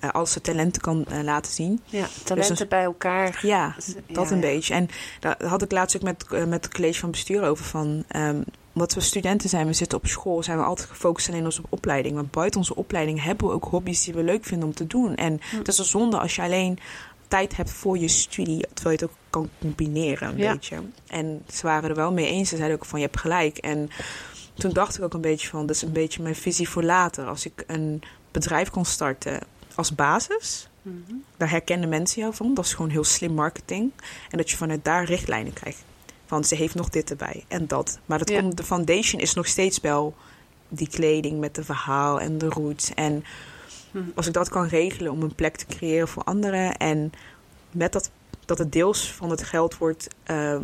eh 0.08 0.14
al 0.14 0.26
zijn 0.26 0.44
talenten 0.44 0.82
kan 0.82 1.06
eh, 1.06 1.24
laten 1.24 1.52
zien. 1.52 1.82
Ja, 1.86 2.08
talenten 2.24 2.56
Dus 2.56 2.68
bij 2.68 2.84
elkaar. 2.84 3.40
Ja, 3.42 3.76
dat 3.76 3.96
Ja, 4.30 4.36
een 4.36 4.42
ja. 4.42 4.48
beetje. 4.48 4.74
En 4.74 4.88
daar 5.20 5.46
had 5.46 5.62
ik 5.62 5.72
laatst 5.72 5.96
ook 5.96 6.02
met, 6.02 6.26
eh, 6.32 6.44
met 6.46 6.64
het 6.66 6.74
college 6.74 7.00
van 7.00 7.12
bestuur 7.12 7.44
over 7.44 7.66
van... 7.66 8.04
ehm, 8.08 8.42
omdat 8.74 8.94
we 8.94 9.02
studenten 9.02 9.50
zijn, 9.50 9.68
we 9.68 9.74
zitten 9.74 9.98
op 9.98 10.08
school, 10.08 10.44
zijn 10.44 10.58
we 10.58 10.64
altijd 10.64 10.90
gefocust 10.90 11.28
alleen 11.28 11.40
op 11.40 11.46
onze 11.46 11.62
opleiding. 11.70 12.16
Maar 12.16 12.26
buiten 12.26 12.60
onze 12.60 12.76
opleiding 12.76 13.24
hebben 13.24 13.48
we 13.48 13.54
ook 13.54 13.66
hobby's 13.66 14.04
die 14.04 14.14
we 14.14 14.24
leuk 14.24 14.46
vinden 14.46 14.68
om 14.68 14.74
te 14.74 14.88
doen. 14.88 15.16
En 15.16 15.40
Hm. 15.50 15.58
het 15.58 15.68
is 15.68 15.78
een 15.78 15.86
zonde 15.86 16.20
als 16.20 16.36
je 16.36 16.42
alleen 16.42 16.80
tijd 17.28 17.56
hebt 17.56 17.72
voor 17.72 17.98
je 17.98 18.08
studie, 18.08 18.66
terwijl 18.74 18.96
je 18.98 19.04
het 19.04 19.12
ook 19.12 19.18
kan 19.30 19.50
combineren 19.60 20.30
een 20.30 20.38
Ja. 20.38 20.52
beetje. 20.52 20.78
En 21.08 21.44
ze 21.52 21.62
waren 21.66 21.90
er 21.90 21.96
wel 21.96 22.12
mee 22.12 22.28
eens. 22.28 22.50
Ze 22.50 22.56
zeiden 22.56 22.78
ook 22.78 22.86
van, 22.86 23.00
je 23.00 23.06
hebt 23.06 23.20
gelijk. 23.20 23.58
En 23.58 23.90
toen 24.54 24.72
dacht 24.72 24.98
ik 24.98 25.04
ook 25.04 25.14
een 25.14 25.22
beetje 25.22 25.48
van, 25.48 25.66
dat 25.66 25.76
is 25.76 25.82
een 25.82 25.92
beetje 25.92 26.22
mijn 26.24 26.36
visie 26.36 26.70
voor 26.70 26.84
later. 26.84 27.26
Als 27.26 27.46
ik 27.46 27.64
een 27.68 28.02
bedrijf 28.32 28.70
kon 28.70 28.86
starten 28.86 29.40
als 29.78 29.96
basis, 29.96 30.70
Mhm. 30.82 31.14
daar 31.38 31.50
herkennen 31.50 31.90
mensen 31.90 32.22
jou 32.22 32.34
van. 32.34 32.54
Dat 32.54 32.66
is 32.66 32.74
gewoon 32.74 32.92
heel 32.92 33.04
slim 33.04 33.34
marketing. 33.34 33.92
En 34.30 34.38
dat 34.38 34.50
je 34.50 34.58
vanuit 34.58 34.86
daar 34.86 35.04
richtlijnen 35.06 35.54
krijgt. 35.54 35.84
Van 36.26 36.44
ze 36.44 36.56
heeft 36.56 36.76
nog 36.76 36.90
dit 36.90 37.10
erbij 37.10 37.44
en 37.48 37.68
dat. 37.68 38.00
Maar 38.06 38.18
dat 38.18 38.30
Ja. 38.30 38.40
komt, 38.42 38.58
de 38.58 38.64
foundation 38.64 39.22
is 39.22 39.34
nog 39.34 39.48
steeds 39.48 39.80
wel 39.80 40.16
die 40.70 40.88
kleding 40.90 41.40
met 41.40 41.56
de 41.56 41.64
verhaal 41.64 42.20
en 42.20 42.38
de 42.38 42.50
roots. 42.50 42.94
En 42.94 43.24
Mhm. 43.92 44.04
als 44.16 44.28
ik 44.28 44.34
dat 44.34 44.50
kan 44.50 44.66
regelen 44.68 45.12
om 45.12 45.22
een 45.22 45.36
plek 45.36 45.56
te 45.56 45.66
creëren 45.66 46.08
voor 46.08 46.24
anderen. 46.24 46.78
En 46.78 47.12
met 47.72 47.92
dat, 47.92 48.10
dat 48.46 48.58
het 48.58 48.72
deels 48.72 49.12
van 49.12 49.30
het 49.30 49.44
geld 49.44 49.78
wordt 49.78 50.08
ehm, 50.24 50.64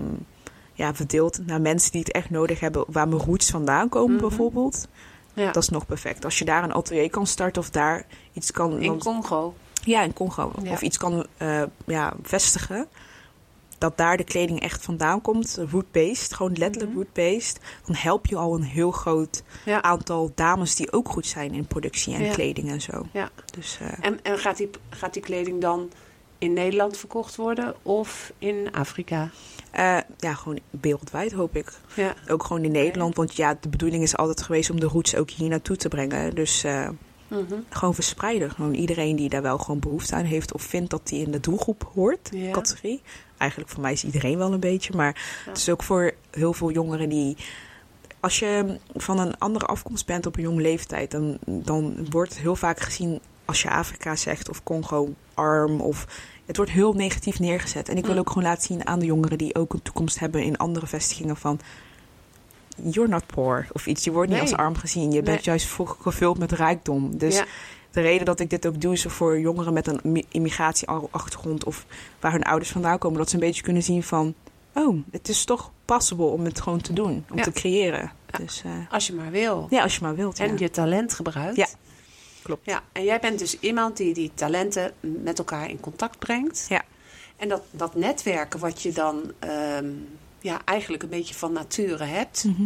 ja, 0.74 0.94
verdeeld 0.96 1.46
naar 1.46 1.62
mensen 1.62 1.92
die 1.92 2.02
het 2.02 2.12
echt 2.12 2.30
nodig 2.30 2.60
hebben, 2.60 2.86
waar 2.88 3.08
mijn 3.08 3.22
roots 3.22 3.50
vandaan 3.50 3.90
komen 3.90 4.16
Mhm. 4.16 4.28
bijvoorbeeld. 4.28 4.88
Ja. 5.34 5.52
Dat 5.52 5.64
is 5.64 5.70
nog 5.70 5.86
perfect. 5.86 6.26
Als 6.26 6.40
je 6.40 6.46
daar 6.46 6.64
een 6.64 6.74
atelier 6.74 7.10
kan 7.10 7.28
starten 7.28 7.62
of 7.62 7.70
daar 7.70 8.06
iets 8.34 8.52
kan... 8.52 8.80
in 8.80 8.88
want- 8.90 9.04
Congo. 9.04 9.54
ja, 9.84 10.02
in 10.02 10.14
Congo. 10.14 10.52
Ja. 10.64 10.72
Of 10.72 10.82
iets 10.82 10.98
kan 10.98 11.26
eh, 11.38 11.64
ja, 11.86 12.14
vestigen. 12.22 12.88
Dat 13.78 13.98
daar 13.98 14.18
de 14.18 14.24
kleding 14.24 14.60
echt 14.62 14.84
vandaan 14.84 15.22
komt. 15.22 15.60
Root-based. 15.72 16.34
Gewoon 16.34 16.54
letterlijk 16.56 16.92
Mhm. 16.94 17.00
root-based. 17.02 17.60
Dan 17.86 17.96
help 17.96 18.26
je 18.26 18.36
al 18.36 18.56
een 18.56 18.64
heel 18.64 18.92
groot 18.92 19.44
Ja. 19.66 19.82
aantal 19.82 20.32
dames 20.36 20.76
die 20.76 20.92
ook 20.92 21.10
goed 21.10 21.26
zijn 21.28 21.54
in 21.54 21.66
productie 21.66 22.16
en 22.16 22.32
kleding 22.32 22.70
en 22.70 22.82
zo. 22.82 23.06
Ja. 23.12 23.30
Dus 23.58 23.78
eh, 23.82 23.88
En, 24.06 24.20
en 24.24 24.38
gaat, 24.40 24.58
die, 24.58 24.70
gaat 24.90 25.14
die 25.14 25.22
kleding 25.24 25.62
dan 25.62 25.92
in 26.44 26.54
Nederland 26.54 26.98
verkocht 26.98 27.36
worden 27.36 27.76
of 27.82 28.34
in 28.38 28.68
Afrika? 28.72 29.30
eh, 29.72 29.98
ja, 30.18 30.34
gewoon 30.34 30.60
wereldwijd 30.82 31.32
hoop 31.32 31.56
ik. 31.56 31.72
Ja. 31.96 32.14
Ook 32.28 32.44
gewoon 32.44 32.64
in 32.64 32.72
Nederland. 32.72 33.16
Want 33.16 33.36
ja, 33.36 33.58
de 33.60 33.70
bedoeling 33.70 34.04
is 34.04 34.18
altijd 34.18 34.42
geweest 34.42 34.70
om 34.70 34.80
de 34.80 34.86
roots 34.86 35.16
ook 35.16 35.30
hier 35.30 35.50
naartoe 35.50 35.76
te 35.76 35.88
brengen. 35.88 36.36
Dus 36.36 36.64
eh, 36.64 36.90
Mhm. 37.28 37.54
gewoon 37.70 37.94
verspreiden. 37.94 38.52
Gewoon 38.52 38.74
iedereen 38.74 39.16
die 39.16 39.30
daar 39.30 39.42
wel 39.42 39.58
gewoon 39.58 39.80
behoefte 39.80 40.16
aan 40.16 40.24
heeft. 40.24 40.54
Of 40.54 40.62
vindt 40.62 40.90
dat 40.90 41.08
die 41.08 41.26
in 41.26 41.32
de 41.32 41.40
doelgroep 41.40 41.90
hoort. 41.94 42.30
Ja. 42.32 42.52
Categorie. 42.52 43.02
Eigenlijk 43.38 43.72
voor 43.72 43.82
mij 43.82 43.92
is 43.92 44.04
iedereen 44.04 44.38
wel 44.38 44.54
een 44.54 44.60
beetje. 44.60 44.94
Maar 44.96 45.42
Ja. 45.46 45.50
het 45.50 45.58
is 45.58 45.70
ook 45.70 45.84
voor 45.84 46.14
heel 46.32 46.54
veel 46.54 46.72
jongeren 46.72 47.10
die... 47.10 47.38
Als 48.20 48.40
je 48.40 48.80
van 48.94 49.20
een 49.20 49.38
andere 49.38 49.66
afkomst 49.66 50.06
bent 50.06 50.26
op 50.26 50.36
een 50.36 50.42
jonge 50.44 50.62
leeftijd... 50.62 51.12
Dan, 51.12 51.38
dan 51.46 52.08
wordt 52.10 52.30
het 52.34 52.40
heel 52.42 52.56
vaak 52.56 52.80
gezien 52.80 53.20
als 53.46 53.62
je 53.62 53.70
Afrika 53.70 54.16
zegt 54.16 54.50
of 54.50 54.64
Congo 54.64 55.14
arm 55.34 55.82
of... 55.82 56.06
Het 56.46 56.58
wordt 56.58 56.72
heel 56.72 56.94
negatief 56.94 57.40
neergezet. 57.40 57.90
En 57.90 57.98
ik 57.98 58.04
wil 58.06 58.14
Mm. 58.14 58.20
ook 58.20 58.28
gewoon 58.28 58.44
laten 58.44 58.64
zien 58.64 58.88
aan 58.88 59.00
de 59.00 59.06
jongeren 59.06 59.38
die 59.38 59.56
ook 59.56 59.74
een 59.74 59.82
toekomst 59.82 60.20
hebben 60.20 60.44
in 60.44 60.58
andere 60.58 60.88
vestigingen 60.88 61.36
van... 61.38 61.60
You're 62.76 63.10
not 63.10 63.26
poor 63.26 63.68
of 63.72 63.88
iets. 63.88 64.04
Je 64.04 64.12
wordt 64.12 64.32
niet 64.32 64.40
als 64.40 64.54
arm 64.54 64.76
gezien. 64.76 65.12
Je 65.12 65.22
bent 65.22 65.36
Nee. 65.36 65.46
juist 65.46 65.76
gevuld 66.00 66.38
met 66.38 66.52
rijkdom. 66.52 67.18
Dus 67.18 67.36
ja. 67.36 67.46
de 67.92 68.02
reden 68.02 68.26
dat 68.26 68.40
ik 68.40 68.50
dit 68.50 68.68
ook 68.68 68.82
doe 68.82 68.94
is 68.94 69.04
voor 69.08 69.40
jongeren 69.40 69.74
met 69.74 69.88
een 69.88 70.00
mi- 70.04 70.26
immigratieachtergrond 70.30 71.64
of 71.64 71.86
waar 72.20 72.32
hun 72.32 72.44
ouders 72.44 72.72
vandaan 72.72 72.98
komen, 72.98 73.18
dat 73.18 73.30
ze 73.30 73.36
een 73.36 73.42
beetje 73.42 73.62
kunnen 73.64 73.84
zien 73.84 74.04
van, 74.04 74.34
oh, 74.74 74.98
het 75.12 75.30
is 75.30 75.46
toch 75.46 75.72
possible 75.86 76.26
om 76.26 76.44
het 76.44 76.62
gewoon 76.62 76.82
te 76.82 76.94
doen, 76.94 77.26
om 77.32 77.38
Ja. 77.38 77.44
te 77.44 77.52
creëren. 77.52 78.12
Ja. 78.32 78.38
Dus 78.38 78.62
eh, 78.66 78.72
Als 78.90 79.08
je 79.08 79.14
maar 79.14 79.32
wil. 79.32 79.68
ja, 79.70 79.84
als 79.84 79.96
je 79.96 80.02
maar 80.02 80.16
wilt. 80.16 80.40
En 80.40 80.58
je 80.58 80.70
talent 80.70 81.14
gebruikt. 81.14 81.56
Ja, 81.56 81.68
klopt. 82.44 82.66
Ja, 82.66 82.84
en 82.92 83.04
jij 83.04 83.20
bent 83.20 83.40
dus 83.40 83.60
iemand 83.60 83.98
die 83.98 84.14
die 84.14 84.32
talenten 84.34 84.94
met 85.00 85.38
elkaar 85.38 85.70
in 85.70 85.80
contact 85.80 86.20
brengt. 86.20 86.66
Ja. 86.70 86.82
En 87.38 87.50
dat, 87.50 87.62
dat 87.72 87.96
netwerken 87.96 88.60
wat 88.60 88.82
je 88.82 88.92
dan 88.92 89.32
ehm, 89.40 89.90
ja, 90.40 90.62
eigenlijk 90.66 91.04
een 91.04 91.10
beetje 91.10 91.34
van 91.36 91.52
nature 91.54 92.04
hebt, 92.04 92.44
Mhm. 92.44 92.64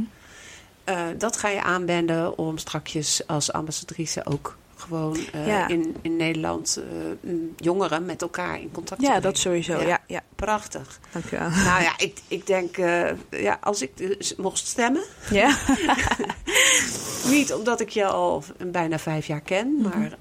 eh, 0.84 1.06
dat 1.18 1.38
ga 1.38 1.48
je 1.50 1.62
aanwenden 1.64 2.38
om 2.38 2.58
strakjes 2.58 3.28
als 3.28 3.52
ambassadrice 3.52 4.26
ook 4.26 4.58
gewoon 4.78 5.18
eh, 5.34 5.48
Ja. 5.48 5.68
in, 5.68 5.96
in 6.02 6.16
Nederland 6.16 6.78
eh, 7.24 7.32
jongeren 7.58 8.06
met 8.06 8.22
elkaar 8.22 8.60
in 8.62 8.72
contact 8.72 9.00
te 9.02 9.06
Ja, 9.06 9.12
brengen. 9.14 9.22
dat 9.32 9.38
sowieso. 9.42 9.74
Ja. 9.80 9.88
Ja, 9.88 10.00
ja. 10.08 10.22
Prachtig. 10.36 11.00
Dank 11.12 11.26
u 11.32 11.38
wel. 11.38 11.50
Nou 11.50 11.82
ja, 11.82 11.94
ik, 11.98 12.18
ik 12.28 12.48
denk, 12.48 12.78
eh, 12.78 13.10
ja, 13.30 13.58
als 13.62 13.82
ik 13.82 13.98
dus 13.98 14.36
mocht 14.36 14.58
stemmen, 14.68 15.04
Ja. 15.30 15.58
Niet 17.30 17.54
omdat 17.54 17.80
ik 17.80 17.90
je 17.90 18.06
al 18.06 18.44
bijna 18.58 19.00
vijf 19.00 19.28
jaar 19.28 19.42
ken, 19.42 19.74
Mhm. 19.76 20.00
maar 20.00 20.18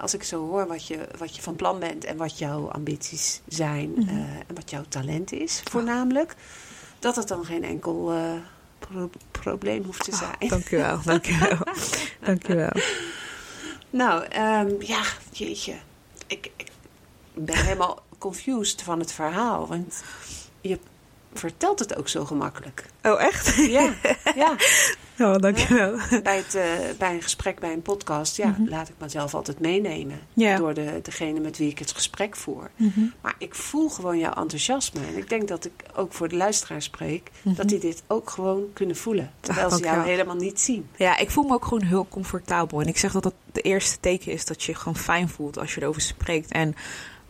als 0.00 0.14
ik 0.14 0.22
zo 0.22 0.46
hoor 0.48 0.66
wat 0.66 0.86
je, 0.86 0.98
wat 1.18 1.36
je 1.36 1.42
van 1.42 1.56
plan 1.56 1.78
bent 1.78 2.04
en 2.04 2.16
wat 2.16 2.38
jouw 2.38 2.68
ambities 2.70 3.40
zijn 3.48 3.90
Mhm. 3.96 4.08
en 4.10 4.54
wat 4.54 4.70
jouw 4.70 4.84
talent 4.88 5.32
is, 5.32 5.60
voornamelijk, 5.70 6.34
dat 6.98 7.16
het 7.16 7.28
dan 7.28 7.44
geen 7.44 7.64
enkel 7.64 8.12
pro- 8.78 9.10
probleem 9.30 9.84
hoeft 9.84 10.04
te 10.04 10.14
zijn. 10.16 10.36
Ah, 10.38 10.48
dank 10.48 10.70
u 10.70 10.76
wel. 10.76 11.00
Dank 11.04 11.26
u 11.26 11.38
wel. 11.38 11.58
Dank 12.26 12.48
u 12.48 12.54
wel. 12.54 12.70
Nou, 13.92 14.24
ehm, 14.24 14.70
ja, 14.78 15.02
jeetje. 15.32 15.74
Ik, 16.26 16.50
ik 16.56 16.70
ben 17.34 17.56
helemaal 17.56 18.02
confused 18.18 18.82
van 18.82 18.98
het 18.98 19.12
verhaal, 19.12 19.66
want 19.66 20.02
je 20.60 20.78
vertelt 21.34 21.78
het 21.78 21.96
ook 21.96 22.08
zo 22.08 22.24
gemakkelijk. 22.24 22.84
Oh, 23.02 23.22
echt? 23.22 23.54
Ja, 23.54 23.94
ja. 24.34 24.54
Oh, 25.18 25.36
dank 25.38 25.68
u 25.70 25.74
wel. 25.74 25.96
Bij, 26.22 26.36
het, 26.36 26.54
eh, 26.54 26.64
bij 26.98 27.14
een 27.14 27.22
gesprek, 27.22 27.60
bij 27.60 27.72
een 27.72 27.82
podcast, 27.82 28.36
ja, 28.36 28.46
Mhm. 28.46 28.68
laat 28.68 28.88
ik 28.88 28.94
mezelf 28.98 29.34
altijd 29.34 29.60
meenemen. 29.60 30.20
Ja. 30.32 30.56
Door 30.56 30.74
de, 30.74 31.00
degene 31.02 31.40
met 31.40 31.58
wie 31.58 31.70
ik 31.70 31.78
het 31.78 31.92
gesprek 31.92 32.36
voer. 32.36 32.70
Mhm. 32.76 33.00
Maar 33.20 33.34
ik 33.38 33.54
voel 33.54 33.88
gewoon 33.88 34.18
jouw 34.18 34.32
enthousiasme. 34.32 35.00
En 35.06 35.16
ik 35.16 35.28
denk 35.28 35.48
dat 35.48 35.64
ik 35.64 35.72
ook 35.94 36.12
voor 36.12 36.28
de 36.28 36.36
luisteraar 36.36 36.82
spreek. 36.82 37.30
Mhm. 37.42 37.54
Dat 37.54 37.68
die 37.68 37.78
dit 37.78 38.02
ook 38.06 38.30
gewoon 38.30 38.64
kunnen 38.72 38.96
voelen. 38.96 39.30
Terwijl 39.40 39.64
ze 39.70 39.70
dank 39.70 39.82
je 39.84 39.88
jou 39.90 40.00
wel. 40.02 40.10
helemaal 40.10 40.36
niet 40.36 40.60
zien. 40.60 40.88
Ja, 40.96 41.16
ik 41.18 41.30
voel 41.30 41.44
me 41.44 41.54
ook 41.54 41.64
gewoon 41.64 41.82
heel 41.84 42.06
comfortabel. 42.08 42.80
En 42.80 42.86
ik 42.86 42.98
zeg 42.98 43.12
dat 43.12 43.22
dat 43.22 43.34
de 43.52 43.60
eerste 43.60 44.00
teken 44.00 44.32
is 44.32 44.44
dat 44.44 44.62
je 44.62 44.72
je 44.72 44.78
gewoon 44.78 44.96
fijn 44.96 45.28
voelt 45.28 45.58
als 45.58 45.74
je 45.74 45.82
erover 45.82 46.02
spreekt. 46.02 46.52
En 46.52 46.74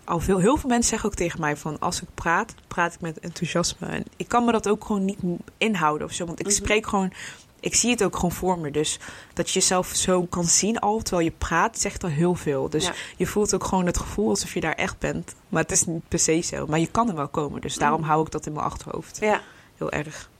al 0.04 0.20
veel, 0.20 0.38
heel 0.38 0.56
veel 0.56 0.68
mensen 0.68 0.88
zeggen 0.90 1.08
ook 1.08 1.14
tegen 1.16 1.40
mij 1.40 1.56
van 1.56 1.78
als 1.78 2.02
ik 2.02 2.08
praat, 2.14 2.54
praat 2.68 2.94
ik 2.94 3.00
met 3.00 3.18
enthousiasme. 3.20 3.86
En 3.86 4.04
ik 4.16 4.28
kan 4.28 4.44
me 4.44 4.52
dat 4.52 4.68
ook 4.68 4.84
gewoon 4.84 5.04
niet 5.04 5.18
inhouden 5.58 6.06
of 6.06 6.12
zo. 6.12 6.26
Want 6.26 6.40
ik 6.40 6.46
Mhm. 6.46 6.54
spreek 6.54 6.86
gewoon, 6.86 7.12
ik 7.60 7.74
zie 7.74 7.90
het 7.90 8.02
ook 8.04 8.14
gewoon 8.14 8.32
voor 8.32 8.58
me. 8.58 8.70
Dus 8.70 8.98
dat 9.32 9.48
je 9.50 9.58
jezelf 9.58 9.86
zo 9.88 10.22
kan 10.26 10.44
zien 10.44 10.78
al 10.78 10.98
terwijl 11.02 11.26
je 11.26 11.34
praat, 11.38 11.78
zegt 11.78 12.04
al 12.04 12.10
heel 12.10 12.34
veel. 12.34 12.68
Dus 12.70 12.84
Ja. 12.84 12.92
je 13.16 13.26
voelt 13.26 13.54
ook 13.54 13.64
gewoon 13.64 13.86
het 13.86 13.98
gevoel 13.98 14.28
alsof 14.28 14.54
je 14.54 14.60
daar 14.60 14.74
echt 14.74 14.98
bent. 14.98 15.34
Maar 15.48 15.62
het 15.62 15.72
is 15.72 15.84
niet 15.84 16.08
per 16.08 16.18
se 16.18 16.40
zo. 16.40 16.66
Maar 16.66 16.78
je 16.78 16.90
kan 16.90 17.08
er 17.08 17.14
wel 17.14 17.28
komen. 17.28 17.60
Dus 17.60 17.74
daarom 17.76 18.00
Mhm. 18.00 18.08
hou 18.08 18.24
ik 18.24 18.30
dat 18.30 18.46
in 18.46 18.52
mijn 18.52 18.64
achterhoofd. 18.64 19.18
Ja, 19.20 19.40
Heel 19.76 19.90
erg. 19.90 20.30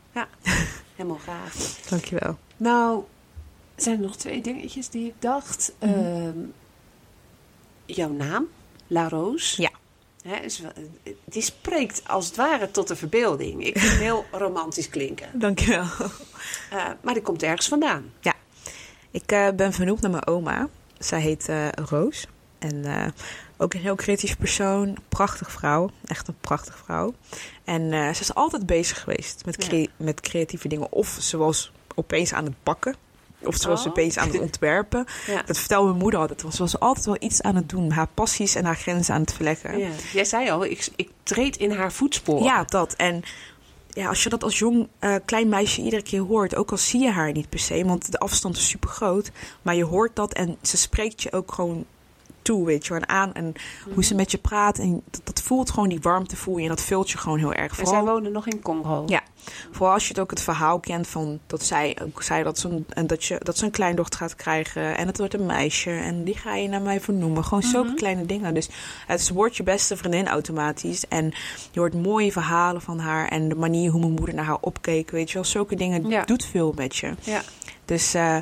helemaal 0.96 1.20
gaaf. 1.24 1.80
Dankjewel. 1.88 2.38
Nou, 2.56 3.02
zijn 3.76 3.96
er 3.96 4.02
nog 4.02 4.16
twee 4.16 4.40
dingetjes 4.42 4.88
die 4.88 5.06
ik 5.06 5.14
dacht. 5.18 5.72
Mhm. 5.80 5.90
Ehm, 5.92 6.38
jouw 7.86 8.10
naam, 8.10 8.46
La 8.92 9.08
Rose. 9.08 9.62
Ja. 9.62 9.70
Wel- 10.22 10.72
die 11.24 11.42
spreekt 11.42 12.02
als 12.06 12.26
het 12.26 12.36
ware 12.36 12.70
tot 12.70 12.88
de 12.88 12.96
verbeelding. 12.96 13.66
Ik 13.66 13.78
vind 13.78 13.92
hem 13.92 14.00
heel 14.00 14.24
romantisch 14.44 14.88
klinken. 14.88 15.28
Dankjewel. 15.32 15.84
Eh, 16.70 16.88
maar 17.02 17.14
die 17.14 17.22
komt 17.22 17.42
ergens 17.42 17.68
vandaan. 17.68 18.12
Ik 19.10 19.32
eh, 19.32 19.48
ben 19.56 19.72
vernoemd 19.72 20.00
naar 20.00 20.10
mijn 20.10 20.26
oma. 20.26 20.68
Zij 20.98 21.20
heet 21.20 21.48
eh, 21.48 21.68
Roos. 21.68 22.26
En 22.58 23.12
ook 23.56 23.74
een 23.74 23.80
heel 23.80 23.94
creatief 23.94 24.38
persoon. 24.38 24.96
Prachtig 25.08 25.52
vrouw. 25.52 25.90
Echt 26.04 26.28
een 26.28 26.36
prachtig 26.40 26.78
vrouw. 26.84 27.14
En 27.64 28.14
ze 28.14 28.20
is 28.20 28.34
altijd 28.34 28.66
bezig 28.66 29.00
geweest 29.00 29.44
met, 29.44 29.88
met 29.96 30.20
creatieve 30.20 30.68
dingen. 30.68 30.92
Of 30.92 31.16
ze 31.20 31.36
was 31.36 31.72
opeens 31.94 32.32
aan 32.32 32.44
het 32.44 32.62
bakken. 32.62 32.96
Of 33.46 33.56
ze 33.56 33.68
was 33.68 33.80
Oh. 33.80 33.86
opeens 33.88 34.18
aan 34.18 34.28
het 34.28 34.40
ontwerpen. 34.48 35.04
Ja. 35.26 35.42
Dat 35.42 35.58
vertelde 35.58 35.86
mijn 35.88 35.98
moeder 35.98 36.20
altijd. 36.20 36.40
Ze 36.54 36.58
was 36.62 36.78
altijd 36.80 37.06
wel 37.06 37.16
iets 37.20 37.42
aan 37.42 37.56
het 37.56 37.68
doen. 37.68 37.90
Haar 37.90 38.08
passies 38.14 38.54
en 38.54 38.64
haar 38.64 38.76
grenzen 38.76 39.14
aan 39.14 39.20
het 39.20 39.32
verleggen. 39.32 39.78
Ja. 39.78 39.88
Jij 40.12 40.24
zei 40.24 40.50
al, 40.50 40.64
ik, 40.64 40.88
ik 40.96 41.10
treed 41.22 41.56
in 41.56 41.70
haar 41.70 41.92
voetsporen. 41.92 42.44
Ja, 42.44 42.64
dat. 42.64 42.92
En 42.94 43.22
ja, 43.88 44.08
als 44.08 44.22
je 44.22 44.28
dat 44.28 44.42
als 44.42 44.58
jong 44.58 44.88
eh, 44.98 45.14
klein 45.24 45.48
meisje 45.48 45.82
iedere 45.82 46.02
keer 46.02 46.20
hoort, 46.20 46.54
ook 46.56 46.70
al 46.70 46.76
zie 46.76 47.00
je 47.00 47.10
haar 47.10 47.32
niet 47.32 47.48
per 47.48 47.58
se, 47.58 47.84
want 47.84 48.12
de 48.12 48.18
afstand 48.18 48.56
is 48.56 48.68
super 48.68 48.88
groot, 48.90 49.30
maar 49.62 49.74
je 49.74 49.84
hoort 49.84 50.16
dat 50.16 50.32
en 50.32 50.56
ze 50.62 50.76
spreekt 50.76 51.22
je 51.22 51.32
ook 51.32 51.52
gewoon 51.52 51.84
toe, 52.42 52.66
weet 52.66 52.86
je, 52.86 52.92
wel, 52.92 53.02
en 53.02 53.08
aan 53.08 53.32
en 53.34 53.52
hoe 53.94 54.04
ze 54.04 54.14
met 54.14 54.30
je 54.30 54.38
praat 54.38 54.78
en 54.78 55.02
dat, 55.10 55.20
dat 55.24 55.42
voelt 55.42 55.70
gewoon 55.70 55.88
die 55.88 56.00
warmte 56.00 56.36
voel 56.36 56.56
je 56.56 56.62
en 56.62 56.68
dat 56.68 56.80
vult 56.82 57.10
je 57.10 57.18
gewoon 57.18 57.38
heel 57.38 57.52
erg. 57.52 57.70
En 57.70 57.76
zij 57.76 57.84
Vooral, 57.84 58.04
woonde 58.14 58.30
nog 58.30 58.46
in 58.46 58.60
Congo. 58.62 59.02
Ja. 59.06 59.20
vooral 59.70 59.92
als 59.92 60.02
je 60.02 60.08
het 60.08 60.18
ook 60.18 60.30
het 60.30 60.40
verhaal 60.42 60.80
kent 60.80 61.06
van 61.08 61.38
dat 61.46 61.62
zij 61.62 61.96
ook 62.02 62.22
zei 62.22 62.42
dat 62.42 62.58
ze 62.58 62.68
een, 62.68 62.86
en 62.88 63.06
dat 63.06 63.24
je 63.24 63.36
dat 63.42 63.58
ze 63.58 63.64
een 63.64 63.70
kleindochter 63.70 64.18
gaat 64.18 64.36
krijgen 64.36 64.96
en 64.96 65.06
het 65.06 65.18
wordt 65.18 65.34
een 65.34 65.46
meisje 65.46 65.90
en 65.90 66.24
die 66.24 66.36
ga 66.36 66.54
je 66.54 66.68
naar 66.68 66.82
mij 66.82 67.00
vernoemen. 67.00 67.44
Gewoon 67.44 67.62
zulke 67.62 67.88
Mhm. 67.88 67.96
kleine 67.96 68.26
dingen. 68.26 68.54
Dus 68.54 68.68
het 69.06 69.28
wordt 69.30 69.56
je 69.56 69.62
beste 69.62 69.96
vriendin 69.96 70.28
automatisch 70.28 71.08
en 71.08 71.32
je 71.70 71.80
hoort 71.80 71.94
mooie 71.94 72.32
verhalen 72.32 72.82
van 72.82 72.98
haar 72.98 73.28
en 73.28 73.48
de 73.48 73.54
manier 73.54 73.90
hoe 73.90 74.00
mijn 74.00 74.12
moeder 74.12 74.34
naar 74.34 74.44
haar 74.44 74.58
opkeek, 74.60 75.10
weet 75.10 75.28
je 75.28 75.34
wel, 75.34 75.44
zulke 75.44 75.74
dingen 75.76 76.08
Ja. 76.08 76.24
doet 76.24 76.44
veel 76.44 76.72
met 76.76 76.96
je. 76.96 77.14
Ja. 77.20 77.42
Dus 77.84 78.14
eh, 78.14 78.36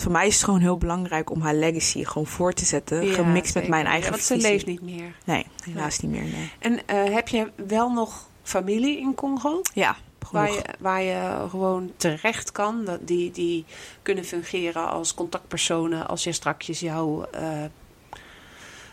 voor 0.00 0.12
mij 0.12 0.26
is 0.26 0.34
het 0.34 0.44
gewoon 0.44 0.60
heel 0.60 0.78
belangrijk 0.78 1.30
om 1.30 1.40
haar 1.40 1.54
legacy 1.54 2.04
gewoon 2.04 2.26
voor 2.26 2.52
te 2.52 2.64
zetten, 2.64 3.06
Ja, 3.06 3.14
gemixt 3.14 3.54
met 3.54 3.68
mijn 3.68 3.84
Ja, 3.84 3.90
eigen 3.90 4.10
want 4.10 4.22
ze 4.22 4.36
leeft 4.36 4.66
niet 4.66 4.82
meer. 4.82 5.14
Nee, 5.24 5.46
helaas 5.64 5.98
niet 6.00 6.10
meer. 6.10 6.22
Nee. 6.22 6.50
En 6.58 6.86
eh, 6.86 7.14
heb 7.14 7.28
je 7.28 7.50
wel 7.66 7.90
nog 7.90 8.28
familie 8.42 8.98
in 8.98 9.14
Congo? 9.14 9.60
Ja, 9.74 9.96
Waar 10.30 10.52
je, 10.52 10.62
waar 10.78 11.02
je 11.02 11.46
gewoon 11.50 11.92
terecht 11.96 12.52
kan. 12.52 12.84
dat 12.84 13.06
Die, 13.06 13.30
die 13.30 13.64
kunnen 14.02 14.24
fungeren 14.24 14.88
als 14.90 15.14
contactpersonen 15.14 16.08
als 16.08 16.24
je 16.24 16.32
strakjes 16.32 16.80
jouw 16.80 17.24
eh, 17.24 17.64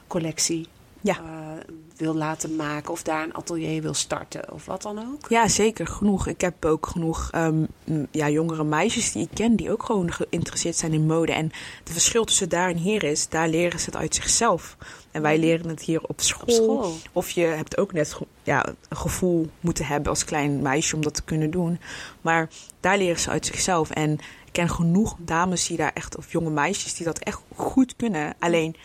collectie 0.07 0.67
Ja. 1.01 1.15
eh, 1.15 1.73
wil 1.97 2.15
laten 2.15 2.55
maken 2.55 2.91
of 2.91 3.03
daar 3.03 3.23
een 3.23 3.33
atelier 3.33 3.81
wil 3.81 3.93
starten 3.93 4.53
of 4.53 4.65
wat 4.65 4.81
dan 4.81 4.99
ook? 4.99 5.29
Ja, 5.29 5.47
zeker. 5.47 5.87
Genoeg. 5.87 6.27
Ik 6.27 6.41
heb 6.41 6.65
ook 6.65 6.87
genoeg 6.87 7.29
ehm, 7.31 7.65
ja, 8.11 8.29
jongere 8.29 8.63
meisjes 8.63 9.11
die 9.11 9.23
ik 9.23 9.29
ken 9.33 9.55
die 9.55 9.71
ook 9.71 9.83
gewoon 9.83 10.11
geïnteresseerd 10.11 10.75
zijn 10.75 10.93
in 10.93 11.05
mode. 11.05 11.31
En 11.31 11.45
het 11.79 11.91
verschil 11.91 12.25
tussen 12.25 12.49
daar 12.49 12.69
en 12.69 12.77
hier 12.77 13.03
is, 13.03 13.29
daar 13.29 13.49
leren 13.49 13.79
ze 13.79 13.85
het 13.85 13.95
uit 13.95 14.15
zichzelf. 14.15 14.77
En 15.11 15.21
wij 15.21 15.39
leren 15.39 15.69
het 15.69 15.81
hier 15.81 16.03
op 16.03 16.21
school. 16.21 16.43
Op 16.43 16.49
school. 16.51 16.93
Of 17.11 17.29
je 17.29 17.41
hebt 17.41 17.77
ook 17.77 17.93
net 17.93 18.17
ja, 18.43 18.65
een 18.89 18.97
gevoel 18.97 19.49
moeten 19.59 19.85
hebben 19.85 20.09
als 20.09 20.25
klein 20.25 20.61
meisje 20.61 20.95
om 20.95 21.01
dat 21.01 21.13
te 21.13 21.23
kunnen 21.23 21.51
doen. 21.51 21.79
Maar 22.21 22.49
daar 22.79 22.97
leren 22.97 23.19
ze 23.19 23.29
uit 23.29 23.45
zichzelf. 23.45 23.89
En 23.89 24.11
ik 24.45 24.51
ken 24.51 24.69
genoeg 24.69 25.15
dames 25.19 25.67
die 25.67 25.77
daar 25.77 25.91
echt, 25.93 26.17
of 26.17 26.31
jonge 26.31 26.49
meisjes 26.49 26.93
die 26.93 27.05
dat 27.05 27.19
echt 27.19 27.41
goed 27.55 27.95
kunnen. 27.95 28.35
Alleen 28.39 28.75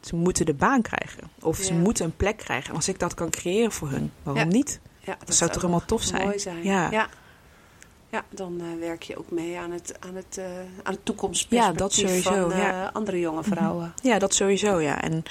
ze 0.00 0.16
moeten 0.16 0.46
de 0.46 0.54
baan 0.54 0.82
krijgen. 0.82 1.30
Of 1.42 1.56
ze 1.56 1.74
moeten 1.74 2.04
een 2.04 2.16
plek 2.16 2.36
krijgen. 2.36 2.70
En 2.70 2.76
als 2.76 2.88
ik 2.88 2.98
dat 2.98 3.14
kan 3.14 3.30
creëren 3.30 3.72
voor 3.72 3.88
hun, 3.90 4.12
waarom 4.22 4.42
Ja. 4.42 4.48
niet? 4.48 4.80
Ja, 5.00 5.16
Dat 5.24 5.34
zou 5.34 5.50
toch 5.50 5.60
helemaal 5.62 5.84
tof 5.86 6.02
zijn? 6.02 6.22
Mooi 6.26 6.38
zijn. 6.38 6.62
Ja. 6.64 6.90
ja. 6.90 7.08
Ja, 8.10 8.24
dan 8.30 8.60
eh, 8.60 8.66
werk 8.80 9.02
je 9.02 9.18
ook 9.18 9.30
mee 9.30 9.58
aan 9.58 9.70
het, 9.72 9.94
aan 10.00 10.14
het, 10.14 10.38
eh, 10.38 10.44
aan 10.82 10.92
het 10.92 11.04
toekomstperspectief 11.04 11.72
Ja, 11.72 11.78
dat 11.78 11.92
sowieso, 11.92 12.30
van 12.48 12.52
eh, 12.52 12.86
andere 12.92 13.20
jonge 13.20 13.42
vrouwen. 13.42 13.92
Ja, 14.02 14.18
dat 14.18 14.34
sowieso, 14.34 14.80
ja. 14.80 15.02
En 15.02 15.22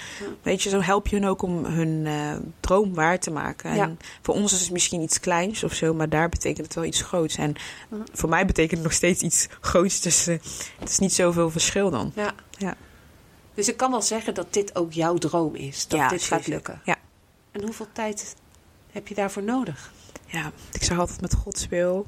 weet 0.41 0.63
je, 0.63 0.69
zo 0.69 0.81
help 0.81 1.07
je 1.07 1.15
hun 1.15 1.27
ook 1.27 1.41
om 1.41 1.65
hun 1.65 2.05
eh, 2.05 2.35
droom 2.59 2.93
waar 2.93 3.19
te 3.19 3.31
maken. 3.31 3.69
En 3.69 3.75
Ja. 3.75 3.91
voor 4.21 4.33
ons 4.33 4.53
is 4.53 4.61
het 4.61 4.71
misschien 4.71 5.01
iets 5.01 5.19
kleins 5.19 5.63
of 5.63 5.73
zo, 5.73 5.93
maar 5.93 6.09
daar 6.09 6.29
betekent 6.29 6.65
het 6.65 6.75
wel 6.75 6.85
iets 6.85 7.01
groots. 7.01 7.35
En 7.35 7.55
Mhm. 7.89 8.01
voor 8.13 8.29
mij 8.29 8.45
betekent 8.45 8.71
het 8.73 8.83
nog 8.83 8.93
steeds 8.93 9.21
iets 9.21 9.47
groots, 9.61 10.01
dus 10.01 10.27
eh, 10.27 10.37
het 10.79 10.89
is 10.89 10.99
niet 10.99 11.13
zoveel 11.13 11.49
verschil 11.49 11.89
dan. 11.89 12.11
Ja. 12.15 12.33
Ja. 12.57 12.75
Dus 13.57 13.67
ik 13.67 13.77
kan 13.77 13.91
wel 13.91 14.01
zeggen 14.01 14.33
dat 14.33 14.53
dit 14.53 14.75
ook 14.75 14.93
jouw 14.93 15.17
droom 15.17 15.55
is. 15.55 15.87
Dat 15.87 15.99
Ja, 15.99 16.09
dit 16.09 16.23
gaat 16.23 16.47
lukken. 16.47 16.81
Ja. 16.83 16.95
En 17.51 17.63
hoeveel 17.63 17.87
tijd 17.91 18.35
heb 18.91 19.07
je 19.07 19.15
daarvoor 19.15 19.43
nodig? 19.43 19.91
Ja, 20.25 20.51
ik 20.71 20.83
zeg 20.83 20.99
altijd 20.99 21.21
met 21.21 21.33
Gods 21.33 21.67
wil. 21.67 22.07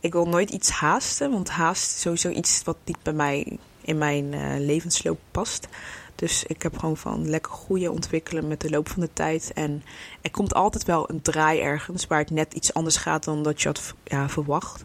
Ik 0.00 0.12
wil 0.12 0.28
nooit 0.28 0.50
iets 0.50 0.70
haasten, 0.70 1.30
want 1.30 1.48
haast 1.48 1.94
is 1.94 2.00
sowieso 2.00 2.28
iets 2.28 2.62
wat 2.64 2.76
niet 2.84 3.02
bij 3.02 3.12
mij 3.12 3.58
in 3.80 3.98
mijn 3.98 4.34
eh, 4.34 4.40
levensloop 4.58 5.18
past. 5.30 5.68
Dus 6.14 6.44
ik 6.44 6.62
heb 6.62 6.78
gewoon 6.78 6.96
van 6.96 7.28
lekker 7.28 7.52
groeien, 7.52 7.92
ontwikkelen 7.92 8.48
met 8.48 8.60
de 8.60 8.70
loop 8.70 8.88
van 8.88 9.00
de 9.00 9.12
tijd. 9.12 9.52
En 9.54 9.82
er 10.20 10.30
komt 10.30 10.54
altijd 10.54 10.84
wel 10.84 11.10
een 11.10 11.22
draai 11.22 11.60
ergens 11.60 12.06
waar 12.06 12.18
het 12.18 12.30
net 12.30 12.54
iets 12.54 12.74
anders 12.74 12.96
gaat 12.96 13.24
dan 13.24 13.42
dat 13.42 13.62
je 13.62 13.68
had 13.68 13.94
ja, 14.04 14.28
verwacht. 14.28 14.84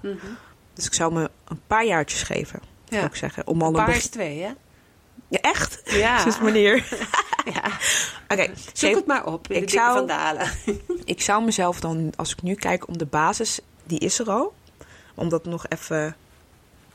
Dus 0.74 0.86
ik 0.86 0.94
zou 0.94 1.14
me 1.14 1.30
een 1.48 1.62
paar 1.68 1.86
jaartjes 1.86 2.24
geven, 2.24 2.60
zou 2.90 3.06
ik 3.06 3.16
zeggen. 3.16 3.48
Om 3.48 3.62
al 3.62 3.68
Een 3.68 3.74
paar 3.74 3.96
is 3.96 4.08
twee, 4.08 4.42
hè? 4.42 4.52
Ja, 5.32 5.40
echt? 5.42 5.82
Ja. 5.86 6.20
Sinds 6.20 6.40
wanneer? 6.40 6.76
ja. 7.54 7.64
Oké, 8.28 8.52
Zoek 8.74 8.96
het 8.96 9.06
maar 9.06 9.26
op 9.26 9.48
ik 9.52 9.70
zou- 9.70 9.98
van 9.98 10.08
Dalen. 10.08 10.52
ik 11.06 11.22
zou 11.22 11.44
mezelf 11.44 11.80
dan, 11.80 12.14
als 12.16 12.32
ik 12.32 12.42
nu 12.42 12.56
kijk 12.56 12.88
om 12.88 12.98
de 12.98 13.06
basis, 13.06 13.60
die 13.84 14.00
is 14.00 14.20
er 14.20 14.30
al. 14.30 14.54
Om 15.16 15.30
dat 15.30 15.46
nog 15.46 15.66
even 15.68 16.16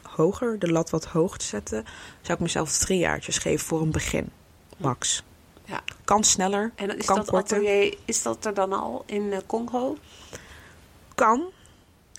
hoger, 0.02 0.58
de 0.58 0.70
lat 0.72 0.90
wat 0.90 1.04
hoger 1.04 1.38
te 1.38 1.44
zetten, 1.44 1.84
zou 2.20 2.32
ik 2.38 2.40
mezelf 2.44 2.76
drie 2.78 2.98
jaartjes 2.98 3.38
geven 3.38 3.66
voor 3.66 3.80
een 3.80 3.90
begin. 3.90 4.30
Max. 4.76 5.22
Ja. 5.64 5.80
Kan 6.04 6.24
sneller, 6.24 6.72
En 6.74 6.98
is 6.98 7.04
kan 7.06 7.16
dat 7.16 7.30
korter. 7.30 7.56
atelier, 7.56 7.96
is 8.04 8.22
dat 8.22 8.44
er 8.44 8.54
dan 8.54 8.72
al 8.72 9.02
in 9.06 9.32
eh, 9.32 9.38
Congo? 9.46 9.96
Kan. 11.14 11.44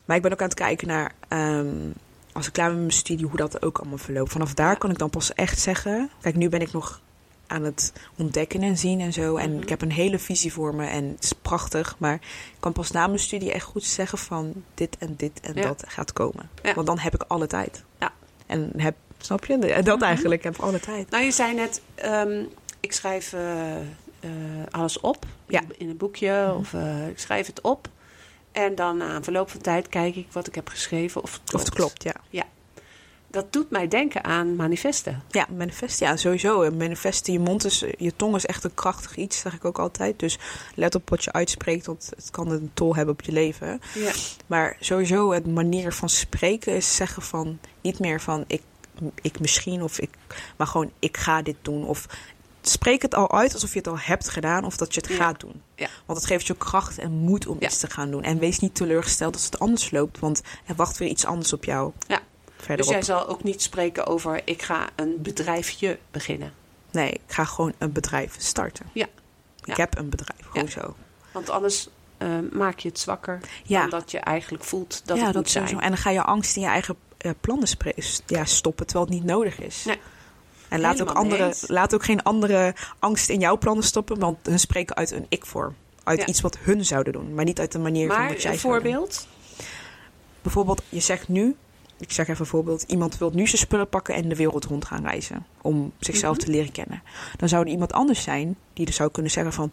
Maar 0.06 0.16
ik 0.16 0.22
ben 0.22 0.32
ook 0.32 0.42
aan 0.42 0.48
het 0.50 0.58
kijken 0.58 0.88
naar, 0.88 1.12
ehm, 1.28 1.90
als 2.38 2.48
ik 2.48 2.54
klaar 2.54 2.68
ben 2.68 2.76
met 2.78 2.86
mijn 2.88 2.98
studie, 2.98 3.26
hoe 3.26 3.38
dat 3.38 3.62
ook 3.64 3.78
allemaal 3.78 3.98
verloopt. 3.98 4.32
Vanaf 4.32 4.54
daar 4.54 4.78
kan 4.78 4.90
ik 4.92 4.98
dan 4.98 5.10
pas 5.10 5.34
echt 5.34 5.60
zeggen. 5.60 6.10
Kijk, 6.22 6.36
nu 6.36 6.50
ben 6.50 6.62
ik 6.62 6.72
nog 6.72 7.02
aan 7.48 7.64
het 7.64 7.94
ontdekken 8.18 8.62
en 8.62 8.78
zien 8.78 9.00
en 9.02 9.14
zo. 9.14 9.36
En 9.38 9.52
Mhm. 9.54 9.62
ik 9.62 9.70
heb 9.70 9.82
een 9.82 9.92
hele 9.92 10.20
visie 10.20 10.54
voor 10.54 10.76
me 10.76 10.86
en 10.86 11.04
het 11.16 11.24
is 11.24 11.34
prachtig. 11.34 11.96
Maar 11.98 12.14
ik 12.14 12.22
kan 12.60 12.72
pas 12.74 12.92
na 12.92 13.08
mijn 13.08 13.20
studie 13.20 13.52
echt 13.52 13.66
goed 13.66 13.84
zeggen 13.84 14.18
van 14.18 14.54
dit 14.74 14.98
en 14.98 15.14
dit 15.18 15.40
en 15.40 15.54
Ja. 15.56 15.62
dat 15.62 15.84
gaat 15.88 16.14
komen. 16.14 16.50
Ja. 16.64 16.74
Want 16.74 16.88
dan 16.88 17.00
heb 17.00 17.14
ik 17.14 17.24
alle 17.28 17.48
tijd. 17.48 17.84
Ja. 18.00 18.12
En 18.46 18.72
heb, 18.78 18.96
snap 19.18 19.46
je? 19.46 19.82
Dat 19.84 20.02
eigenlijk, 20.02 20.44
heb 20.44 20.56
ik 20.56 20.62
alle 20.62 20.80
tijd. 20.80 21.10
Nou, 21.10 21.24
je 21.24 21.32
zei 21.32 21.54
net, 21.56 21.82
ehm, 21.96 22.44
ik 22.80 22.94
schrijf 22.94 23.34
eh, 23.34 23.76
eh, 23.76 23.82
alles 24.72 25.00
op 25.00 25.26
Ja. 25.48 25.60
in, 25.62 25.74
in 25.78 25.90
een 25.90 25.98
boekje 25.98 26.54
of 26.60 26.74
eh, 26.74 27.08
ik 27.08 27.20
schrijf 27.20 27.48
het 27.48 27.62
op. 27.62 27.88
En 28.58 28.76
dan 28.76 28.98
na 28.98 29.16
een 29.16 29.24
verloop 29.24 29.50
van 29.50 29.62
tijd 29.62 29.90
kijk 29.90 30.16
ik 30.16 30.28
wat 30.32 30.48
ik 30.48 30.56
heb 30.56 30.68
geschreven 30.70 31.24
of 31.24 31.32
het 31.32 31.42
klopt. 31.44 31.54
Of 31.54 31.62
het 31.62 31.74
klopt, 31.74 32.04
ja. 32.04 32.44
Dat 33.32 33.54
doet 33.54 33.70
mij 33.70 33.88
denken 33.88 34.24
aan 34.24 34.56
manifesten. 34.56 35.24
Ja, 35.30 35.48
manifest, 35.58 36.00
ja, 36.00 36.16
sowieso. 36.16 36.72
Manifesten, 36.72 37.34
je 37.34 37.40
mond 37.40 37.66
is, 37.66 37.84
je 37.98 38.16
tong 38.16 38.36
is 38.36 38.46
echt 38.46 38.64
een 38.64 38.74
krachtig 38.74 39.16
iets, 39.16 39.40
zeg 39.40 39.54
ik 39.54 39.66
ook 39.66 39.80
altijd. 39.80 40.20
Dus 40.20 40.38
let 40.76 40.96
op 40.96 41.10
wat 41.10 41.24
je 41.24 41.32
uitspreekt, 41.32 41.86
want 41.86 42.12
het 42.16 42.32
kan 42.32 42.52
een 42.52 42.72
tol 42.74 42.96
hebben 42.96 43.14
op 43.14 43.22
je 43.22 43.32
leven. 43.32 43.82
Ja. 43.94 44.12
Maar 44.48 44.78
sowieso, 44.80 45.32
het 45.32 45.48
manier 45.48 45.94
van 45.94 46.10
spreken 46.10 46.76
is 46.76 46.96
zeggen 46.96 47.22
van 47.22 47.60
niet 47.82 48.00
meer 48.00 48.22
van 48.22 48.44
ik, 48.48 48.62
ik 49.22 49.40
misschien 49.40 49.84
of 49.84 50.00
ik, 50.00 50.10
maar 50.56 50.68
gewoon 50.68 50.92
ik 51.00 51.18
ga 51.18 51.42
dit 51.42 51.58
doen. 51.62 51.86
Of 51.86 52.06
spreek 52.62 53.02
het 53.02 53.16
al 53.16 53.32
uit 53.32 53.54
alsof 53.54 53.72
je 53.72 53.78
het 53.78 53.88
al 53.88 54.00
hebt 54.00 54.30
gedaan 54.30 54.66
of 54.66 54.78
dat 54.78 54.94
je 54.94 55.02
het 55.02 55.10
Ja. 55.10 55.16
gaat 55.16 55.40
doen. 55.40 55.62
Ja. 55.78 55.88
Want 56.06 56.20
het 56.20 56.28
geeft 56.28 56.48
je 56.48 56.56
kracht 56.56 56.98
en 56.98 57.12
moed 57.12 57.48
om 57.48 57.58
Ja. 57.60 57.68
iets 57.68 57.80
te 57.80 57.90
gaan 57.90 58.12
doen. 58.12 58.24
En 58.24 58.40
wees 58.40 58.60
niet 58.60 58.76
teleurgesteld 58.76 59.34
als 59.34 59.46
het 59.46 59.60
anders 59.60 59.92
loopt, 59.92 60.20
want 60.20 60.42
er 60.66 60.76
wacht 60.76 60.98
weer 60.98 61.10
iets 61.10 61.26
anders 61.26 61.54
op 61.54 61.64
jou. 61.64 61.92
Ja. 62.08 62.20
Dus 62.58 62.66
Verderop. 62.66 62.92
jij 62.92 63.02
zal 63.02 63.28
ook 63.28 63.44
niet 63.44 63.62
spreken 63.62 64.06
over 64.06 64.42
ik 64.46 64.62
ga 64.62 64.90
een 64.96 65.16
bedrijfje 65.22 66.00
beginnen. 66.12 66.54
Nee, 66.92 67.10
ik 67.12 67.22
ga 67.28 67.46
gewoon 67.46 67.74
een 67.78 67.92
bedrijf 67.92 68.36
starten. 68.38 68.86
Ja. 68.94 69.06
Ik 69.64 69.68
Ja. 69.68 69.74
heb 69.76 69.98
een 69.98 70.10
bedrijf, 70.10 70.42
gewoon 70.52 70.70
zo. 70.70 70.96
Want 71.32 71.50
anders 71.50 71.88
eh, 72.18 72.28
maak 72.52 72.80
je 72.80 72.88
het 72.90 73.00
zwakker 73.00 73.40
Ja. 73.64 73.82
dan 73.82 73.90
dat 73.90 74.12
je 74.12 74.20
eigenlijk 74.20 74.64
voelt 74.64 75.02
dat 75.06 75.18
het 75.18 75.26
dat 75.26 75.36
moet 75.36 75.50
zijn. 75.50 75.68
sowieso. 75.68 75.86
En 75.86 75.92
dan 75.92 76.02
ga 76.02 76.10
je 76.10 76.22
angst 76.24 76.56
in 76.56 76.62
je 76.62 76.68
eigen 76.68 76.96
eh, 77.18 77.32
plannen 77.42 77.68
ja, 78.26 78.46
stoppen, 78.46 78.86
terwijl 78.86 79.06
het 79.08 79.16
niet 79.16 79.24
nodig 79.26 79.60
is. 79.60 79.84
Nee. 79.86 80.00
En 80.70 80.80
laat 80.80 81.02
ook, 81.02 81.08
Helemaal 81.08 81.24
andere, 81.24 81.54
laat 81.68 81.94
ook 81.94 82.04
geen 82.04 82.24
andere 82.24 82.76
angst 83.00 83.30
in 83.30 83.40
jouw 83.40 83.58
plannen 83.58 83.84
stoppen, 83.84 84.20
want 84.20 84.38
hun 84.44 84.60
spreken 84.60 84.96
uit 84.96 85.12
een 85.12 85.26
ik-vorm. 85.30 85.76
Uit 86.04 86.20
Ja. 86.20 86.26
iets 86.26 86.42
wat 86.42 86.58
hun 86.58 86.86
zouden 86.86 87.14
doen, 87.14 87.34
maar 87.34 87.46
niet 87.46 87.60
uit 87.60 87.72
de 87.72 87.80
manier 87.80 88.08
van 88.14 88.28
wat 88.28 88.42
jij 88.42 88.52
een 88.52 88.60
voorbeeld? 88.60 89.28
Bijvoorbeeld, 90.42 90.82
je 90.90 91.00
zegt 91.00 91.28
nu, 91.28 91.56
ik 92.00 92.12
zeg 92.12 92.28
even 92.28 92.42
een 92.42 92.48
voorbeeld, 92.48 92.82
iemand 92.88 93.18
wil 93.18 93.32
nu 93.34 93.48
zijn 93.48 93.62
spullen 93.62 93.90
pakken 93.90 94.16
en 94.16 94.30
de 94.30 94.36
wereld 94.36 94.66
rond 94.66 94.86
gaan 94.86 95.04
reizen. 95.04 95.46
Om 95.62 95.92
zichzelf 96.00 96.36
Mhm. 96.36 96.46
te 96.46 96.52
leren 96.52 96.72
kennen. 96.72 97.02
Dan 97.38 97.50
zou 97.50 97.64
er 97.66 97.72
iemand 97.72 97.94
anders 97.94 98.24
zijn 98.24 98.56
die 98.74 98.88
er 98.88 98.94
zou 98.94 99.12
kunnen 99.12 99.32
zeggen 99.32 99.54
van, 99.54 99.72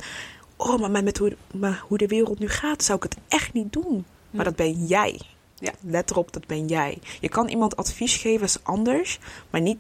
oh, 0.57 0.89
maar 0.89 1.03
met 1.03 1.19
hoe, 1.19 1.37
maar 1.55 1.83
hoe 1.89 1.99
de 1.99 2.07
wereld 2.07 2.39
nu 2.39 2.49
gaat, 2.49 2.83
zou 2.85 2.99
ik 2.99 3.05
het 3.05 3.17
echt 3.29 3.53
niet 3.53 3.73
doen. 3.73 4.05
Maar 4.31 4.45
dat 4.45 4.57
ben 4.57 4.87
jij. 4.87 5.21
Ja. 5.59 5.73
Let 5.81 6.11
erop, 6.11 6.33
dat 6.33 6.47
ben 6.47 6.67
jij. 6.67 6.99
Je 7.21 7.29
kan 7.29 7.49
iemand 7.49 7.77
advies 7.77 8.17
geven 8.17 8.47
is 8.47 8.59
anders, 8.63 9.19
maar 9.51 9.61
niet 9.61 9.79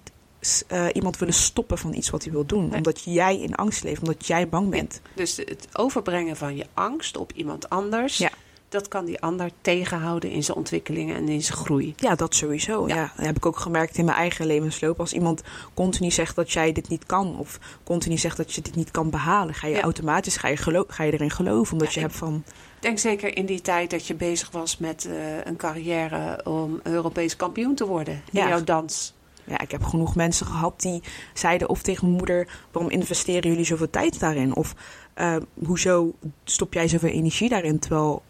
eh, 0.66 0.86
iemand 0.92 1.18
willen 1.18 1.34
stoppen 1.34 1.78
van 1.78 1.94
iets 1.94 2.10
wat 2.10 2.22
hij 2.22 2.32
wil 2.32 2.46
doen. 2.46 2.66
Nee. 2.66 2.76
Omdat 2.76 3.02
jij 3.04 3.40
in 3.40 3.54
angst 3.54 3.82
leeft, 3.84 4.00
omdat 4.00 4.26
jij 4.26 4.48
bang 4.48 4.70
bent. 4.70 5.00
Dus 5.14 5.36
het 5.36 5.68
overbrengen 5.72 6.36
van 6.36 6.56
je 6.56 6.66
angst 6.74 7.16
op 7.16 7.32
iemand 7.32 7.68
anders, 7.70 8.16
Ja. 8.18 8.30
dat 8.68 8.88
kan 8.88 9.04
die 9.04 9.20
ander 9.20 9.50
tegenhouden 9.60 10.30
in 10.30 10.44
zijn 10.44 10.56
ontwikkelingen 10.56 11.16
en 11.16 11.28
in 11.28 11.42
zijn 11.42 11.58
groei. 11.58 11.94
Ja, 11.96 12.14
dat 12.14 12.34
sowieso. 12.34 12.88
Ja. 12.88 12.94
Ja. 12.94 13.12
Dat 13.16 13.26
heb 13.26 13.36
ik 13.36 13.46
ook 13.46 13.58
gemerkt 13.58 13.96
in 13.98 14.04
mijn 14.04 14.16
eigen 14.16 14.46
levensloop. 14.46 15.00
Als 15.00 15.12
iemand 15.12 15.42
continu 15.74 16.10
zegt 16.10 16.36
dat 16.36 16.52
jij 16.52 16.72
dit 16.72 16.88
niet 16.88 17.06
kan, 17.06 17.38
of 17.38 17.58
continu 17.84 18.18
zegt 18.18 18.36
dat 18.36 18.52
je 18.52 18.60
dit 18.60 18.74
niet 18.74 18.90
kan 18.90 19.10
behalen, 19.10 19.54
ga 19.54 19.66
je 19.66 19.80
automatisch 19.80 20.36
ga 20.36 20.48
je 20.48 20.56
gelo- 20.56 20.84
ga 20.88 21.02
je 21.04 21.12
erin 21.12 21.30
geloven. 21.30 21.72
Omdat 21.72 21.94
je 21.94 22.00
hebt 22.00 22.16
van. 22.16 22.44
Denk 22.80 22.98
zeker 22.98 23.36
in 23.36 23.46
die 23.46 23.60
tijd 23.60 23.90
dat 23.90 24.06
je 24.06 24.14
bezig 24.14 24.50
was 24.50 24.78
met 24.78 25.04
eh, 25.04 25.44
een 25.44 25.56
carrière 25.56 26.40
om 26.44 26.80
Europees 26.82 27.36
kampioen 27.36 27.74
te 27.74 27.86
worden 27.86 28.14
in 28.14 28.40
Ja. 28.40 28.48
jouw 28.48 28.64
dans. 28.64 29.14
Ja, 29.46 29.60
ik 29.60 29.70
heb 29.70 29.84
genoeg 29.84 30.14
mensen 30.14 30.46
gehad 30.46 30.80
die 30.80 31.02
zeiden 31.34 31.68
of 31.68 31.82
tegen 31.82 32.04
mijn 32.06 32.16
moeder: 32.18 32.48
waarom 32.72 32.90
investeren 32.92 33.50
jullie 33.50 33.64
zoveel 33.64 33.90
tijd 33.90 34.20
daarin? 34.20 34.54
Of 34.54 34.74
eh, 35.14 35.36
hoezo 35.64 36.12
stop 36.44 36.72
jij 36.72 36.88
zoveel 36.88 37.10
energie 37.10 37.48
daarin? 37.48 37.78
Terwijl 37.78 38.22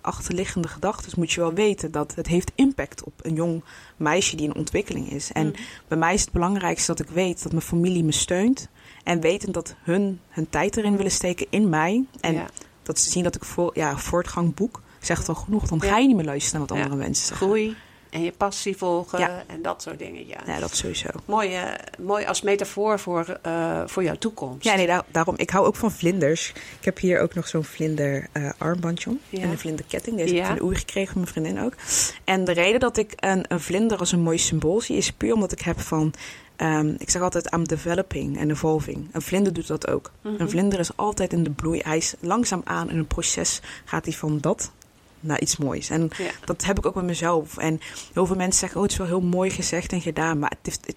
achterliggende 0.00 0.68
gedachten 0.68 1.12
moet 1.16 1.32
je 1.32 1.40
wel 1.40 1.52
weten 1.52 1.90
dat 1.90 2.14
het 2.14 2.26
heeft 2.26 2.52
impact 2.54 3.04
op 3.04 3.12
een 3.22 3.34
jong 3.34 3.64
meisje 3.96 4.36
die 4.36 4.46
in 4.46 4.54
ontwikkeling 4.54 5.10
is. 5.10 5.32
En 5.32 5.46
Mhm. 5.46 5.56
bij 5.88 5.98
mij 5.98 6.14
is 6.14 6.20
het 6.20 6.32
belangrijkste 6.32 6.94
dat 6.94 7.00
ik 7.08 7.14
weet 7.14 7.42
dat 7.42 7.52
mijn 7.52 7.64
familie 7.64 8.04
me 8.04 8.12
steunt. 8.12 8.68
En 9.04 9.20
weten 9.20 9.52
dat 9.52 9.74
hun 9.82 10.20
hun 10.28 10.48
tijd 10.48 10.76
erin 10.76 10.96
willen 10.96 11.12
steken 11.12 11.46
in 11.50 11.68
mij. 11.68 12.04
En 12.20 12.34
ja. 12.34 12.46
dat 12.82 12.98
ze 12.98 13.10
zien 13.10 13.22
dat 13.22 13.34
ik 13.34 13.44
voor, 13.44 13.70
ja, 13.74 13.96
voortgang 13.98 14.54
boek. 14.54 14.82
Zegt 15.00 15.28
al 15.28 15.34
genoeg. 15.34 15.66
Dan 15.68 15.78
Ja. 15.82 15.88
ga 15.88 15.98
je 15.98 16.06
niet 16.06 16.16
meer 16.16 16.24
luisteren 16.24 16.58
naar 16.58 16.68
wat 16.68 16.78
Ja. 16.78 16.84
andere 16.84 17.02
mensen 17.02 17.26
zeggen. 17.26 17.46
Groei 17.46 17.76
en 18.10 18.22
je 18.22 18.32
passie 18.36 18.76
volgen 18.76 19.18
Ja. 19.18 19.42
en 19.46 19.62
dat 19.62 19.82
soort 19.82 19.98
dingen. 19.98 20.26
Ja. 20.26 20.38
Ja, 20.46 20.58
dat 20.58 20.76
sowieso. 20.76 21.08
Mooi, 21.24 21.54
eh, 21.54 21.62
mooi 21.98 22.24
als 22.24 22.42
metafoor 22.42 22.98
voor, 22.98 23.38
eh, 23.42 23.82
voor 23.86 24.02
jouw 24.02 24.14
toekomst. 24.16 24.64
Ja, 24.64 24.74
nee, 24.74 24.86
daar- 24.86 25.04
daarom. 25.10 25.34
Ik 25.36 25.50
hou 25.50 25.66
ook 25.66 25.76
van 25.76 25.92
vlinders. 25.92 26.48
Ik 26.78 26.84
heb 26.84 26.98
hier 26.98 27.20
ook 27.20 27.34
nog 27.34 27.48
zo'n 27.48 27.64
vlinder 27.64 28.26
eh, 28.32 28.50
armbandje 28.58 29.10
om. 29.10 29.20
Ja. 29.28 29.40
En 29.42 29.50
een 29.50 29.58
vlinderketting. 29.58 30.16
Deze 30.16 30.34
heb 30.34 30.40
ik 30.42 30.46
van 30.48 30.56
de 30.56 30.64
oei 30.64 30.76
gekregen 30.76 31.12
van 31.12 31.20
mijn 31.20 31.32
vriendin 31.32 31.60
ook. 31.64 31.72
En 32.24 32.44
de 32.44 32.52
reden 32.52 32.80
dat 32.80 32.96
ik 32.96 33.12
een, 33.16 33.44
een 33.48 33.60
vlinder 33.60 33.98
als 33.98 34.12
een 34.12 34.20
mooi 34.22 34.38
symbool 34.38 34.80
zie... 34.80 34.96
is 34.96 35.12
puur 35.12 35.32
omdat 35.34 35.52
ik 35.52 35.60
heb 35.60 35.80
van... 35.80 36.12
ehm, 36.56 36.94
ik 36.98 37.10
zeg 37.10 37.22
altijd, 37.22 37.52
I'm 37.54 37.64
developing 37.68 38.40
and 38.40 38.50
evolving. 38.50 39.08
Een 39.12 39.22
vlinder 39.22 39.52
doet 39.52 39.66
dat 39.66 39.88
ook. 39.88 40.10
Mhm. 40.22 40.34
Een 40.40 40.50
vlinder 40.50 40.78
is 40.78 40.96
altijd 40.96 41.32
in 41.32 41.42
de 41.42 41.50
bloei. 41.50 41.80
Hij 41.84 41.96
is 41.96 42.14
langzaam 42.20 42.60
aan 42.64 42.90
in 42.90 42.98
een 42.98 43.06
proces 43.06 43.60
gaat 43.84 44.04
hij 44.04 44.14
van 44.14 44.38
dat 44.40 44.72
naar 45.20 45.40
iets 45.40 45.56
moois. 45.56 45.90
En 45.90 46.10
Ja. 46.18 46.30
dat 46.44 46.64
heb 46.64 46.78
ik 46.78 46.86
ook 46.86 46.94
met 46.94 47.04
mezelf. 47.04 47.56
En 47.56 47.80
heel 48.12 48.26
veel 48.26 48.36
mensen 48.36 48.60
zeggen, 48.60 48.76
oh, 48.76 48.82
het 48.82 48.92
is 48.92 48.98
wel 48.98 49.06
heel 49.06 49.20
mooi 49.20 49.50
gezegd 49.50 49.92
en 49.92 50.00
gedaan. 50.00 50.38
Maar 50.38 50.50
het 50.50 50.58
heeft, 50.62 50.86
het, 50.86 50.96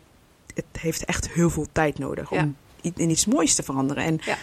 het 0.55 0.81
heeft 0.81 1.05
echt 1.05 1.29
heel 1.29 1.49
veel 1.49 1.67
tijd 1.71 1.99
nodig 1.99 2.29
Ja. 2.29 2.41
om 2.43 2.55
in 2.95 3.09
iets 3.09 3.25
moois 3.25 3.55
te 3.55 3.63
veranderen. 3.63 4.03
En 4.03 4.19
Ja. 4.25 4.37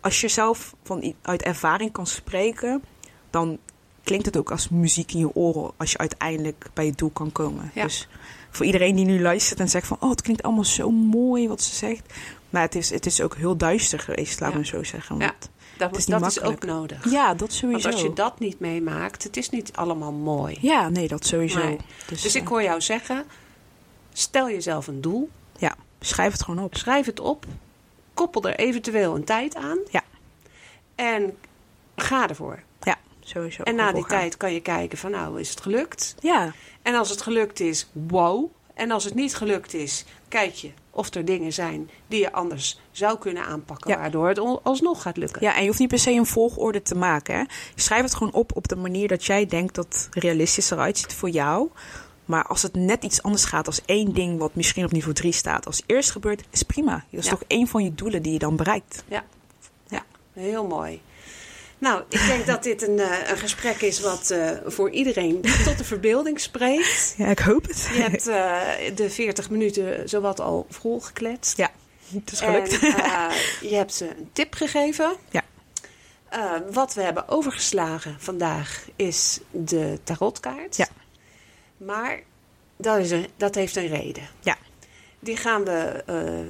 als 0.00 0.20
je 0.20 0.28
zelf 0.28 0.74
van, 0.84 1.14
uit 1.22 1.42
ervaring 1.42 1.92
kan 1.92 2.06
spreken, 2.06 2.82
dan 3.30 3.58
klinkt 4.02 4.26
het 4.26 4.36
ook 4.36 4.50
als 4.50 4.68
muziek 4.68 5.12
in 5.12 5.18
je 5.18 5.34
oren 5.34 5.70
als 5.76 5.92
je 5.92 5.98
uiteindelijk 5.98 6.66
bij 6.74 6.84
je 6.84 6.92
doel 6.92 7.10
kan 7.10 7.32
komen. 7.32 7.70
Dus 7.74 8.08
voor 8.50 8.66
iedereen 8.66 8.96
die 8.96 9.04
nu 9.04 9.20
luistert 9.20 9.60
en 9.60 9.68
zegt 9.68 9.86
van, 9.86 9.96
oh, 10.00 10.10
het 10.10 10.22
klinkt 10.22 10.42
allemaal 10.42 10.64
zo 10.64 10.90
mooi 10.90 11.48
wat 11.48 11.62
ze 11.62 11.74
zegt. 11.74 12.12
Maar 12.50 12.62
het 12.62 12.74
is, 12.74 12.90
het 12.90 13.06
is 13.06 13.20
ook 13.20 13.36
heel 13.36 13.56
duister 13.56 13.98
geweest, 13.98 14.40
laten 14.40 14.58
we 14.58 14.66
zo 14.66 14.82
zeggen. 14.82 15.18
Want- 15.18 15.50
Dat, 15.78 15.90
Het 15.90 15.98
is 15.98 16.06
dat 16.06 16.20
niet 16.20 16.30
is 16.30 16.40
ook 16.40 16.64
nodig. 16.64 17.10
ja, 17.10 17.34
dat 17.34 17.52
sowieso. 17.52 17.82
Want 17.82 17.94
als 17.94 18.02
je 18.02 18.12
dat 18.12 18.38
niet 18.38 18.60
meemaakt, 18.60 19.22
het 19.22 19.36
is 19.36 19.50
niet 19.50 19.72
allemaal 19.72 20.12
mooi. 20.12 20.58
Ja, 20.60 20.88
nee, 20.88 21.08
dat 21.08 21.26
sowieso. 21.26 21.58
Nee. 21.64 21.78
Dus, 22.06 22.22
Dus 22.22 22.34
ik 22.34 22.42
eh, 22.42 22.48
hoor 22.48 22.62
jou 22.62 22.80
zeggen, 22.80 23.24
stel 24.12 24.50
jezelf 24.50 24.86
een 24.86 25.00
doel, 25.00 25.30
ja, 25.58 25.74
schrijf 26.00 26.32
het 26.32 26.42
gewoon 26.42 26.64
op. 26.64 26.76
schrijf 26.76 27.06
het 27.06 27.20
op, 27.20 27.44
koppel 28.14 28.42
er 28.42 28.56
eventueel 28.58 29.14
een 29.14 29.24
tijd 29.24 29.56
aan. 29.56 29.78
Ja. 29.90 30.02
En 30.94 31.36
ga 31.96 32.28
ervoor. 32.28 32.62
Ja, 32.82 32.96
sowieso. 33.20 33.62
En 33.62 33.74
na 33.74 33.92
die 33.92 34.04
gaan. 34.04 34.18
tijd 34.18 34.36
kan 34.36 34.52
je 34.52 34.60
kijken 34.60 34.98
van 34.98 35.10
nou, 35.10 35.40
is 35.40 35.50
het 35.50 35.60
gelukt? 35.60 36.14
Ja, 36.20 36.52
En 36.82 36.94
als 36.94 37.10
het 37.10 37.20
gelukt 37.22 37.60
is, 37.60 37.86
wow. 37.92 38.50
En 38.74 38.90
als 38.90 39.04
het 39.04 39.14
niet 39.14 39.34
gelukt 39.36 39.74
is, 39.74 40.04
kijk 40.28 40.54
je 40.54 40.70
of 40.96 41.14
er 41.14 41.24
dingen 41.24 41.52
zijn 41.52 41.90
die 42.06 42.20
je 42.20 42.32
anders 42.32 42.80
zou 42.90 43.18
kunnen 43.18 43.44
aanpakken, 43.44 43.90
Ja. 43.90 43.98
waardoor 43.98 44.28
het 44.28 44.38
al- 44.38 44.60
alsnog 44.62 45.02
gaat 45.02 45.16
lukken. 45.16 45.42
Ja, 45.42 45.54
en 45.54 45.60
je 45.60 45.66
hoeft 45.66 45.78
niet 45.78 45.88
per 45.88 45.98
se 45.98 46.10
een 46.10 46.26
volgorde 46.26 46.82
te 46.82 46.94
maken. 46.94 47.34
Hè. 47.36 47.44
Schrijf 47.74 48.02
het 48.02 48.14
gewoon 48.14 48.32
op 48.32 48.56
op 48.56 48.68
de 48.68 48.76
manier 48.76 49.08
dat 49.08 49.24
jij 49.24 49.46
denkt 49.46 49.74
dat 49.74 50.08
realistisch 50.10 50.70
eruit 50.70 50.98
ziet 50.98 51.14
voor 51.14 51.30
jou. 51.30 51.68
Maar 52.24 52.44
als 52.46 52.62
het 52.62 52.74
net 52.74 53.04
iets 53.04 53.22
anders 53.22 53.44
gaat 53.44 53.66
als 53.66 53.80
één 53.84 54.12
ding 54.14 54.38
wat 54.38 54.54
misschien 54.54 54.84
op 54.84 54.92
niveau 54.92 55.14
3 55.14 55.32
staat 55.32 55.66
als 55.66 55.82
eerst 55.86 56.10
gebeurt, 56.10 56.44
is 56.50 56.62
prima. 56.62 57.04
Dat 57.10 57.20
is 57.20 57.24
Ja. 57.24 57.30
toch 57.30 57.42
één 57.46 57.66
van 57.66 57.84
je 57.84 57.94
doelen 57.94 58.22
die 58.22 58.32
je 58.32 58.38
dan 58.38 58.56
bereikt. 58.56 59.04
Heel 60.32 60.66
mooi. 60.66 61.00
Nou, 61.78 62.02
ik 62.08 62.26
denk 62.26 62.46
dat 62.46 62.62
dit 62.62 62.82
een, 62.88 62.98
eh, 62.98 63.30
een 63.30 63.36
gesprek 63.38 63.80
is 63.80 64.00
wat 64.00 64.30
eh, 64.30 64.50
voor 64.66 64.90
iedereen 64.90 65.40
tot 65.64 65.78
de 65.78 65.84
verbeelding 65.84 66.40
spreekt. 66.40 67.14
Ja, 67.16 67.26
ik 67.26 67.38
hoop 67.38 67.66
het. 67.66 67.88
Je 67.92 68.00
hebt 68.00 68.26
eh, 68.26 68.96
de 68.96 69.10
40 69.10 69.50
minuten 69.50 70.08
zowat 70.08 70.40
al 70.40 70.66
volgekletst. 70.70 71.56
Ja, 71.56 71.70
het 72.12 72.32
is 72.32 72.40
gelukt. 72.40 72.78
En 72.78 72.90
je 73.68 73.74
hebt 73.74 73.94
ze 73.94 74.08
een 74.08 74.30
tip 74.32 74.54
gegeven. 74.54 75.16
Ja. 75.30 75.42
Wat 76.70 76.94
we 76.94 77.02
hebben 77.02 77.28
overgeslagen 77.28 78.16
vandaag 78.18 78.88
is 78.96 79.40
de 79.50 79.98
tarotkaart. 80.04 80.76
Ja. 80.76 80.88
Maar 81.76 82.20
dat, 82.76 82.98
is 82.98 83.10
een, 83.10 83.26
dat 83.36 83.54
heeft 83.54 83.76
een 83.76 83.88
reden. 83.88 84.28
Ja. 84.40 84.56
Die 85.18 85.36
gaan 85.36 85.64
we 85.64 86.02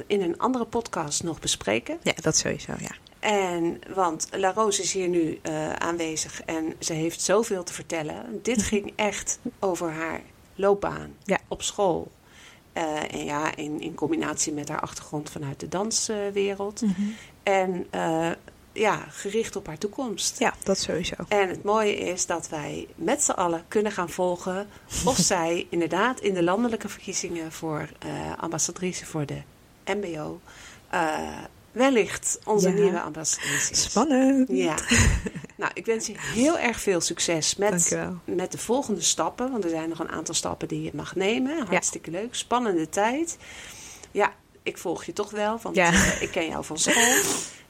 in 0.06 0.22
een 0.22 0.38
andere 0.38 0.64
podcast 0.64 1.22
nog 1.22 1.40
bespreken. 1.40 1.98
ja, 2.02 2.12
dat 2.20 2.36
sowieso, 2.36 2.72
ja. 2.78 3.05
En, 3.26 3.80
want 3.94 4.28
La 4.30 4.52
Rose 4.52 4.82
is 4.82 4.92
hier 4.92 5.08
nu 5.08 5.38
eh, 5.42 5.72
aanwezig 5.72 6.42
en 6.42 6.74
ze 6.78 6.92
heeft 6.92 7.20
zoveel 7.20 7.62
te 7.62 7.72
vertellen. 7.72 8.40
Dit 8.42 8.62
ging 8.72 8.92
echt 8.96 9.38
over 9.58 9.90
haar 9.92 10.20
loopbaan 10.54 11.14
Ja. 11.24 11.38
op 11.48 11.62
school. 11.62 12.10
Eh, 12.72 13.14
en 13.14 13.24
ja, 13.24 13.56
in, 13.56 13.80
in 13.80 13.94
combinatie 13.94 14.52
met 14.52 14.68
haar 14.68 14.80
achtergrond 14.80 15.30
vanuit 15.30 15.60
de 15.60 15.68
danswereld. 15.68 16.82
En 17.42 17.86
eh, 17.90 18.30
ja, 18.72 18.96
gericht 19.08 19.56
op 19.56 19.66
haar 19.66 19.78
toekomst. 19.78 20.38
Ja, 20.38 20.54
dat 20.62 20.78
sowieso. 20.78 21.14
En 21.28 21.48
het 21.48 21.62
mooie 21.62 21.96
is 21.96 22.26
dat 22.26 22.48
wij 22.48 22.86
met 22.94 23.22
z'n 23.22 23.30
allen 23.30 23.64
kunnen 23.68 23.92
gaan 23.92 24.10
volgen 24.10 24.66
of 25.04 25.16
zij 25.32 25.66
inderdaad 25.70 26.20
in 26.20 26.34
de 26.34 26.42
landelijke 26.42 26.88
verkiezingen 26.88 27.52
voor 27.52 27.88
ambassadrice 28.36 29.06
voor 29.06 29.26
de 29.26 29.42
MBO 29.84 30.40
wellicht 31.76 32.38
onze 32.44 32.68
Ja. 32.68 32.74
nieuwe 32.74 33.00
ambassadrice 33.00 33.70
is. 33.72 33.82
Spannend. 33.82 34.48
Ja. 34.50 34.74
nou, 35.56 35.70
ik 35.74 35.86
wens 35.86 36.06
je 36.06 36.14
heel 36.16 36.58
erg 36.58 36.80
veel 36.80 37.00
succes 37.00 37.56
met, 37.56 37.96
met 38.24 38.52
de 38.52 38.58
volgende 38.58 39.00
stappen. 39.00 39.50
Want 39.50 39.64
er 39.64 39.70
zijn 39.70 39.88
nog 39.88 39.98
een 39.98 40.08
aantal 40.08 40.34
stappen 40.34 40.68
die 40.68 40.82
je 40.82 40.90
mag 40.94 41.14
nemen. 41.14 41.66
Hartstikke 41.66 42.10
leuk. 42.10 42.34
Spannende 42.34 42.88
tijd. 42.88 43.36
Ja, 44.10 44.34
ik 44.62 44.78
volg 44.78 45.04
je 45.04 45.12
toch 45.12 45.30
wel, 45.30 45.58
want 45.62 45.76
Ja. 45.76 45.92
eh, 45.92 46.22
ik 46.22 46.30
ken 46.30 46.48
jou 46.48 46.64
van 46.64 46.78
school. 46.78 47.22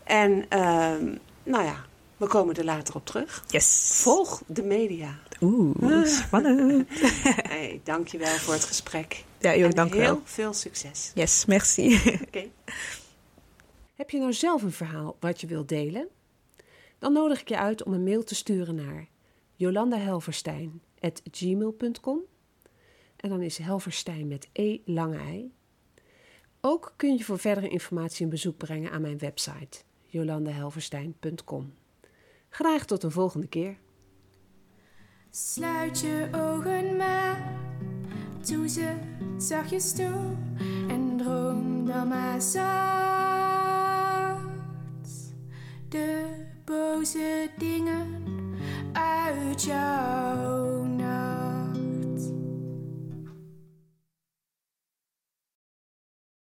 En 0.05 0.45
ehm, 0.49 1.05
nou 1.43 1.65
ja, 1.65 1.85
we 2.17 2.27
komen 2.27 2.55
er 2.55 2.65
later 2.65 2.95
op 2.95 3.07
terug. 3.07 3.45
Yes. 3.49 3.89
Volg 4.03 4.43
de 4.47 4.63
media. 4.63 5.19
Oeh, 5.41 6.07
spannend. 6.07 6.89
Hey, 7.49 7.81
dank 7.85 8.09
je 8.09 8.19
wel 8.19 8.37
voor 8.37 8.55
het 8.55 8.65
gesprek. 8.65 9.25
Ja, 9.39 9.57
joh, 9.57 9.71
dank 9.71 9.93
heel 9.93 10.03
wel. 10.03 10.21
veel 10.25 10.53
succes. 10.53 11.11
Yes, 11.15 11.45
merci. 11.45 12.01
Oké. 12.27 12.45
Heb 13.97 14.11
je 14.11 14.19
nou 14.19 14.33
zelf 14.33 14.63
een 14.63 14.73
verhaal 14.73 15.17
wat 15.21 15.41
je 15.41 15.47
wilt 15.47 15.69
delen? 15.69 16.09
Dan 16.99 17.13
nodig 17.13 17.41
ik 17.41 17.49
je 17.49 17.59
uit 17.59 17.85
om 17.85 17.93
een 17.93 18.05
mail 18.05 18.25
te 18.25 18.35
sturen 18.35 18.75
naar 18.75 19.09
jolandahelverstein.gmail.com 19.55 22.21
En 23.17 23.29
dan 23.29 23.43
is 23.43 23.59
Helverstein 23.59 24.29
met 24.29 24.49
E 24.53 24.79
lange 24.85 25.19
ei. 25.19 25.53
Ook 26.61 26.95
kun 26.97 27.17
je 27.17 27.25
voor 27.25 27.39
verdere 27.39 27.69
informatie 27.69 28.25
een 28.25 28.31
bezoek 28.31 28.57
brengen 28.57 28.91
aan 28.91 29.01
mijn 29.01 29.19
website 29.19 29.79
jolandahelverstein.com. 30.07 31.75
Graag 32.49 32.85
tot 32.85 33.03
een 33.03 33.11
volgende 33.11 33.47
keer. 33.47 33.77
Sluit 35.31 36.01
je 36.01 36.29
ogen 36.33 36.97
maar, 36.97 37.53
doe 38.49 38.69
ze 38.69 38.95
zachtjes 39.39 39.93
toe 39.93 40.35
en 40.89 41.17
droom 41.17 41.87
dan 41.87 42.09
maar 42.09 42.43
zacht 42.43 43.16
de 45.97 46.29
boze 46.65 47.49
dingen 47.59 48.07
uit 48.93 49.63
jou. 49.63 50.76